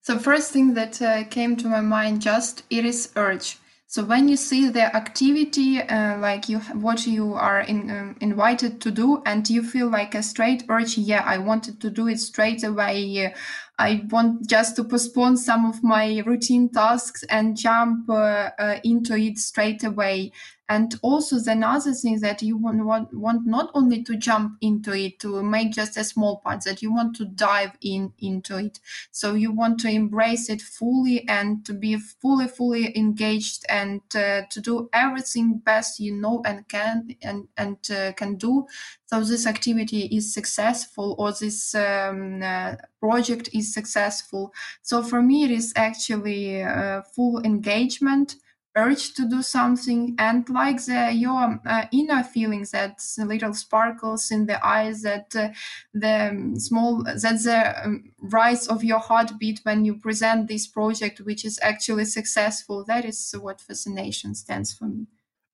So, 0.00 0.18
first 0.18 0.52
thing 0.52 0.72
that 0.74 1.02
uh, 1.02 1.24
came 1.24 1.56
to 1.56 1.68
my 1.68 1.82
mind 1.82 2.22
just 2.22 2.62
it 2.70 2.86
is 2.86 3.12
urge. 3.14 3.58
So 3.88 4.04
when 4.04 4.28
you 4.28 4.36
see 4.36 4.68
the 4.68 4.94
activity, 4.94 5.80
uh, 5.80 6.18
like 6.18 6.48
you 6.48 6.58
what 6.58 7.06
you 7.06 7.34
are 7.34 7.60
in, 7.60 7.90
um, 7.90 8.16
invited 8.20 8.80
to 8.82 8.90
do, 8.90 9.22
and 9.24 9.48
you 9.48 9.62
feel 9.62 9.88
like 9.88 10.14
a 10.14 10.22
straight 10.22 10.64
urge, 10.68 10.98
yeah, 10.98 11.22
I 11.24 11.38
wanted 11.38 11.80
to 11.80 11.90
do 11.90 12.08
it 12.08 12.18
straight 12.18 12.62
away. 12.64 13.32
I 13.78 14.06
want 14.10 14.48
just 14.48 14.76
to 14.76 14.84
postpone 14.84 15.36
some 15.36 15.66
of 15.66 15.82
my 15.82 16.22
routine 16.24 16.70
tasks 16.70 17.24
and 17.24 17.56
jump 17.56 18.08
uh, 18.08 18.50
uh, 18.58 18.80
into 18.84 19.16
it 19.16 19.38
straight 19.38 19.84
away. 19.84 20.32
And 20.68 20.98
also, 21.00 21.38
the 21.38 21.52
another 21.52 21.92
thing 21.92 22.18
that 22.20 22.42
you 22.42 22.56
want, 22.56 22.84
want, 22.84 23.14
want 23.14 23.46
not 23.46 23.70
only 23.74 24.02
to 24.02 24.16
jump 24.16 24.56
into 24.60 24.92
it 24.94 25.20
to 25.20 25.40
make 25.42 25.72
just 25.72 25.96
a 25.96 26.02
small 26.02 26.38
part, 26.38 26.64
that 26.64 26.82
you 26.82 26.92
want 26.92 27.14
to 27.16 27.24
dive 27.24 27.72
in 27.80 28.12
into 28.18 28.56
it. 28.56 28.80
So 29.12 29.34
you 29.34 29.52
want 29.52 29.78
to 29.80 29.88
embrace 29.88 30.50
it 30.50 30.60
fully 30.60 31.26
and 31.28 31.64
to 31.66 31.72
be 31.72 31.96
fully, 31.96 32.48
fully 32.48 32.96
engaged 32.98 33.64
and 33.68 34.00
uh, 34.16 34.42
to 34.50 34.60
do 34.60 34.88
everything 34.92 35.58
best 35.58 36.00
you 36.00 36.12
know 36.12 36.42
and 36.44 36.66
can 36.66 37.14
and 37.22 37.46
and 37.56 37.78
uh, 37.88 38.12
can 38.14 38.34
do. 38.34 38.66
So 39.06 39.20
this 39.20 39.46
activity 39.46 40.06
is 40.06 40.34
successful 40.34 41.14
or 41.16 41.30
this 41.30 41.76
um, 41.76 42.42
uh, 42.42 42.74
project 43.00 43.50
is 43.52 43.65
successful. 43.72 44.52
So 44.82 45.02
for 45.02 45.22
me, 45.22 45.44
it 45.44 45.50
is 45.50 45.72
actually 45.76 46.62
uh, 46.62 47.02
full 47.02 47.40
engagement 47.44 48.36
urge 48.76 49.14
to 49.14 49.28
do 49.28 49.42
something 49.42 50.14
and 50.18 50.48
like 50.50 50.84
the 50.84 51.10
your 51.12 51.58
uh, 51.66 51.86
inner 51.92 52.22
feelings 52.22 52.70
that 52.72 53.02
little 53.18 53.54
sparkles 53.54 54.30
in 54.30 54.44
the 54.46 54.64
eyes 54.64 55.02
that 55.02 55.34
uh, 55.34 55.48
the 55.94 56.54
small 56.58 57.02
that 57.02 57.42
the 57.42 57.84
um, 57.84 58.12
rise 58.20 58.68
of 58.68 58.84
your 58.84 58.98
heartbeat 58.98 59.60
when 59.62 59.84
you 59.84 59.94
present 59.94 60.46
this 60.46 60.66
project 60.66 61.20
which 61.20 61.44
is 61.44 61.58
actually 61.62 62.04
successful. 62.04 62.84
That 62.84 63.04
is 63.06 63.34
what 63.40 63.62
fascination 63.62 64.34
stands 64.34 64.74
for 64.74 64.84
me. 64.84 65.06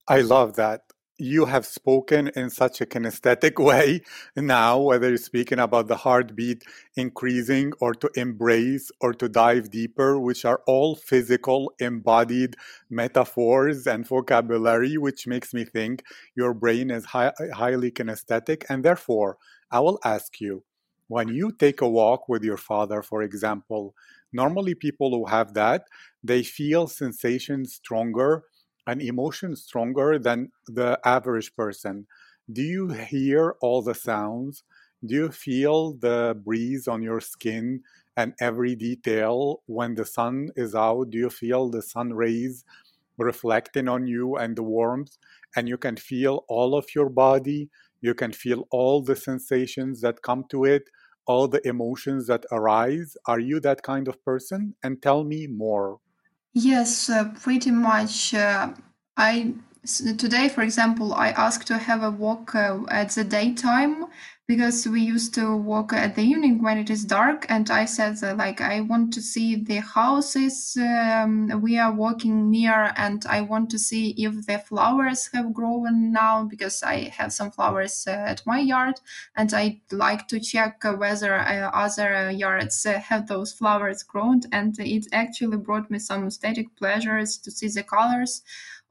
I 0.09 0.23
love 0.23 0.57
that 0.57 0.92
you 1.23 1.45
have 1.45 1.65
spoken 1.65 2.33
in 2.35 2.51
such 2.51 2.81
a 2.81 2.87
kinesthetic 2.87 3.63
way 3.65 4.01
now, 4.35 4.81
whether 4.81 5.09
you're 5.09 5.17
speaking 5.17 5.61
about 5.61 5.87
the 5.87 5.97
heartbeat 5.97 6.65
increasing 6.97 7.73
or 7.79 7.95
to 7.95 8.11
embrace 8.17 8.91
or 9.01 9.15
to 9.15 9.29
dive 9.29 9.71
deeper, 9.71 10.19
which 10.19 10.45
are 10.45 10.61
all 10.67 10.97
physical, 10.97 11.73
embodied 11.79 12.57
metaphors 12.91 13.87
and 13.87 14.07
vocabulary, 14.07 14.99
which 14.99 15.29
makes 15.29 15.55
me 15.55 15.65
think 15.65 16.03
your 16.35 16.53
brain 16.53 16.91
is 16.91 17.05
high, 17.05 17.33
highly 17.55 17.93
kinesthetic. 17.93 18.65
And 18.69 18.85
therefore, 18.85 19.39
I 19.71 19.79
will 19.79 20.01
ask 20.05 20.41
you 20.41 20.65
when 21.07 21.29
you 21.29 21.53
take 21.53 21.81
a 21.81 21.89
walk 21.89 22.29
with 22.29 22.43
your 22.43 22.57
father, 22.57 23.01
for 23.01 23.23
example, 23.23 23.95
normally 24.33 24.75
people 24.75 25.11
who 25.11 25.27
have 25.27 25.55
that, 25.55 25.85
they 26.25 26.43
feel 26.43 26.89
sensations 26.89 27.75
stronger 27.75 28.45
and 28.87 29.01
emotion 29.03 29.57
stronger 29.57 30.19
than 30.19 30.51
the 30.67 30.99
average 31.05 31.55
person. 31.55 32.07
Do 32.53 32.63
you 32.63 32.89
hear 32.89 33.55
all 33.61 33.83
the 33.83 33.95
sounds? 33.95 34.65
Do 35.05 35.15
you 35.15 35.31
feel 35.31 35.95
the 35.95 36.37
breeze 36.45 36.87
on 36.87 37.03
your 37.03 37.21
skin 37.21 37.83
and 38.17 38.35
every 38.41 38.77
detail 38.77 39.63
when 39.67 39.95
the 39.95 40.05
sun 40.05 40.51
is 40.57 40.75
out? 40.75 41.11
Do 41.11 41.19
you 41.19 41.31
feel 41.31 41.71
the 41.71 41.83
sun 41.83 42.13
rays 42.13 42.65
reflecting 43.19 43.89
on 43.89 44.07
you 44.07 44.37
and 44.37 44.57
the 44.57 44.63
warmth? 44.63 45.17
And 45.57 45.69
you 45.69 45.77
can 45.77 45.97
feel 45.97 46.45
all 46.49 46.75
of 46.75 46.95
your 46.95 47.09
body. 47.09 47.69
You 48.01 48.15
can 48.15 48.33
feel 48.33 48.67
all 48.71 49.03
the 49.03 49.17
sensations 49.17 50.01
that 50.01 50.23
come 50.23 50.45
to 50.51 50.65
it, 50.65 50.91
all 51.27 51.49
the 51.49 51.67
emotions 51.67 52.27
that 52.27 52.45
arise. 52.51 53.17
Are 53.27 53.41
you 53.41 53.61
that 53.61 53.83
kind 53.83 54.09
of 54.09 54.25
person? 54.25 54.75
And 54.83 55.01
tell 55.01 55.25
me 55.25 55.47
more. 55.47 56.01
Yes, 56.55 57.09
uh, 57.11 57.31
pretty 57.41 57.71
much. 57.71 58.35
Uh, 58.35 58.73
I 59.17 59.55
today, 60.17 60.49
for 60.49 60.63
example, 60.63 61.13
I 61.15 61.29
asked 61.31 61.67
to 61.69 61.79
have 61.79 62.03
a 62.03 62.11
walk 62.11 62.55
uh, 62.55 62.81
at 62.89 63.11
the 63.11 63.25
daytime 63.25 64.07
because 64.49 64.87
we 64.87 65.01
used 65.01 65.35
to 65.35 65.57
walk 65.57 65.93
at 65.93 66.15
the 66.15 66.23
evening 66.23 66.63
when 66.63 66.77
it 66.77 66.91
is 66.91 67.05
dark 67.05 67.47
and 67.49 67.71
i 67.71 67.85
said 67.85 68.17
uh, 68.23 68.35
like 68.35 68.61
i 68.61 68.81
want 68.81 69.13
to 69.13 69.21
see 69.21 69.57
the 69.57 69.81
houses 69.81 70.77
um, 70.81 71.49
we 71.63 71.79
are 71.79 71.93
walking 71.93 72.51
near 72.51 72.93
and 72.97 73.25
i 73.27 73.41
want 73.41 73.71
to 73.71 73.79
see 73.79 74.11
if 74.19 74.47
the 74.47 74.59
flowers 74.59 75.31
have 75.33 75.53
grown 75.53 76.13
now 76.13 76.45
because 76.45 76.83
i 76.83 77.09
have 77.17 77.33
some 77.33 77.51
flowers 77.51 78.05
uh, 78.09 78.11
at 78.11 78.43
my 78.47 78.59
yard 78.59 79.01
and 79.37 79.55
i 79.55 79.81
like 79.91 80.27
to 80.29 80.41
check 80.41 80.83
whether 80.85 81.35
uh, 81.35 81.71
other 81.73 82.31
yards 82.31 82.85
uh, 82.87 82.99
have 82.99 83.27
those 83.27 83.53
flowers 83.53 84.03
grown. 84.03 84.41
And 84.53 84.79
it 84.79 85.07
actually 85.13 85.57
brought 85.57 85.91
me 85.91 85.99
some 85.99 86.27
aesthetic 86.27 86.75
pleasures 86.77 87.37
to 87.39 87.51
see 87.51 87.69
the 87.69 87.83
colors 87.83 88.43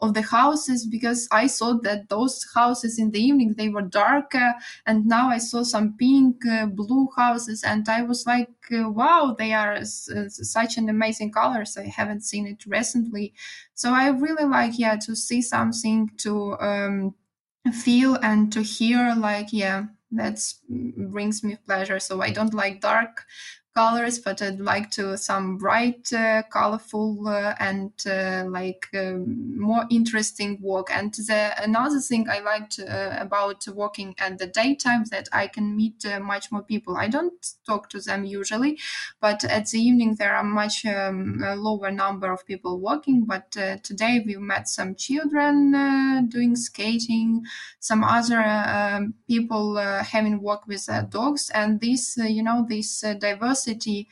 of 0.01 0.13
the 0.15 0.21
houses 0.23 0.85
because 0.85 1.27
I 1.31 1.47
saw 1.47 1.73
that 1.83 2.09
those 2.09 2.45
houses 2.55 2.97
in 2.97 3.11
the 3.11 3.19
evening 3.19 3.53
they 3.55 3.69
were 3.69 3.83
dark 3.83 4.33
uh, 4.33 4.53
and 4.85 5.05
now 5.05 5.29
I 5.29 5.37
saw 5.37 5.63
some 5.63 5.95
pink 5.97 6.45
uh, 6.45 6.65
blue 6.65 7.07
houses 7.15 7.63
and 7.63 7.87
I 7.87 8.01
was 8.03 8.25
like 8.25 8.49
uh, 8.71 8.89
wow 8.89 9.35
they 9.37 9.53
are 9.53 9.83
such 9.85 10.77
an 10.77 10.89
amazing 10.89 11.31
colors. 11.31 11.77
I 11.77 11.85
haven't 11.85 12.21
seen 12.21 12.47
it 12.47 12.65
recently. 12.65 13.33
So 13.73 13.93
I 13.93 14.07
really 14.09 14.45
like 14.45 14.79
yeah 14.79 14.95
to 14.97 15.15
see 15.15 15.41
something 15.41 16.09
to 16.17 16.59
um, 16.59 17.15
feel 17.73 18.15
and 18.21 18.51
to 18.53 18.61
hear 18.63 19.13
like 19.15 19.47
yeah 19.53 19.85
that 20.13 20.41
brings 20.69 21.41
me 21.41 21.55
pleasure. 21.65 21.99
So 21.99 22.21
I 22.21 22.31
don't 22.31 22.53
like 22.53 22.81
dark 22.81 23.25
colors, 23.73 24.19
but 24.19 24.41
I'd 24.41 24.59
like 24.59 24.91
to 24.91 25.17
some 25.17 25.57
bright, 25.57 26.11
uh, 26.11 26.43
colorful, 26.51 27.27
uh, 27.27 27.55
and 27.59 27.91
uh, 28.05 28.43
like 28.47 28.87
um, 28.93 29.59
more 29.59 29.85
interesting 29.89 30.57
walk. 30.61 30.89
And 30.91 31.13
the 31.13 31.53
another 31.63 31.99
thing 31.99 32.29
I 32.29 32.39
liked 32.39 32.79
uh, 32.79 33.15
about 33.17 33.65
walking 33.69 34.15
at 34.19 34.39
the 34.39 34.47
daytime 34.47 35.05
that 35.11 35.29
I 35.31 35.47
can 35.47 35.75
meet 35.75 36.05
uh, 36.05 36.19
much 36.19 36.51
more 36.51 36.63
people. 36.63 36.97
I 36.97 37.07
don't 37.07 37.33
talk 37.65 37.89
to 37.89 38.01
them 38.01 38.25
usually, 38.25 38.77
but 39.21 39.43
at 39.45 39.67
the 39.69 39.79
evening 39.79 40.15
there 40.15 40.35
are 40.35 40.43
much 40.43 40.85
um, 40.85 41.39
lower 41.39 41.91
number 41.91 42.31
of 42.31 42.45
people 42.45 42.79
walking. 42.79 43.23
But 43.25 43.55
uh, 43.57 43.77
today 43.83 44.21
we 44.25 44.35
met 44.35 44.67
some 44.67 44.95
children 44.95 45.71
doing 46.27 46.55
skating, 46.55 47.45
some 47.79 48.03
other 48.03 49.11
people 49.27 49.77
having 49.77 50.41
walk 50.41 50.67
with 50.67 50.89
dogs, 51.09 51.49
and 51.53 51.79
this, 51.79 52.17
you 52.17 52.43
know, 52.43 52.65
this 52.67 53.01
diverse 53.19 53.60
curiosity 53.61 54.07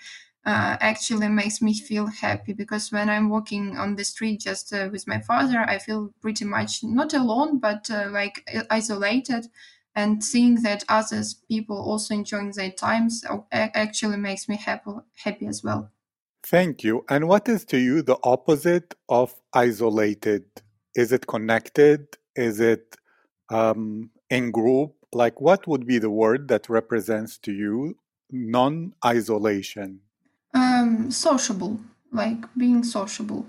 uh, 0.45 0.77
actually 0.79 1.27
makes 1.27 1.61
me 1.61 1.73
feel 1.73 2.07
happy 2.07 2.53
because 2.53 2.91
when 2.91 3.09
I'm 3.09 3.29
walking 3.29 3.77
on 3.77 3.95
the 3.95 4.03
street 4.03 4.39
just 4.39 4.73
uh, 4.73 4.89
with 4.91 5.07
my 5.07 5.19
father, 5.19 5.59
I 5.59 5.79
feel 5.79 6.13
pretty 6.21 6.45
much 6.45 6.83
not 6.83 7.13
alone, 7.13 7.59
but 7.59 7.89
uh, 7.91 8.09
like 8.11 8.49
isolated. 8.69 9.47
And 9.95 10.23
seeing 10.23 10.63
that 10.63 10.85
others 10.87 11.33
people 11.33 11.75
also 11.75 12.13
enjoying 12.13 12.53
their 12.55 12.71
times 12.71 13.25
actually 13.51 14.17
makes 14.17 14.47
me 14.47 14.55
happy, 14.55 14.91
happy 15.15 15.47
as 15.47 15.61
well. 15.63 15.91
Thank 16.43 16.83
you. 16.83 17.03
And 17.09 17.27
what 17.27 17.49
is 17.49 17.65
to 17.65 17.77
you 17.77 18.01
the 18.01 18.17
opposite 18.23 18.95
of 19.09 19.35
isolated? 19.53 20.45
Is 20.95 21.11
it 21.11 21.27
connected? 21.27 22.07
Is 22.35 22.61
it 22.61 22.95
um, 23.49 24.09
in 24.29 24.51
group? 24.51 24.93
Like, 25.11 25.41
what 25.41 25.67
would 25.67 25.85
be 25.85 25.97
the 25.99 26.11
word 26.11 26.47
that 26.47 26.69
represents 26.69 27.37
to 27.39 27.51
you 27.51 27.97
non-isolation? 28.31 30.01
Um, 30.53 31.09
sociable, 31.09 31.79
like 32.11 32.53
being 32.55 32.83
sociable. 32.83 33.47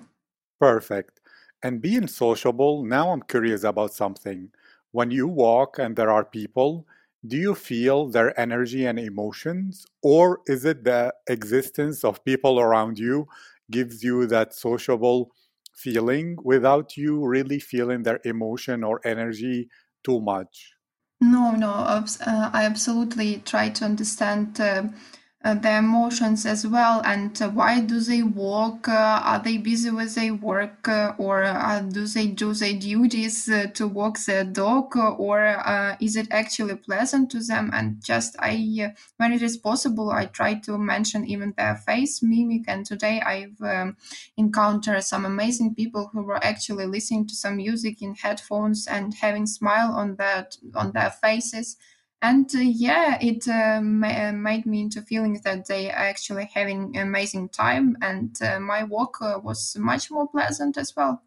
Perfect. 0.59 1.20
And 1.62 1.81
being 1.81 2.07
sociable, 2.07 2.85
now 2.85 3.11
I'm 3.11 3.22
curious 3.22 3.64
about 3.64 3.93
something. 3.93 4.53
When 4.93 5.11
you 5.11 5.26
walk 5.28 5.78
and 5.78 5.97
there 5.97 6.11
are 6.11 6.24
people, 6.24 6.87
do 7.26 7.37
you 7.37 7.55
feel 7.55 8.09
their 8.09 8.39
energy 8.39 8.87
and 8.87 8.99
emotions? 8.99 9.87
Or 10.03 10.41
is 10.47 10.64
it 10.64 10.85
the 10.85 11.14
existence 11.28 12.05
of 12.05 12.24
people 12.24 12.59
around 12.59 12.99
you 12.99 13.26
gives 13.70 14.03
you 14.03 14.26
that 14.26 14.55
sociable 14.55 15.33
feeling 15.74 16.39
without 16.43 16.97
you 16.97 17.24
really 17.24 17.59
feeling 17.61 18.03
their 18.03 18.20
emotion 18.24 18.83
or 18.83 19.01
energy 19.07 19.68
too 20.03 20.20
much? 20.20 20.74
No, 21.21 21.53
no, 21.53 21.68
uh, 21.68 22.51
I 22.53 22.64
absolutely 22.64 23.39
try 23.45 23.68
to 23.71 23.85
understand 23.85 24.61
uh, 25.43 25.55
their 25.55 25.78
emotions 25.78 26.45
as 26.45 26.66
well 26.66 27.01
and 27.05 27.41
uh, 27.41 27.49
why 27.49 27.80
do 27.80 27.99
they 28.01 28.22
walk? 28.22 28.88
Uh, 28.88 29.20
are 29.24 29.38
they 29.43 29.57
busy 29.57 29.91
with 29.91 30.14
their 30.14 30.34
work 30.34 30.86
uh, 30.86 31.14
or 31.16 31.45
uh, 31.45 31.80
do 31.80 32.07
they 32.07 32.26
do 32.26 32.53
their 32.53 32.74
duties 32.74 33.49
to 33.74 33.86
walk 33.88 34.18
their 34.20 34.45
dog 34.45 34.95
or 34.97 35.97
is 36.01 36.16
it 36.16 36.28
actually 36.30 36.76
pleasant 36.76 37.30
to 37.30 37.41
them? 37.41 37.70
And 37.72 38.03
just 38.05 38.36
i 38.38 38.93
when 39.16 39.32
it 39.32 39.43
is 39.43 39.57
possible 39.57 40.11
i 40.11 40.26
try 40.26 40.55
to 40.55 40.76
mention 40.78 41.24
even 41.26 41.55
their 41.57 41.76
face 41.76 42.22
mimic 42.22 42.64
and 42.68 42.84
today 42.84 43.20
i've 43.20 43.61
um, 43.62 43.97
encountered 44.36 45.03
some 45.05 45.24
amazing 45.24 45.74
people 45.74 46.11
who 46.12 46.22
were 46.22 46.43
actually 46.45 46.86
listening 46.86 47.26
to 47.26 47.34
some 47.34 47.57
music 47.57 48.03
in 48.03 48.14
headphones 48.14 48.86
and 48.86 49.14
having 49.14 49.47
smile 49.47 49.93
on 49.93 50.16
that 50.16 50.57
on 50.74 50.93
their 50.93 51.11
faces 51.11 51.76
and 52.23 52.55
uh, 52.55 52.59
yeah 52.59 53.18
it 53.21 53.49
uh, 53.49 53.81
uh, 53.81 54.33
made 54.33 54.66
me 54.66 54.83
into 54.83 55.01
feeling 55.03 55.41
that 55.45 55.66
they 55.66 55.91
are 55.91 56.09
actually 56.09 56.49
having 56.53 56.97
an 56.97 57.03
amazing 57.03 57.49
time 57.49 57.97
and 58.03 58.37
uh, 58.43 58.61
my 58.61 58.85
walk 58.85 59.18
uh, 59.23 59.39
was 59.43 59.77
much 59.79 60.11
more 60.11 60.29
pleasant 60.29 60.77
as 60.77 60.95
well. 60.97 61.23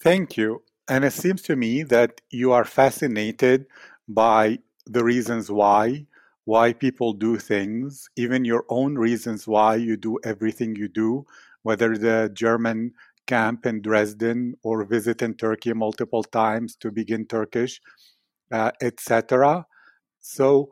Thank 0.00 0.36
you. 0.36 0.62
And 0.88 1.04
it 1.04 1.12
seems 1.12 1.42
to 1.42 1.56
me 1.56 1.82
that 1.84 2.20
you 2.30 2.52
are 2.52 2.64
fascinated 2.64 3.66
by 4.06 4.60
the 4.86 5.02
reasons 5.02 5.50
why 5.50 6.06
why 6.44 6.72
people 6.72 7.12
do 7.12 7.36
things 7.36 8.08
even 8.16 8.44
your 8.44 8.64
own 8.68 8.94
reasons 8.94 9.48
why 9.48 9.74
you 9.74 9.96
do 9.96 10.16
everything 10.24 10.76
you 10.76 10.86
do 10.86 11.26
whether 11.64 11.98
the 11.98 12.30
german 12.32 12.92
camp 13.26 13.66
in 13.66 13.82
dresden 13.82 14.54
or 14.62 14.84
visiting 14.84 15.34
turkey 15.34 15.72
multiple 15.72 16.22
times 16.22 16.76
to 16.76 16.92
begin 16.92 17.26
turkish 17.26 17.80
uh, 18.52 18.70
etc 18.80 19.66
so, 20.26 20.70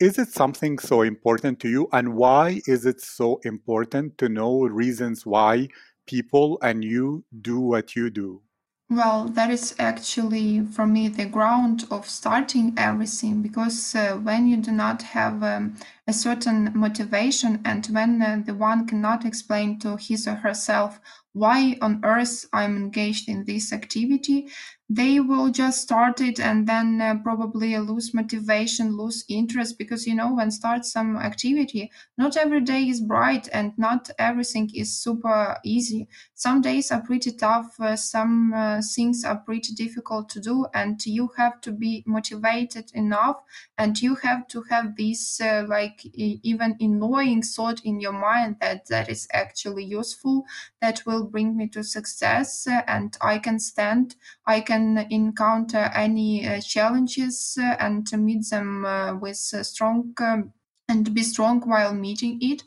is 0.00 0.18
it 0.18 0.28
something 0.28 0.78
so 0.78 1.02
important 1.02 1.60
to 1.60 1.68
you? 1.68 1.88
And 1.92 2.16
why 2.16 2.60
is 2.66 2.84
it 2.84 3.00
so 3.00 3.40
important 3.44 4.18
to 4.18 4.28
know 4.28 4.62
reasons 4.62 5.24
why 5.24 5.68
people 6.06 6.58
and 6.60 6.84
you 6.84 7.24
do 7.40 7.60
what 7.60 7.96
you 7.96 8.10
do? 8.10 8.42
Well, 8.90 9.26
that 9.30 9.50
is 9.50 9.74
actually 9.78 10.60
for 10.60 10.86
me 10.86 11.08
the 11.08 11.24
ground 11.26 11.86
of 11.90 12.08
starting 12.08 12.74
everything 12.76 13.42
because 13.42 13.94
uh, 13.94 14.16
when 14.16 14.46
you 14.46 14.58
do 14.58 14.70
not 14.70 15.02
have 15.02 15.42
um, 15.42 15.76
a 16.06 16.12
certain 16.12 16.70
motivation 16.72 17.60
and 17.64 17.84
when 17.86 18.22
uh, 18.22 18.42
the 18.44 18.54
one 18.54 18.86
cannot 18.86 19.24
explain 19.24 19.80
to 19.80 19.96
his 19.96 20.28
or 20.28 20.34
herself 20.34 21.00
why 21.32 21.76
on 21.82 22.00
earth 22.02 22.46
I'm 22.52 22.76
engaged 22.76 23.28
in 23.28 23.44
this 23.44 23.72
activity, 23.72 24.48
they 24.88 25.18
will 25.18 25.50
just 25.50 25.82
start 25.82 26.20
it 26.20 26.38
and 26.38 26.68
then 26.68 27.00
uh, 27.00 27.16
probably 27.22 27.76
lose 27.78 28.14
motivation, 28.14 28.96
lose 28.96 29.24
interest 29.28 29.78
because 29.78 30.06
you 30.06 30.14
know 30.14 30.32
when 30.34 30.50
start 30.50 30.84
some 30.84 31.16
activity, 31.16 31.90
not 32.16 32.36
every 32.36 32.60
day 32.60 32.82
is 32.88 33.00
bright 33.00 33.48
and 33.52 33.76
not 33.76 34.08
everything 34.18 34.70
is 34.74 34.96
super 34.96 35.56
easy. 35.64 36.06
Some 36.34 36.60
days 36.60 36.92
are 36.92 37.00
pretty 37.02 37.32
tough, 37.32 37.80
uh, 37.80 37.96
some 37.96 38.52
uh, 38.54 38.80
things 38.94 39.24
are 39.24 39.38
pretty 39.38 39.72
difficult 39.74 40.28
to 40.30 40.40
do, 40.40 40.66
and 40.72 41.04
you 41.04 41.30
have 41.36 41.60
to 41.62 41.72
be 41.72 42.04
motivated 42.06 42.92
enough, 42.94 43.38
and 43.78 44.00
you 44.00 44.14
have 44.16 44.46
to 44.48 44.62
have 44.70 44.96
this 44.96 45.40
uh, 45.40 45.64
like 45.68 46.04
even 46.14 46.76
annoying 46.80 47.42
thought 47.42 47.80
in 47.84 48.00
your 48.00 48.12
mind 48.12 48.56
that 48.60 48.86
that 48.86 49.08
is 49.08 49.26
actually 49.32 49.84
useful, 49.84 50.44
that 50.80 51.02
will 51.06 51.24
bring 51.24 51.56
me 51.56 51.68
to 51.68 51.82
success, 51.82 52.66
uh, 52.66 52.82
and 52.86 53.16
I 53.20 53.38
can 53.38 53.58
stand, 53.58 54.16
I 54.46 54.60
can 54.60 54.75
can 54.76 55.06
encounter 55.10 55.90
any 55.94 56.46
uh, 56.46 56.60
challenges 56.60 57.58
uh, 57.60 57.76
and 57.80 58.06
meet 58.12 58.44
them 58.50 58.84
uh, 58.84 59.14
with 59.14 59.36
strong 59.36 60.12
um, 60.20 60.52
and 60.88 61.14
be 61.14 61.22
strong 61.22 61.60
while 61.60 61.94
meeting 61.94 62.38
it. 62.42 62.62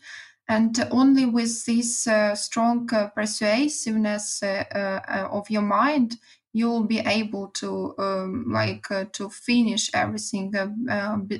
And 0.48 0.76
only 0.90 1.28
with 1.28 1.66
this 1.66 2.08
strong 2.34 2.88
persuasiveness 2.88 4.42
of 4.42 5.50
your 5.52 5.62
mind, 5.62 6.18
you'll 6.54 6.86
be 6.86 7.00
able 7.00 7.50
to 7.50 7.94
um, 8.00 8.46
like 8.52 8.88
to 9.14 9.30
finish 9.30 9.92
everything 9.94 10.52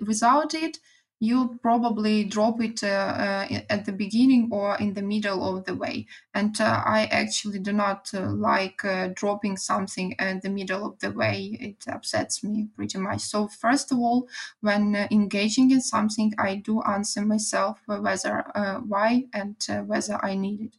without 0.06 0.54
it 0.54 0.78
you'll 1.20 1.50
probably 1.62 2.24
drop 2.24 2.62
it 2.62 2.82
uh, 2.84 2.88
uh, 2.88 3.60
at 3.70 3.86
the 3.86 3.92
beginning 3.92 4.50
or 4.52 4.78
in 4.78 4.94
the 4.94 5.02
middle 5.02 5.44
of 5.44 5.66
the 5.66 5.76
way. 5.76 6.08
And 6.34 6.60
uh, 6.60 6.82
I 6.86 7.06
actually 7.12 7.60
do 7.60 7.74
not 7.74 8.10
uh, 8.14 8.32
like 8.32 8.84
uh, 8.86 9.10
dropping 9.14 9.58
something 9.58 10.16
at 10.20 10.42
the 10.42 10.50
middle 10.50 10.86
of 10.86 11.00
the 11.00 11.12
way. 11.12 11.58
It 11.60 11.84
upsets 11.92 12.44
me 12.44 12.70
pretty 12.76 12.98
much. 12.98 13.22
So, 13.22 13.48
first 13.48 13.92
of 13.92 14.00
all, 14.00 14.28
when 14.62 14.96
uh, 14.96 15.08
engaging 15.12 15.72
in 15.72 15.82
something, 15.82 16.34
I 16.38 16.56
do 16.56 16.82
answer 16.84 17.26
myself 17.26 17.82
whether 17.86 18.46
why 18.88 19.26
and 19.34 19.56
whether 19.86 20.24
I 20.24 20.36
need 20.36 20.62
it. 20.62 20.74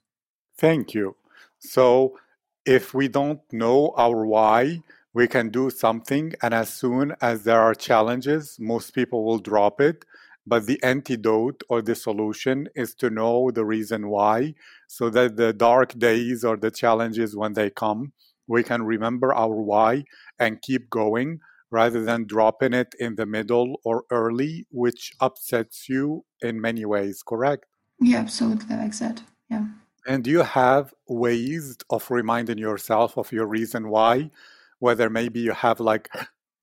Thank 0.56 0.94
you. 0.94 1.16
So, 1.58 2.18
if 2.64 2.94
we 2.94 3.08
don't 3.08 3.40
know 3.52 3.92
our 3.96 4.24
why, 4.24 4.82
we 5.12 5.26
can 5.26 5.50
do 5.50 5.70
something, 5.70 6.34
and 6.40 6.54
as 6.54 6.68
soon 6.68 7.16
as 7.20 7.42
there 7.42 7.60
are 7.60 7.74
challenges, 7.74 8.56
most 8.60 8.94
people 8.94 9.24
will 9.24 9.38
drop 9.38 9.80
it 9.80 10.04
but 10.46 10.66
the 10.66 10.82
antidote 10.82 11.62
or 11.68 11.82
the 11.82 11.94
solution 11.94 12.68
is 12.74 12.94
to 12.94 13.10
know 13.10 13.50
the 13.50 13.64
reason 13.64 14.08
why, 14.08 14.54
so 14.88 15.10
that 15.10 15.36
the 15.36 15.52
dark 15.52 15.98
days 15.98 16.44
or 16.44 16.56
the 16.56 16.70
challenges 16.70 17.36
when 17.36 17.52
they 17.52 17.70
come, 17.70 18.12
we 18.46 18.62
can 18.62 18.82
remember 18.82 19.32
our 19.34 19.54
why 19.54 20.04
and 20.38 20.62
keep 20.62 20.90
going 20.90 21.40
rather 21.70 22.02
than 22.02 22.26
dropping 22.26 22.72
it 22.72 22.94
in 22.98 23.14
the 23.14 23.26
middle 23.26 23.80
or 23.84 24.04
early, 24.10 24.66
which 24.70 25.12
upsets 25.20 25.88
you 25.88 26.24
in 26.40 26.60
many 26.60 26.84
ways, 26.84 27.22
correct? 27.24 27.66
Yeah, 28.00 28.18
absolutely, 28.18 28.74
like 28.76 28.96
that. 28.98 29.22
Yeah. 29.48 29.66
And 30.06 30.24
do 30.24 30.30
you 30.30 30.42
have 30.42 30.92
ways 31.06 31.76
of 31.90 32.10
reminding 32.10 32.58
yourself 32.58 33.16
of 33.16 33.30
your 33.30 33.46
reason 33.46 33.88
why? 33.88 34.30
Whether 34.78 35.10
maybe 35.10 35.40
you 35.40 35.52
have 35.52 35.78
like 35.78 36.08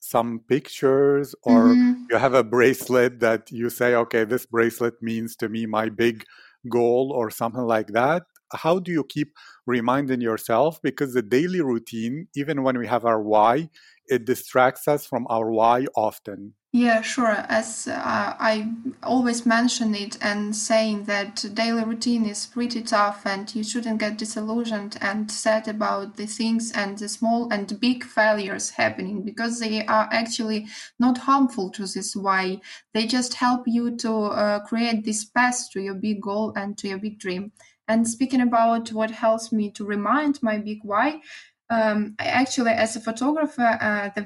some 0.08 0.42
pictures 0.48 1.36
or 1.44 1.70
mm-hmm. 1.70 2.04
you 2.10 2.18
have 2.18 2.34
a 2.34 2.44
bracelet 2.44 3.20
that 3.20 3.52
you 3.52 3.70
say 3.70 3.94
okay 3.94 4.24
this 4.24 4.46
bracelet 4.46 4.94
means 5.02 5.36
to 5.36 5.50
me 5.50 5.66
my 5.66 5.90
big 5.90 6.24
goal 6.70 7.12
or 7.14 7.30
something 7.30 7.64
like 7.64 7.88
that? 7.88 8.24
How 8.54 8.80
do 8.80 8.92
you 8.92 9.04
keep 9.04 9.34
reminding 9.66 10.22
yourself? 10.22 10.82
Because 10.82 11.14
the 11.14 11.22
daily 11.22 11.62
routine 11.62 12.28
even 12.36 12.64
when 12.64 12.78
we 12.78 12.88
have 12.88 13.06
our 13.06 13.22
why 13.22 13.70
it 14.08 14.26
distracts 14.26 14.88
us 14.88 15.06
from 15.06 15.28
our 15.30 15.52
why 15.52 15.86
often 15.96 16.54
yeah, 16.74 17.02
sure. 17.02 17.46
As 17.50 17.88
uh, 17.88 18.36
I 18.40 18.72
always 19.02 19.46
mention 19.46 19.96
it 19.96 20.18
and 20.22 20.56
saying 20.56 21.06
that 21.06 21.44
daily 21.54 21.84
routine 21.84 22.26
is 22.26 22.46
pretty 22.46 22.82
tough 22.84 23.26
and 23.26 23.54
you 23.56 23.64
shouldn't 23.64 24.00
get 24.00 24.18
disillusioned 24.18 24.98
and 25.02 25.32
sad 25.32 25.68
about 25.68 26.18
the 26.18 26.28
things 26.28 26.72
and 26.74 26.98
the 26.98 27.10
small 27.10 27.52
and 27.52 27.80
big 27.80 28.04
failures 28.04 28.72
happening 28.72 29.24
because 29.24 29.60
they 29.60 29.86
are 29.86 30.10
actually 30.12 30.68
not 31.00 31.20
harmful 31.20 31.72
to 31.72 31.88
this 31.88 32.16
why. 32.16 32.60
They 32.94 33.08
just 33.08 33.36
help 33.36 33.64
you 33.66 33.96
to 33.98 34.14
uh, 34.14 34.60
create 34.60 35.04
this 35.06 35.24
path 35.26 35.70
to 35.72 35.82
your 35.82 35.96
big 35.96 36.22
goal 36.22 36.54
and 36.56 36.78
to 36.80 36.90
your 36.90 37.00
big 37.00 37.18
dream. 37.18 37.54
And 37.88 38.06
speaking 38.08 38.42
about 38.42 38.92
what 38.92 39.12
helps 39.12 39.52
me 39.54 39.72
to 39.72 39.86
remind 39.86 40.44
my 40.44 40.58
big 40.58 40.80
why, 40.84 41.22
um, 41.70 42.16
actually, 42.20 42.72
as 42.72 42.96
a 42.96 43.02
photographer, 43.02 43.78
uh, 43.82 44.10
the 44.16 44.22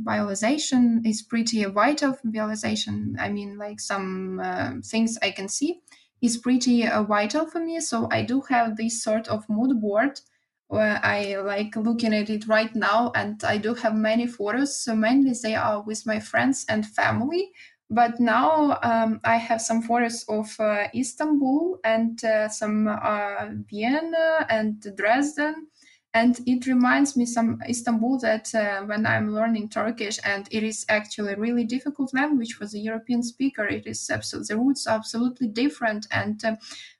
visualization 0.00 1.02
is 1.04 1.22
pretty 1.22 1.64
vital. 1.64 2.18
Visualization, 2.24 3.16
I 3.18 3.30
mean, 3.30 3.56
like 3.56 3.80
some 3.80 4.40
uh, 4.40 4.72
things 4.84 5.18
I 5.22 5.30
can 5.30 5.48
see, 5.48 5.80
is 6.20 6.36
pretty 6.36 6.86
uh, 6.86 7.02
vital 7.04 7.46
for 7.46 7.60
me. 7.60 7.80
So 7.80 8.08
I 8.10 8.22
do 8.22 8.42
have 8.50 8.76
this 8.76 9.02
sort 9.02 9.28
of 9.28 9.48
mood 9.48 9.80
board 9.80 10.20
where 10.68 11.00
I 11.02 11.36
like 11.36 11.76
looking 11.76 12.12
at 12.12 12.28
it 12.28 12.48
right 12.48 12.74
now, 12.74 13.12
and 13.14 13.42
I 13.44 13.56
do 13.56 13.74
have 13.74 13.94
many 13.94 14.26
photos. 14.26 14.78
So 14.82 14.94
mainly 14.94 15.32
they 15.42 15.54
are 15.54 15.82
with 15.82 16.06
my 16.06 16.20
friends 16.20 16.66
and 16.68 16.84
family. 16.86 17.52
But 17.88 18.18
now 18.18 18.78
um, 18.82 19.20
I 19.24 19.36
have 19.36 19.62
some 19.62 19.80
photos 19.80 20.24
of 20.28 20.54
uh, 20.58 20.88
Istanbul 20.92 21.78
and 21.84 22.22
uh, 22.24 22.48
some 22.48 22.88
uh, 22.88 23.46
Vienna 23.70 24.44
and 24.50 24.84
Dresden 24.96 25.68
and 26.16 26.40
it 26.46 26.66
reminds 26.66 27.14
me 27.14 27.26
some 27.26 27.60
Istanbul 27.68 28.18
that 28.20 28.54
uh, 28.54 28.80
when 28.86 29.04
I'm 29.04 29.34
learning 29.34 29.68
Turkish 29.68 30.18
and 30.24 30.48
it 30.50 30.62
is 30.62 30.86
actually 30.88 31.34
a 31.34 31.38
really 31.38 31.64
difficult 31.64 32.14
language 32.14 32.54
for 32.54 32.66
the 32.66 32.80
European 32.80 33.22
speaker, 33.22 33.66
it 33.66 33.86
is 33.86 34.08
absolutely 34.08 34.54
the 34.54 34.62
roots 34.62 34.86
are 34.86 34.96
absolutely 34.96 35.48
different, 35.48 36.06
and 36.10 36.42
uh, 36.42 36.56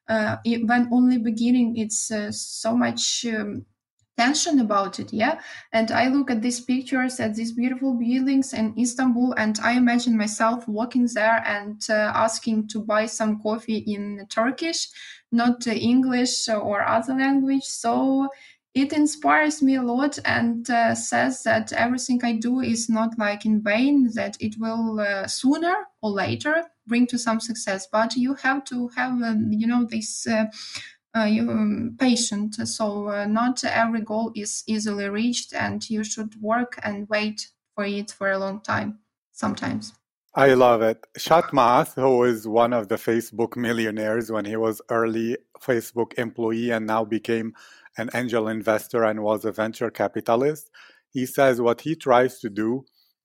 uh, 0.08 0.36
it, 0.44 0.66
when 0.66 0.88
only 0.92 1.16
beginning, 1.16 1.78
it's 1.78 2.10
uh, 2.10 2.30
so 2.30 2.76
much. 2.76 3.24
Um, 3.24 3.64
tension 4.18 4.60
about 4.60 4.98
it 4.98 5.12
yeah 5.12 5.38
and 5.74 5.90
i 5.90 6.08
look 6.08 6.30
at 6.30 6.40
these 6.40 6.60
pictures 6.60 7.20
at 7.20 7.34
these 7.34 7.52
beautiful 7.52 7.92
buildings 7.92 8.54
in 8.54 8.72
istanbul 8.78 9.34
and 9.36 9.58
i 9.62 9.72
imagine 9.72 10.16
myself 10.16 10.66
walking 10.66 11.06
there 11.12 11.42
and 11.46 11.84
uh, 11.90 12.12
asking 12.14 12.66
to 12.66 12.78
buy 12.80 13.04
some 13.04 13.38
coffee 13.42 13.84
in 13.94 14.26
turkish 14.30 14.88
not 15.32 15.66
english 15.66 16.48
or 16.48 16.82
other 16.82 17.12
language 17.12 17.64
so 17.64 18.26
it 18.76 18.92
inspires 18.92 19.62
me 19.62 19.76
a 19.76 19.82
lot 19.82 20.18
and 20.26 20.68
uh, 20.68 20.94
says 20.94 21.42
that 21.44 21.72
everything 21.72 22.20
I 22.22 22.34
do 22.34 22.60
is 22.60 22.90
not 22.90 23.18
like 23.18 23.46
in 23.46 23.62
vain, 23.62 24.10
that 24.12 24.36
it 24.38 24.56
will 24.58 25.00
uh, 25.00 25.26
sooner 25.26 25.74
or 26.02 26.10
later 26.10 26.62
bring 26.86 27.06
to 27.06 27.18
some 27.18 27.40
success. 27.40 27.88
But 27.90 28.16
you 28.16 28.34
have 28.34 28.64
to 28.64 28.88
have, 28.88 29.12
um, 29.22 29.50
you 29.50 29.66
know, 29.66 29.86
this 29.90 30.26
uh, 30.26 30.44
uh 31.14 31.20
um, 31.20 31.96
patient. 31.98 32.56
So 32.68 33.08
uh, 33.08 33.24
not 33.24 33.64
every 33.64 34.02
goal 34.02 34.30
is 34.36 34.62
easily 34.66 35.08
reached, 35.08 35.54
and 35.54 35.88
you 35.88 36.04
should 36.04 36.34
work 36.42 36.78
and 36.82 37.08
wait 37.08 37.48
for 37.74 37.86
it 37.86 38.10
for 38.10 38.30
a 38.30 38.38
long 38.38 38.60
time 38.60 38.98
sometimes. 39.32 39.94
I 40.34 40.52
love 40.52 40.82
it. 40.82 41.02
Shat 41.16 41.46
who 41.94 42.24
is 42.24 42.46
one 42.46 42.74
of 42.74 42.88
the 42.88 42.96
Facebook 42.96 43.56
millionaires 43.56 44.30
when 44.30 44.44
he 44.44 44.56
was 44.56 44.82
early 44.90 45.38
Facebook 45.62 46.12
employee 46.18 46.72
and 46.72 46.86
now 46.86 47.06
became 47.06 47.54
an 47.98 48.10
angel 48.14 48.48
investor 48.48 49.04
and 49.04 49.22
was 49.22 49.44
a 49.44 49.52
venture 49.52 49.90
capitalist, 49.90 50.70
he 51.10 51.26
says 51.26 51.60
what 51.60 51.80
he 51.82 51.94
tries 51.94 52.38
to 52.40 52.50
do 52.50 52.84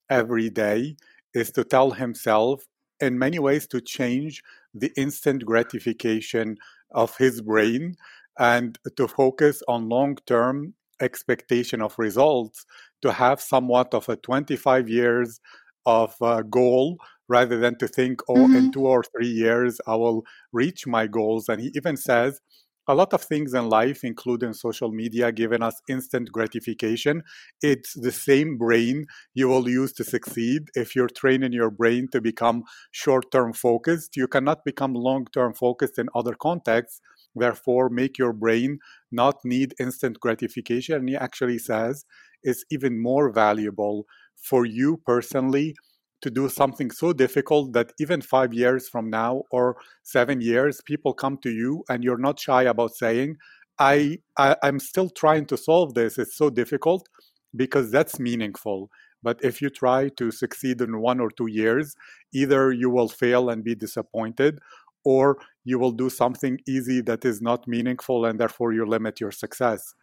every 0.09 0.49
day 0.49 0.95
is 1.33 1.51
to 1.51 1.63
tell 1.63 1.91
himself, 1.91 2.65
in 2.99 3.17
many 3.17 3.39
ways, 3.39 3.67
to 3.67 3.81
change 3.81 4.43
the 4.73 4.91
instant 4.95 5.45
gratification 5.45 6.57
of 6.91 7.17
his 7.17 7.41
brain 7.41 7.95
and 8.39 8.77
to 8.95 9.07
focus 9.07 9.61
on 9.67 9.89
long 9.89 10.17
term 10.25 10.73
expectation 11.01 11.81
of 11.81 11.97
results 11.97 12.65
to 13.01 13.11
have 13.11 13.41
somewhat 13.41 13.93
of 13.93 14.07
a 14.07 14.15
25 14.17 14.87
years 14.87 15.39
of 15.85 16.15
uh, 16.21 16.41
goal 16.43 16.97
rather 17.27 17.57
than 17.57 17.75
to 17.77 17.87
think 17.87 18.21
oh 18.29 18.35
mm-hmm. 18.35 18.55
in 18.55 18.71
two 18.71 18.85
or 18.85 19.03
three 19.03 19.27
years 19.27 19.81
i 19.87 19.95
will 19.95 20.23
reach 20.53 20.85
my 20.85 21.07
goals 21.07 21.49
and 21.49 21.59
he 21.59 21.71
even 21.73 21.97
says 21.97 22.39
a 22.87 22.95
lot 22.95 23.13
of 23.13 23.21
things 23.21 23.53
in 23.53 23.69
life, 23.69 24.03
including 24.03 24.53
social 24.53 24.91
media, 24.91 25.31
giving 25.31 25.61
us 25.61 25.81
instant 25.87 26.31
gratification. 26.31 27.23
It's 27.61 27.93
the 27.93 28.11
same 28.11 28.57
brain 28.57 29.05
you 29.33 29.47
will 29.47 29.69
use 29.69 29.93
to 29.93 30.03
succeed. 30.03 30.69
If 30.75 30.95
you're 30.95 31.07
training 31.07 31.53
your 31.53 31.69
brain 31.71 32.07
to 32.11 32.21
become 32.21 32.63
short 32.91 33.31
term 33.31 33.53
focused, 33.53 34.15
you 34.17 34.27
cannot 34.27 34.65
become 34.65 34.93
long 34.93 35.27
term 35.33 35.53
focused 35.53 35.99
in 35.99 36.09
other 36.15 36.33
contexts. 36.33 37.01
Therefore, 37.35 37.89
make 37.89 38.17
your 38.17 38.33
brain 38.33 38.79
not 39.11 39.35
need 39.45 39.73
instant 39.79 40.19
gratification. 40.19 40.95
And 40.95 41.09
he 41.09 41.15
actually 41.15 41.59
says 41.59 42.05
it's 42.43 42.65
even 42.71 43.01
more 43.01 43.31
valuable 43.31 44.05
for 44.35 44.65
you 44.65 44.97
personally 45.05 45.75
to 46.21 46.29
do 46.29 46.49
something 46.49 46.91
so 46.91 47.13
difficult 47.13 47.73
that 47.73 47.93
even 47.99 48.21
five 48.21 48.53
years 48.53 48.87
from 48.87 49.09
now 49.09 49.43
or 49.51 49.77
seven 50.03 50.41
years, 50.41 50.81
people 50.85 51.13
come 51.13 51.37
to 51.39 51.49
you 51.49 51.83
and 51.89 52.03
you're 52.03 52.17
not 52.17 52.39
shy 52.39 52.63
about 52.63 52.95
saying, 52.95 53.37
I, 53.79 54.19
I 54.37 54.55
i'm 54.63 54.79
still 54.79 55.09
trying 55.09 55.45
to 55.47 55.57
solve 55.57 55.93
this. 55.93 56.17
It's 56.17 56.37
so 56.37 56.49
difficult 56.49 57.07
because 57.55 57.91
that's 57.91 58.19
meaningful. 58.19 58.89
But 59.23 59.39
if 59.43 59.61
you 59.61 59.69
try 59.69 60.09
to 60.17 60.31
succeed 60.31 60.81
in 60.81 60.99
one 60.99 61.19
or 61.19 61.29
two 61.31 61.47
years 61.47 61.95
either 62.33 62.71
you 62.71 62.89
will 62.89 63.09
fail 63.09 63.49
and 63.49 63.63
be 63.63 63.75
disappointed 63.75 64.59
or 65.03 65.37
you 65.63 65.79
will 65.79 65.91
do 65.91 66.09
something 66.09 66.59
easy 66.67 67.01
that 67.01 67.25
is 67.25 67.41
not 67.41 67.67
meaningful 67.67 68.25
and 68.25 68.39
therefore 68.39 68.73
you 68.73 68.85
limit 68.85 69.19
your 69.19 69.31
success. 69.31 69.93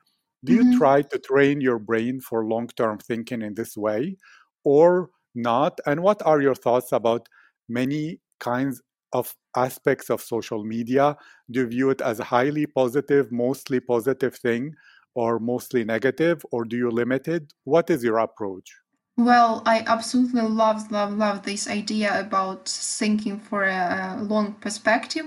Do 0.44 0.56
mm-hmm. 0.56 0.72
you 0.72 0.78
try 0.78 1.02
to 1.02 1.18
train 1.18 1.60
your 1.60 1.78
brain 1.78 2.20
for 2.20 2.44
long 2.44 2.68
term 2.68 2.98
thinking 2.98 3.42
in 3.42 3.54
this 3.54 3.76
way? 3.76 4.16
Or 4.64 5.10
not? 5.38 5.80
And 5.86 6.02
what 6.02 6.20
are 6.26 6.40
your 6.40 6.54
thoughts 6.54 6.92
about 6.92 7.28
many 7.68 8.20
kinds 8.40 8.82
of 9.12 9.34
aspects 9.56 10.10
of 10.10 10.20
social 10.20 10.64
media? 10.64 11.16
Do 11.50 11.60
you 11.60 11.66
view 11.66 11.90
it 11.90 12.00
as 12.00 12.20
a 12.20 12.24
highly 12.24 12.66
positive 12.66 13.32
mostly 13.32 13.80
positive 13.80 14.34
thing 14.36 14.74
or 15.14 15.38
mostly 15.38 15.84
negative 15.84 16.44
or 16.52 16.64
do 16.64 16.76
you 16.76 16.90
limit 16.90 17.28
it? 17.28 17.52
What 17.64 17.90
is 17.90 18.04
your 18.04 18.18
approach? 18.18 18.70
Well 19.16 19.62
i 19.66 19.82
absolutely 19.86 20.42
love 20.42 20.92
love 20.92 21.12
love 21.12 21.42
this 21.42 21.68
idea 21.68 22.20
about 22.20 22.68
thinking 22.68 23.40
for 23.40 23.64
a 23.64 24.16
long 24.20 24.54
perspective. 24.54 25.26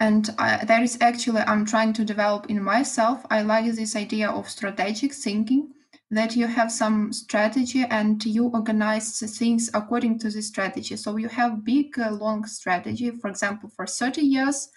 And 0.00 0.30
I, 0.38 0.64
that 0.64 0.82
is 0.82 0.96
actually 1.00 1.42
i'm 1.42 1.66
trying 1.66 1.92
to 1.94 2.04
develop 2.04 2.48
in 2.48 2.62
myself. 2.62 3.26
I 3.30 3.42
like 3.42 3.66
this 3.74 3.96
idea 3.96 4.30
of 4.30 4.48
strategic 4.48 5.12
thinking 5.12 5.74
that 6.10 6.34
you 6.34 6.46
have 6.46 6.72
some 6.72 7.12
strategy 7.12 7.84
and 7.90 8.24
you 8.24 8.46
organize 8.48 9.20
things 9.38 9.70
according 9.74 10.18
to 10.18 10.30
the 10.30 10.40
strategy. 10.40 10.96
So 10.96 11.16
you 11.16 11.28
have 11.28 11.64
big, 11.64 11.98
uh, 11.98 12.12
long 12.12 12.46
strategy, 12.46 13.10
for 13.10 13.28
example, 13.28 13.70
for 13.76 13.86
30 13.86 14.22
years, 14.22 14.70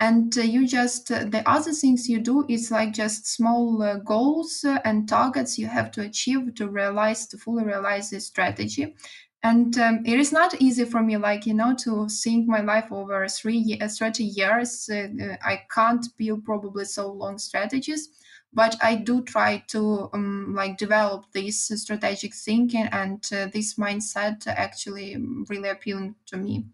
and 0.00 0.36
uh, 0.38 0.42
you 0.42 0.66
just 0.66 1.10
uh, 1.10 1.24
the 1.24 1.46
other 1.48 1.72
things 1.72 2.08
you 2.08 2.20
do 2.20 2.46
is 2.48 2.70
like 2.70 2.92
just 2.92 3.26
small 3.26 3.82
uh, 3.82 3.96
goals 3.96 4.64
uh, 4.64 4.78
and 4.84 5.08
targets 5.08 5.58
you 5.58 5.66
have 5.66 5.90
to 5.90 6.02
achieve 6.02 6.54
to 6.54 6.68
realize 6.68 7.26
to 7.26 7.36
fully 7.36 7.64
realize 7.64 8.10
this 8.10 8.26
strategy. 8.26 8.94
And 9.42 9.76
um, 9.78 10.02
it 10.04 10.18
is 10.18 10.32
not 10.32 10.60
easy 10.60 10.84
for 10.84 11.02
me, 11.02 11.16
like 11.16 11.46
you 11.46 11.54
know, 11.54 11.74
to 11.80 12.08
think 12.08 12.48
my 12.48 12.60
life 12.60 12.90
over 12.90 13.26
three, 13.28 13.78
30 13.78 14.24
years. 14.24 14.88
Uh, 14.88 15.36
I 15.42 15.62
can't 15.72 16.06
build 16.16 16.44
probably 16.44 16.84
so 16.84 17.12
long 17.12 17.38
strategies 17.38 18.08
but 18.52 18.76
i 18.82 18.94
do 18.94 19.22
try 19.22 19.58
to 19.68 20.08
um, 20.12 20.54
like 20.54 20.76
develop 20.78 21.24
this 21.32 21.68
strategic 21.74 22.34
thinking 22.34 22.86
and 22.92 23.28
uh, 23.32 23.46
this 23.52 23.74
mindset 23.74 24.46
actually 24.46 25.16
really 25.48 25.68
appealing 25.68 26.14
to 26.26 26.36
me. 26.36 26.64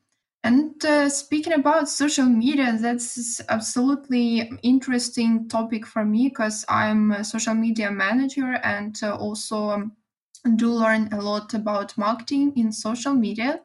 And 0.43 0.85
uh, 0.85 1.09
speaking 1.09 1.55
about 1.55 1.89
social 1.89 2.27
media 2.27 2.77
that's 2.79 3.41
absolutely 3.49 4.51
interesting 4.63 5.49
topic 5.49 5.87
for 5.87 6.05
me 6.05 6.29
because 6.29 6.67
i'm 6.69 7.13
a 7.13 7.25
social 7.25 7.55
media 7.55 7.91
manager 7.91 8.61
and 8.63 8.99
uh, 9.03 9.17
also 9.17 9.71
um, 9.71 9.93
do 10.57 10.71
learn 10.71 11.09
a 11.13 11.21
lot 11.21 11.55
about 11.55 11.97
marketing 11.97 12.53
in 12.57 12.71
social 12.71 13.15
media. 13.15 13.61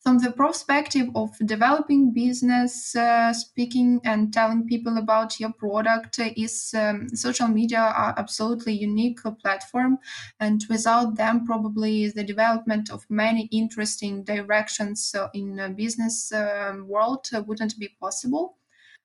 From 0.00 0.18
the 0.18 0.32
perspective 0.32 1.08
of 1.14 1.30
developing 1.46 2.12
business 2.12 2.96
uh, 2.96 3.32
speaking 3.32 4.00
and 4.04 4.32
telling 4.32 4.66
people 4.66 4.98
about 4.98 5.38
your 5.38 5.52
product 5.52 6.18
is 6.18 6.74
um, 6.76 7.08
social 7.10 7.48
media 7.48 7.78
are 7.78 8.14
absolutely 8.18 8.72
unique 8.72 9.20
platform. 9.40 9.98
And 10.40 10.64
without 10.68 11.16
them 11.16 11.46
probably 11.46 12.10
the 12.10 12.24
development 12.24 12.90
of 12.90 13.06
many 13.08 13.48
interesting 13.52 14.24
directions 14.24 15.14
uh, 15.14 15.28
in 15.34 15.74
business 15.76 16.32
uh, 16.32 16.74
world 16.84 17.28
wouldn't 17.46 17.78
be 17.78 17.88
possible 18.00 18.58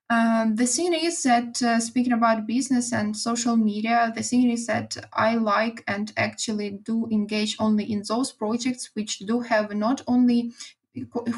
um, 0.10 0.56
the 0.56 0.66
thing 0.66 0.94
is 0.94 1.22
that 1.24 1.62
uh, 1.62 1.80
speaking 1.80 2.14
about 2.14 2.48
business 2.48 2.92
and 2.92 3.16
social 3.16 3.56
media, 3.56 4.12
the 4.16 4.24
thing 4.24 4.50
is 4.50 4.66
that 4.66 4.98
I 5.14 5.36
like 5.36 5.84
and 5.88 6.12
actually 6.18 6.72
do 6.72 7.08
engage 7.12 7.56
only 7.60 7.92
in 7.92 8.02
those 8.08 8.32
projects 8.32 8.90
which 8.96 9.20
do 9.20 9.42
have 9.42 9.72
not 9.76 10.02
only 10.08 10.52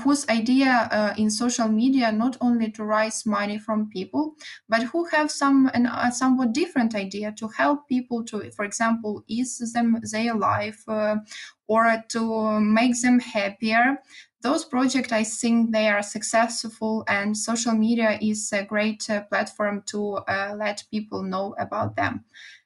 whose 0.04 0.28
idea 0.30 0.88
uh, 0.92 1.14
in 1.18 1.30
social 1.30 1.68
media 1.68 2.12
not 2.12 2.38
only 2.40 2.72
to 2.72 2.84
raise 2.86 3.26
money 3.26 3.60
from 3.60 3.90
people 3.90 4.34
but 4.70 4.82
who 4.84 5.04
have 5.06 5.30
some 5.30 5.70
an, 5.74 5.86
a 5.86 6.12
somewhat 6.12 6.54
different 6.54 6.96
idea 6.96 7.32
to 7.34 7.48
help 7.50 7.88
people 7.88 8.24
to 8.24 8.50
for 8.52 8.64
example 8.64 9.24
ease 9.28 9.60
them 9.74 10.00
their 10.10 10.34
life 10.34 10.82
uh, 10.88 11.18
or 11.68 12.04
to 12.08 12.60
make 12.62 13.00
them 13.02 13.20
happier 13.20 13.98
those 14.42 14.66
projects 14.66 15.12
i 15.12 15.24
think 15.24 15.72
they 15.72 15.88
are 15.88 16.02
successful 16.04 17.04
and 17.08 17.38
social 17.38 17.74
media 17.74 18.18
is 18.22 18.52
a 18.54 18.64
great 18.64 19.10
uh, 19.10 19.22
platform 19.24 19.82
to 19.86 20.16
uh, 20.28 20.54
let 20.58 20.84
people 20.92 21.24
know 21.24 21.56
about 21.60 21.96
them 21.96 22.24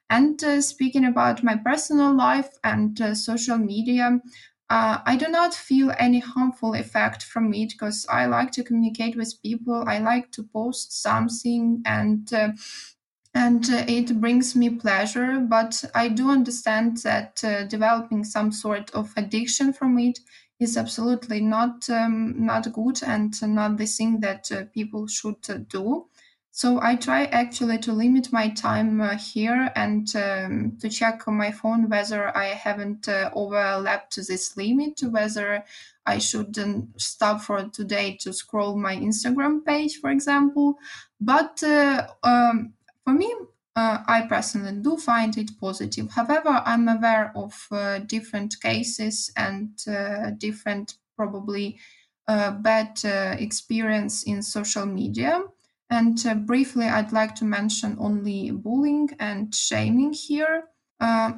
and 0.09 0.43
uh, 0.43 0.61
speaking 0.61 1.05
about 1.05 1.43
my 1.43 1.55
personal 1.55 2.15
life 2.15 2.49
and 2.63 3.01
uh, 3.01 3.13
social 3.15 3.57
media 3.57 4.19
uh, 4.67 4.97
I 5.05 5.15
do 5.15 5.27
not 5.27 5.53
feel 5.53 5.93
any 5.99 6.17
harmful 6.17 6.73
effect 6.73 7.21
from 7.21 7.53
it 7.53 7.69
because 7.69 8.07
I 8.09 8.25
like 8.25 8.51
to 8.53 8.63
communicate 8.63 9.15
with 9.15 9.39
people. 9.43 9.83
I 9.85 9.99
like 9.99 10.31
to 10.31 10.43
post 10.43 11.03
something 11.03 11.83
and 11.85 12.33
uh, 12.33 12.53
and 13.33 13.69
uh, 13.69 13.83
it 13.87 14.19
brings 14.21 14.55
me 14.55 14.69
pleasure. 14.69 15.39
But 15.39 15.83
I 15.93 16.07
do 16.07 16.29
understand 16.29 16.97
that 17.03 17.43
uh, 17.43 17.63
developing 17.65 18.23
some 18.23 18.51
sort 18.51 18.91
of 18.91 19.13
addiction 19.17 19.73
from 19.73 19.99
it 19.99 20.19
is 20.59 20.77
absolutely 20.77 21.41
not 21.41 21.89
um, 21.89 22.45
not 22.45 22.71
good 22.71 23.03
and 23.03 23.33
not 23.53 23.77
the 23.77 23.85
thing 23.85 24.19
that 24.21 24.51
uh, 24.51 24.63
people 24.73 25.07
should 25.07 25.49
uh, 25.49 25.57
do. 25.67 26.05
So 26.51 26.79
I 26.81 26.95
try 26.95 27.25
actually 27.25 27.79
to 27.79 27.91
limit 27.91 28.31
my 28.31 28.47
time 28.47 29.01
uh, 29.01 29.17
here 29.17 29.69
and 29.75 30.07
um, 30.15 30.77
to 30.79 30.87
check 30.87 31.27
on 31.27 31.35
my 31.35 31.51
phone 31.51 31.89
whether 31.89 32.35
I 32.35 32.45
haven't 32.45 33.09
uh, 33.09 33.29
overlapped 33.33 34.15
this 34.15 34.55
limit, 34.55 35.01
whether 35.03 35.65
I 36.05 36.17
shouldn't 36.19 37.01
stop 37.01 37.41
for 37.41 37.65
today 37.65 38.15
to 38.21 38.31
scroll 38.31 38.77
my 38.77 38.95
Instagram 38.95 39.65
page, 39.65 39.99
for 39.99 40.11
example. 40.11 40.79
But 41.19 41.61
um, 42.23 42.73
for 43.03 43.13
me, 43.13 43.35
uh, 43.75 43.99
I 44.07 44.21
personally 44.21 44.79
do 44.81 44.97
find 44.97 45.37
it 45.37 45.51
positive. 45.59 46.09
However, 46.11 46.61
I'm 46.65 46.87
aware 46.87 47.31
of 47.35 47.53
uh, 47.71 47.99
different 47.99 48.55
cases 48.61 49.31
and 49.35 49.69
uh, 49.87 50.31
different, 50.37 50.95
probably 51.17 51.79
uh, 52.27 52.51
bad 52.51 52.99
uh, 53.03 53.35
experience 53.37 54.23
in 54.23 54.41
social 54.41 54.85
media. 54.85 55.41
And 55.89 56.25
uh, 56.25 56.35
briefly, 56.35 56.85
I'd 56.85 57.11
like 57.11 57.35
to 57.35 57.45
mention 57.45 57.97
only 57.99 58.51
bullying 58.51 59.09
and 59.19 59.53
shaming 59.53 60.13
here. 60.13 60.63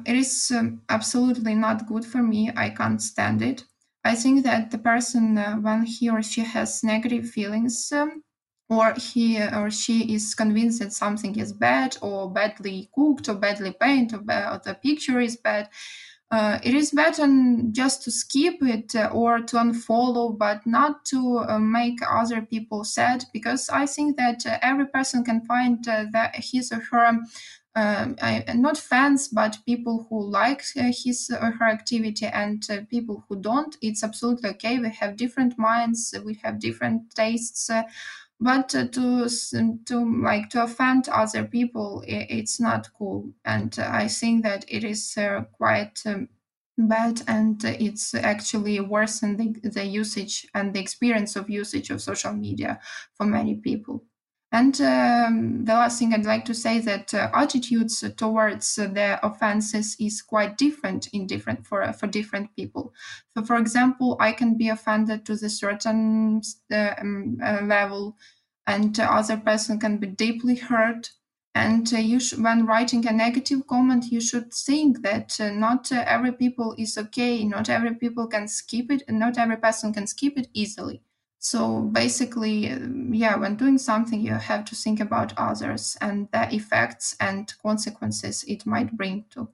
it 0.06 0.16
is 0.16 0.52
um, 0.56 0.82
absolutely 0.88 1.54
not 1.54 1.86
good 1.86 2.04
for 2.04 2.22
me. 2.22 2.50
I 2.56 2.70
can't 2.70 3.02
stand 3.02 3.42
it. 3.42 3.64
I 4.04 4.14
think 4.14 4.44
that 4.44 4.70
the 4.70 4.78
person, 4.78 5.36
when 5.62 5.82
he 5.84 6.08
or 6.08 6.22
she 6.22 6.42
has 6.42 6.84
negative 6.84 7.28
feelings, 7.28 7.92
um, 7.92 8.22
or 8.70 8.94
he 8.94 9.42
or 9.42 9.70
she 9.70 10.14
is 10.14 10.34
convinced 10.34 10.80
that 10.80 10.92
something 10.92 11.38
is 11.38 11.52
bad 11.52 11.96
or 12.02 12.30
badly 12.30 12.90
cooked 12.94 13.28
or 13.28 13.34
badly 13.34 13.72
painted 13.80 14.20
or, 14.30 14.60
the 14.64 14.74
picture 14.82 15.20
is 15.20 15.36
bad 15.36 15.68
uh, 16.30 16.58
it 16.62 16.74
is 16.74 16.90
better 16.90 17.26
just 17.72 18.02
to 18.02 18.10
skip 18.10 18.56
it 18.60 18.94
uh, 18.94 19.08
or 19.14 19.38
to 19.40 19.56
unfollow 19.56 20.36
but 20.36 20.66
not 20.66 21.04
to 21.06 21.38
uh, 21.48 21.58
make 21.58 21.98
other 22.08 22.42
people 22.42 22.84
sad 22.84 23.24
because 23.32 23.70
i 23.70 23.86
think 23.86 24.16
that 24.18 24.44
uh, 24.46 24.58
every 24.60 24.86
person 24.86 25.24
can 25.24 25.40
find 25.46 25.88
uh, 25.88 26.04
that 26.12 26.34
his 26.36 26.70
or 26.70 26.80
her 26.80 27.18
um, 27.74 28.16
I, 28.20 28.44
not 28.54 28.76
fans 28.76 29.28
but 29.28 29.58
people 29.64 30.06
who 30.10 30.24
like 30.28 30.62
uh, 30.76 30.90
his 30.90 31.30
or 31.30 31.52
her 31.52 31.66
activity 31.68 32.26
and 32.26 32.66
people 32.90 33.24
who 33.28 33.40
don't. 33.40 33.76
It's 33.80 34.02
absolutely 34.02 34.50
okay. 34.50 34.80
We 34.80 34.90
have 34.90 35.16
different 35.16 35.56
minds. 35.58 36.12
We 36.24 36.34
have 36.42 36.58
different 36.58 37.14
tastes 37.14 37.70
but 38.40 38.68
to 38.70 39.28
to 39.86 40.22
like 40.22 40.48
to 40.50 40.62
offend 40.62 41.08
other 41.08 41.44
people 41.44 42.02
it's 42.06 42.60
not 42.60 42.88
cool. 42.96 43.32
And 43.44 43.76
i 43.78 44.08
think 44.08 44.42
that 44.44 44.64
it 44.68 44.84
is 44.84 45.16
uh, 45.16 45.42
quite 45.52 46.00
um, 46.06 46.28
bad 46.78 47.22
and 47.26 47.62
it's 47.64 48.14
actually 48.14 48.78
worsen 48.80 49.36
the, 49.36 49.68
the 49.68 49.84
usage 49.84 50.46
and 50.54 50.72
the 50.74 50.80
experience 50.80 51.34
of 51.36 51.50
usage 51.50 51.90
of 51.90 52.00
social 52.00 52.32
media 52.32 52.80
for 53.14 53.26
many 53.26 53.56
people 53.56 54.04
and 54.50 54.80
um, 54.80 55.64
the 55.66 55.74
last 55.74 55.98
thing 55.98 56.14
I'd 56.14 56.24
like 56.24 56.44
to 56.46 56.54
say 56.54 56.78
that 56.80 57.12
uh, 57.12 57.30
attitudes 57.34 58.02
towards 58.16 58.74
the 58.76 59.18
offenses 59.22 59.94
is 60.00 60.22
quite 60.22 60.56
different 60.56 61.08
in 61.12 61.26
different 61.26 61.66
for 61.66 61.92
for 61.92 62.06
different 62.06 62.56
people. 62.56 62.94
So, 63.36 63.44
for 63.44 63.56
example, 63.56 64.16
I 64.20 64.32
can 64.32 64.56
be 64.56 64.68
offended 64.70 65.26
to 65.26 65.36
the 65.36 65.50
certain 65.50 66.40
uh, 66.72 66.94
um, 66.98 67.38
uh, 67.44 67.60
level, 67.62 68.16
and 68.66 68.94
the 68.96 69.04
other 69.04 69.36
person 69.36 69.78
can 69.78 69.98
be 69.98 70.06
deeply 70.06 70.56
hurt. 70.56 71.12
And 71.54 71.92
uh, 71.92 71.98
you 71.98 72.18
sh- 72.20 72.34
when 72.38 72.64
writing 72.66 73.06
a 73.06 73.12
negative 73.12 73.66
comment, 73.66 74.06
you 74.12 74.20
should 74.20 74.52
think 74.54 75.02
that 75.02 75.38
uh, 75.40 75.50
not 75.50 75.92
uh, 75.92 76.04
every 76.06 76.32
people 76.32 76.74
is 76.78 76.96
okay. 76.96 77.44
Not 77.44 77.68
every 77.68 77.94
people 77.94 78.26
can 78.28 78.48
skip 78.48 78.90
it, 78.90 79.02
and 79.08 79.18
not 79.18 79.36
every 79.36 79.56
person 79.58 79.92
can 79.92 80.06
skip 80.06 80.38
it 80.38 80.48
easily 80.54 81.02
So 81.38 81.82
basically, 81.82 82.66
yeah, 83.12 83.36
when 83.36 83.54
doing 83.56 83.78
something, 83.78 84.20
you 84.20 84.34
have 84.34 84.64
to 84.66 84.74
think 84.74 84.98
about 85.00 85.32
others 85.36 85.96
and 86.00 86.28
the 86.32 86.52
effects 86.52 87.16
and 87.20 87.52
consequences 87.62 88.44
it 88.48 88.66
might 88.66 88.96
bring 88.96 89.24
to. 89.30 89.48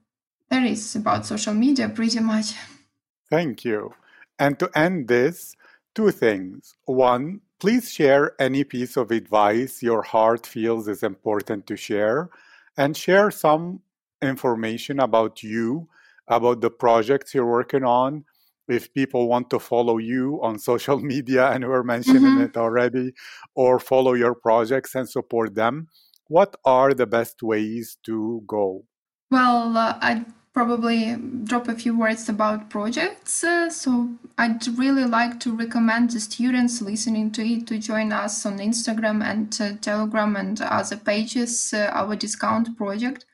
That 0.49 0.65
is 0.65 0.95
about 0.95 1.25
social 1.25 1.53
media 1.53 1.89
pretty 1.89 2.19
much. 2.19 2.53
Thank 3.29 3.63
you. 3.63 3.93
And 4.39 4.57
to 4.59 4.69
end 4.75 5.07
this, 5.07 5.55
two 5.93 6.11
things. 6.11 6.75
One, 6.85 7.41
please 7.59 7.91
share 7.91 8.39
any 8.39 8.63
piece 8.63 8.97
of 8.97 9.11
advice 9.11 9.81
your 9.81 10.01
heart 10.01 10.45
feels 10.45 10.87
is 10.87 11.03
important 11.03 11.67
to 11.67 11.77
share, 11.77 12.29
and 12.77 12.97
share 12.97 13.31
some 13.31 13.81
information 14.21 14.99
about 14.99 15.43
you, 15.43 15.87
about 16.27 16.61
the 16.61 16.69
projects 16.69 17.33
you're 17.33 17.45
working 17.45 17.83
on, 17.83 18.25
if 18.67 18.93
people 18.93 19.27
want 19.27 19.49
to 19.49 19.59
follow 19.59 19.97
you 19.97 20.39
on 20.41 20.59
social 20.71 20.99
media 20.99 21.51
and 21.51 21.67
we're 21.67 21.83
mentioning 21.83 22.23
mm-hmm. 22.23 22.43
it 22.43 22.57
already 22.57 23.13
or 23.55 23.79
follow 23.79 24.13
your 24.13 24.35
projects 24.35 24.95
and 24.95 25.09
support 25.09 25.55
them 25.55 25.87
what 26.27 26.55
are 26.65 26.93
the 26.93 27.05
best 27.05 27.43
ways 27.43 27.97
to 28.03 28.43
go 28.47 28.83
well 29.29 29.77
uh, 29.77 29.97
i'd 30.01 30.25
probably 30.53 31.17
drop 31.43 31.67
a 31.67 31.75
few 31.75 31.97
words 31.97 32.29
about 32.29 32.69
projects 32.69 33.43
uh, 33.43 33.69
so 33.69 34.09
i'd 34.37 34.65
really 34.77 35.05
like 35.05 35.39
to 35.39 35.55
recommend 35.55 36.09
the 36.11 36.19
students 36.19 36.81
listening 36.81 37.29
to 37.29 37.45
it 37.45 37.67
to 37.67 37.77
join 37.77 38.11
us 38.11 38.45
on 38.45 38.57
instagram 38.57 39.23
and 39.23 39.59
uh, 39.61 39.77
telegram 39.81 40.35
and 40.35 40.61
other 40.61 40.97
pages 40.97 41.73
uh, 41.73 41.89
our 41.93 42.15
discount 42.15 42.75
project 42.77 43.25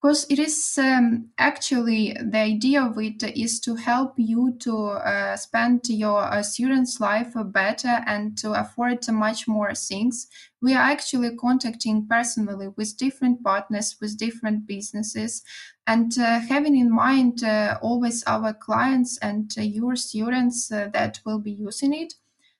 because 0.00 0.26
it 0.30 0.38
is 0.38 0.78
um, 0.78 1.30
actually 1.38 2.12
the 2.12 2.38
idea 2.38 2.82
of 2.82 2.98
it 2.98 3.22
is 3.36 3.58
to 3.60 3.74
help 3.74 4.14
you 4.16 4.54
to 4.60 4.76
uh, 4.88 5.36
spend 5.36 5.80
your 5.88 6.22
uh, 6.22 6.42
student's 6.42 7.00
life 7.00 7.32
better 7.46 8.02
and 8.06 8.36
to 8.38 8.52
afford 8.52 8.98
much 9.08 9.48
more 9.48 9.74
things. 9.74 10.28
We 10.62 10.74
are 10.74 10.82
actually 10.82 11.34
contacting 11.36 12.06
personally 12.06 12.68
with 12.76 12.96
different 12.96 13.42
partners 13.42 13.96
with 14.00 14.18
different 14.18 14.66
businesses 14.66 15.42
and 15.86 16.16
uh, 16.18 16.40
having 16.40 16.76
in 16.76 16.92
mind 16.92 17.42
uh, 17.42 17.78
always 17.82 18.22
our 18.24 18.52
clients 18.52 19.18
and 19.18 19.50
your 19.56 19.96
students 19.96 20.70
uh, 20.70 20.88
that 20.92 21.20
will 21.24 21.38
be 21.40 21.52
using 21.52 21.94
it. 21.94 22.14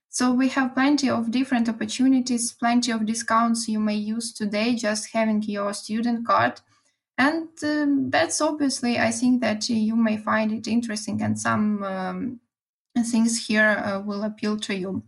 So 0.08 0.32
we 0.32 0.48
have 0.48 0.74
plenty 0.74 1.10
of 1.10 1.30
different 1.30 1.68
opportunities 1.68 2.52
plenty 2.52 2.90
of 2.90 3.04
discounts 3.06 3.68
you 3.68 3.78
may 3.78 3.94
use 3.94 4.32
today 4.32 4.74
just 4.74 5.12
having 5.12 5.42
your 5.42 5.74
student 5.74 6.26
card 6.26 6.60
and 7.18 7.48
um, 7.62 8.10
that's 8.10 8.40
obviously 8.40 8.98
i 8.98 9.10
think 9.10 9.40
that 9.40 9.68
you 9.68 9.96
may 9.96 10.16
find 10.16 10.52
it 10.52 10.66
interesting 10.66 11.22
and 11.22 11.38
some 11.38 11.82
um, 11.82 12.40
things 13.04 13.46
here 13.46 13.82
uh, 13.84 14.00
will 14.00 14.24
appeal 14.24 14.56
to 14.58 14.74
you. 14.74 15.02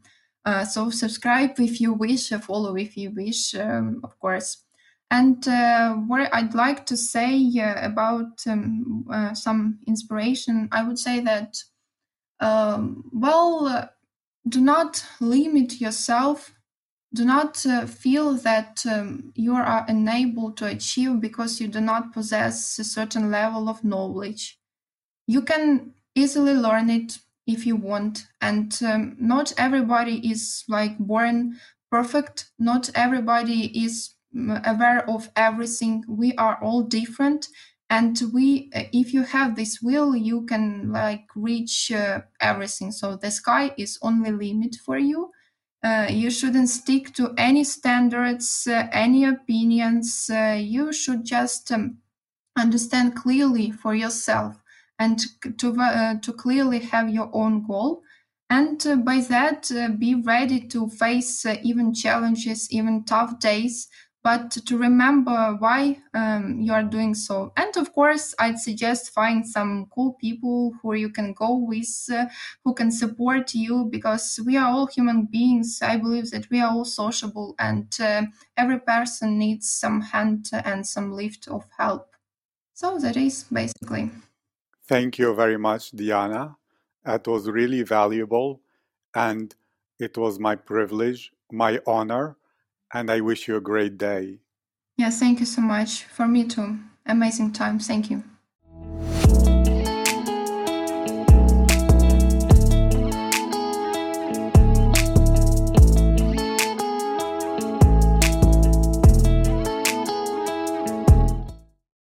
Uh, 0.45 0.65
so 0.65 0.91
subscribe 0.91 1.59
if 1.59 1.81
you 1.81 1.93
wish 1.93 2.33
uh, 2.33 2.39
follow 2.39 2.77
if 2.77 2.97
you 2.97 3.11
wish 3.11 3.55
um, 3.55 4.01
of 4.05 4.19
course. 4.19 4.65
And 5.11 5.47
uh, 5.49 5.95
what 5.95 6.29
i'd 6.35 6.55
like 6.55 6.85
to 6.87 6.97
say 6.97 7.51
uh, 7.61 7.87
about 7.87 8.43
um, 8.47 9.07
uh, 9.11 9.33
some 9.33 9.79
inspiration 9.87 10.69
i 10.71 10.83
would 10.83 10.99
say 10.99 11.21
that 11.21 11.57
um, 12.41 13.05
well 13.13 13.91
do 14.49 14.61
not 14.61 15.03
limit 15.21 15.81
yourself 15.81 16.53
do 17.15 17.25
not 17.25 17.65
uh, 17.67 17.87
feel 17.87 18.35
that 18.35 18.85
um, 18.87 19.33
you 19.35 19.55
are 19.55 19.85
unable 19.89 20.53
to 20.53 20.67
achieve 20.67 21.21
because 21.21 21.61
you 21.61 21.69
do 21.69 21.81
not 21.81 22.13
possess 22.13 22.79
a 22.79 22.85
certain 22.85 23.31
level 23.31 23.69
of 23.69 23.83
knowledge. 23.85 24.59
You 25.27 25.43
can 25.43 25.95
easily 26.15 26.55
learn 26.55 26.91
it 26.91 27.19
if 27.47 27.67
you 27.67 27.77
want, 27.77 28.27
and 28.41 28.79
um, 28.85 29.17
not 29.19 29.53
everybody 29.57 30.31
is 30.31 30.65
like 30.69 30.99
born 30.99 31.61
perfect. 31.91 32.51
Not 32.59 32.91
everybody 32.95 33.85
is 33.85 34.15
mm, 34.35 34.61
aware 34.67 35.09
of 35.09 35.31
everything. 35.37 36.05
We 36.09 36.35
are 36.37 36.59
all 36.63 36.83
different, 36.83 37.49
and 37.91 38.21
we, 38.35 38.71
uh, 38.75 38.85
if 38.93 39.15
you 39.15 39.23
have 39.23 39.57
this 39.57 39.81
will, 39.81 40.15
you 40.17 40.45
can 40.47 40.93
like 40.93 41.27
reach 41.35 41.91
uh, 41.93 42.23
everything. 42.41 42.93
So 42.93 43.17
the 43.17 43.31
sky 43.31 43.73
is 43.79 43.99
only 44.03 44.31
limit 44.33 44.77
for 44.77 44.99
you 44.99 45.31
uh, 45.83 46.07
you 46.11 46.31
shouldn't 46.31 46.68
stick 46.68 47.14
to 47.14 47.35
any 47.39 47.64
standards, 47.64 48.66
uh, 48.66 48.89
any 48.93 49.24
opinions. 49.24 50.31
Uh, 50.33 50.59
you 50.61 50.93
should 50.93 51.24
just 51.24 51.70
um, 51.72 51.99
understand 52.57 53.14
clearly 53.16 53.70
for 53.70 53.95
yourself 53.95 54.62
and 54.99 55.20
to, 55.59 55.76
uh, 55.81 56.14
to 56.20 56.33
clearly 56.33 56.81
have 56.81 57.09
your 57.09 57.31
own 57.33 57.66
goal. 57.66 58.03
And 58.51 58.85
uh, 58.87 58.97
by 58.97 59.20
that, 59.22 59.70
be 59.99 60.14
ready 60.14 60.61
to 60.68 60.89
face 60.89 61.45
even 61.47 61.95
challenges, 61.95 62.70
even 62.72 63.05
tough 63.05 63.39
days 63.39 63.89
but 64.29 64.51
to 64.51 64.76
remember 64.76 65.57
why 65.59 65.97
um, 66.12 66.61
you 66.61 66.70
are 66.70 66.83
doing 66.83 67.14
so. 67.14 67.51
And 67.57 67.74
of 67.79 67.95
course, 67.95 68.35
I'd 68.39 68.59
suggest 68.59 69.14
find 69.14 69.49
some 69.49 69.87
cool 69.95 70.18
people 70.20 70.74
who 70.83 70.93
you 70.93 71.09
can 71.09 71.33
go 71.33 71.57
with, 71.57 72.11
uh, 72.12 72.26
who 72.62 72.74
can 72.74 72.91
support 72.91 73.55
you, 73.55 73.89
because 73.91 74.39
we 74.45 74.59
are 74.59 74.68
all 74.70 74.87
human 74.87 75.24
beings. 75.24 75.81
I 75.81 75.97
believe 75.97 76.31
that 76.33 76.51
we 76.51 76.61
are 76.61 76.70
all 76.70 76.85
sociable, 76.85 77.55
and 77.59 77.89
uh, 78.01 78.24
every 78.55 78.81
person 78.81 79.39
needs 79.39 79.70
some 79.70 80.03
hand 80.03 80.51
and 80.53 80.87
some 80.87 81.11
lift 81.11 81.49
of 81.49 81.64
help. 81.79 82.14
So 82.74 82.99
that 82.99 83.16
is 83.16 83.45
basically. 83.51 84.11
Thank 84.87 85.18
you 85.18 85.35
very 85.35 85.57
much, 85.57 85.93
Diana. 85.93 86.59
That 87.03 87.26
was 87.26 87.49
really 87.49 87.83
valuable, 87.83 88.61
and 89.14 89.55
it 89.99 90.18
was 90.18 90.39
my 90.39 90.55
privilege, 90.55 91.33
my 91.51 91.81
honor 91.87 92.37
and 92.93 93.11
I 93.11 93.20
wish 93.20 93.49
you 93.49 93.57
a 93.57 93.61
great 93.61 93.99
day. 93.99 94.41
Yeah, 94.97 95.11
thank 95.11 95.41
you 95.41 95.47
so 95.47 95.61
much. 95.62 96.05
For 96.05 96.26
me 96.26 96.45
too. 96.45 96.78
Amazing 97.07 97.53
time. 97.53 97.78
Thank 97.78 98.11
you. 98.11 98.24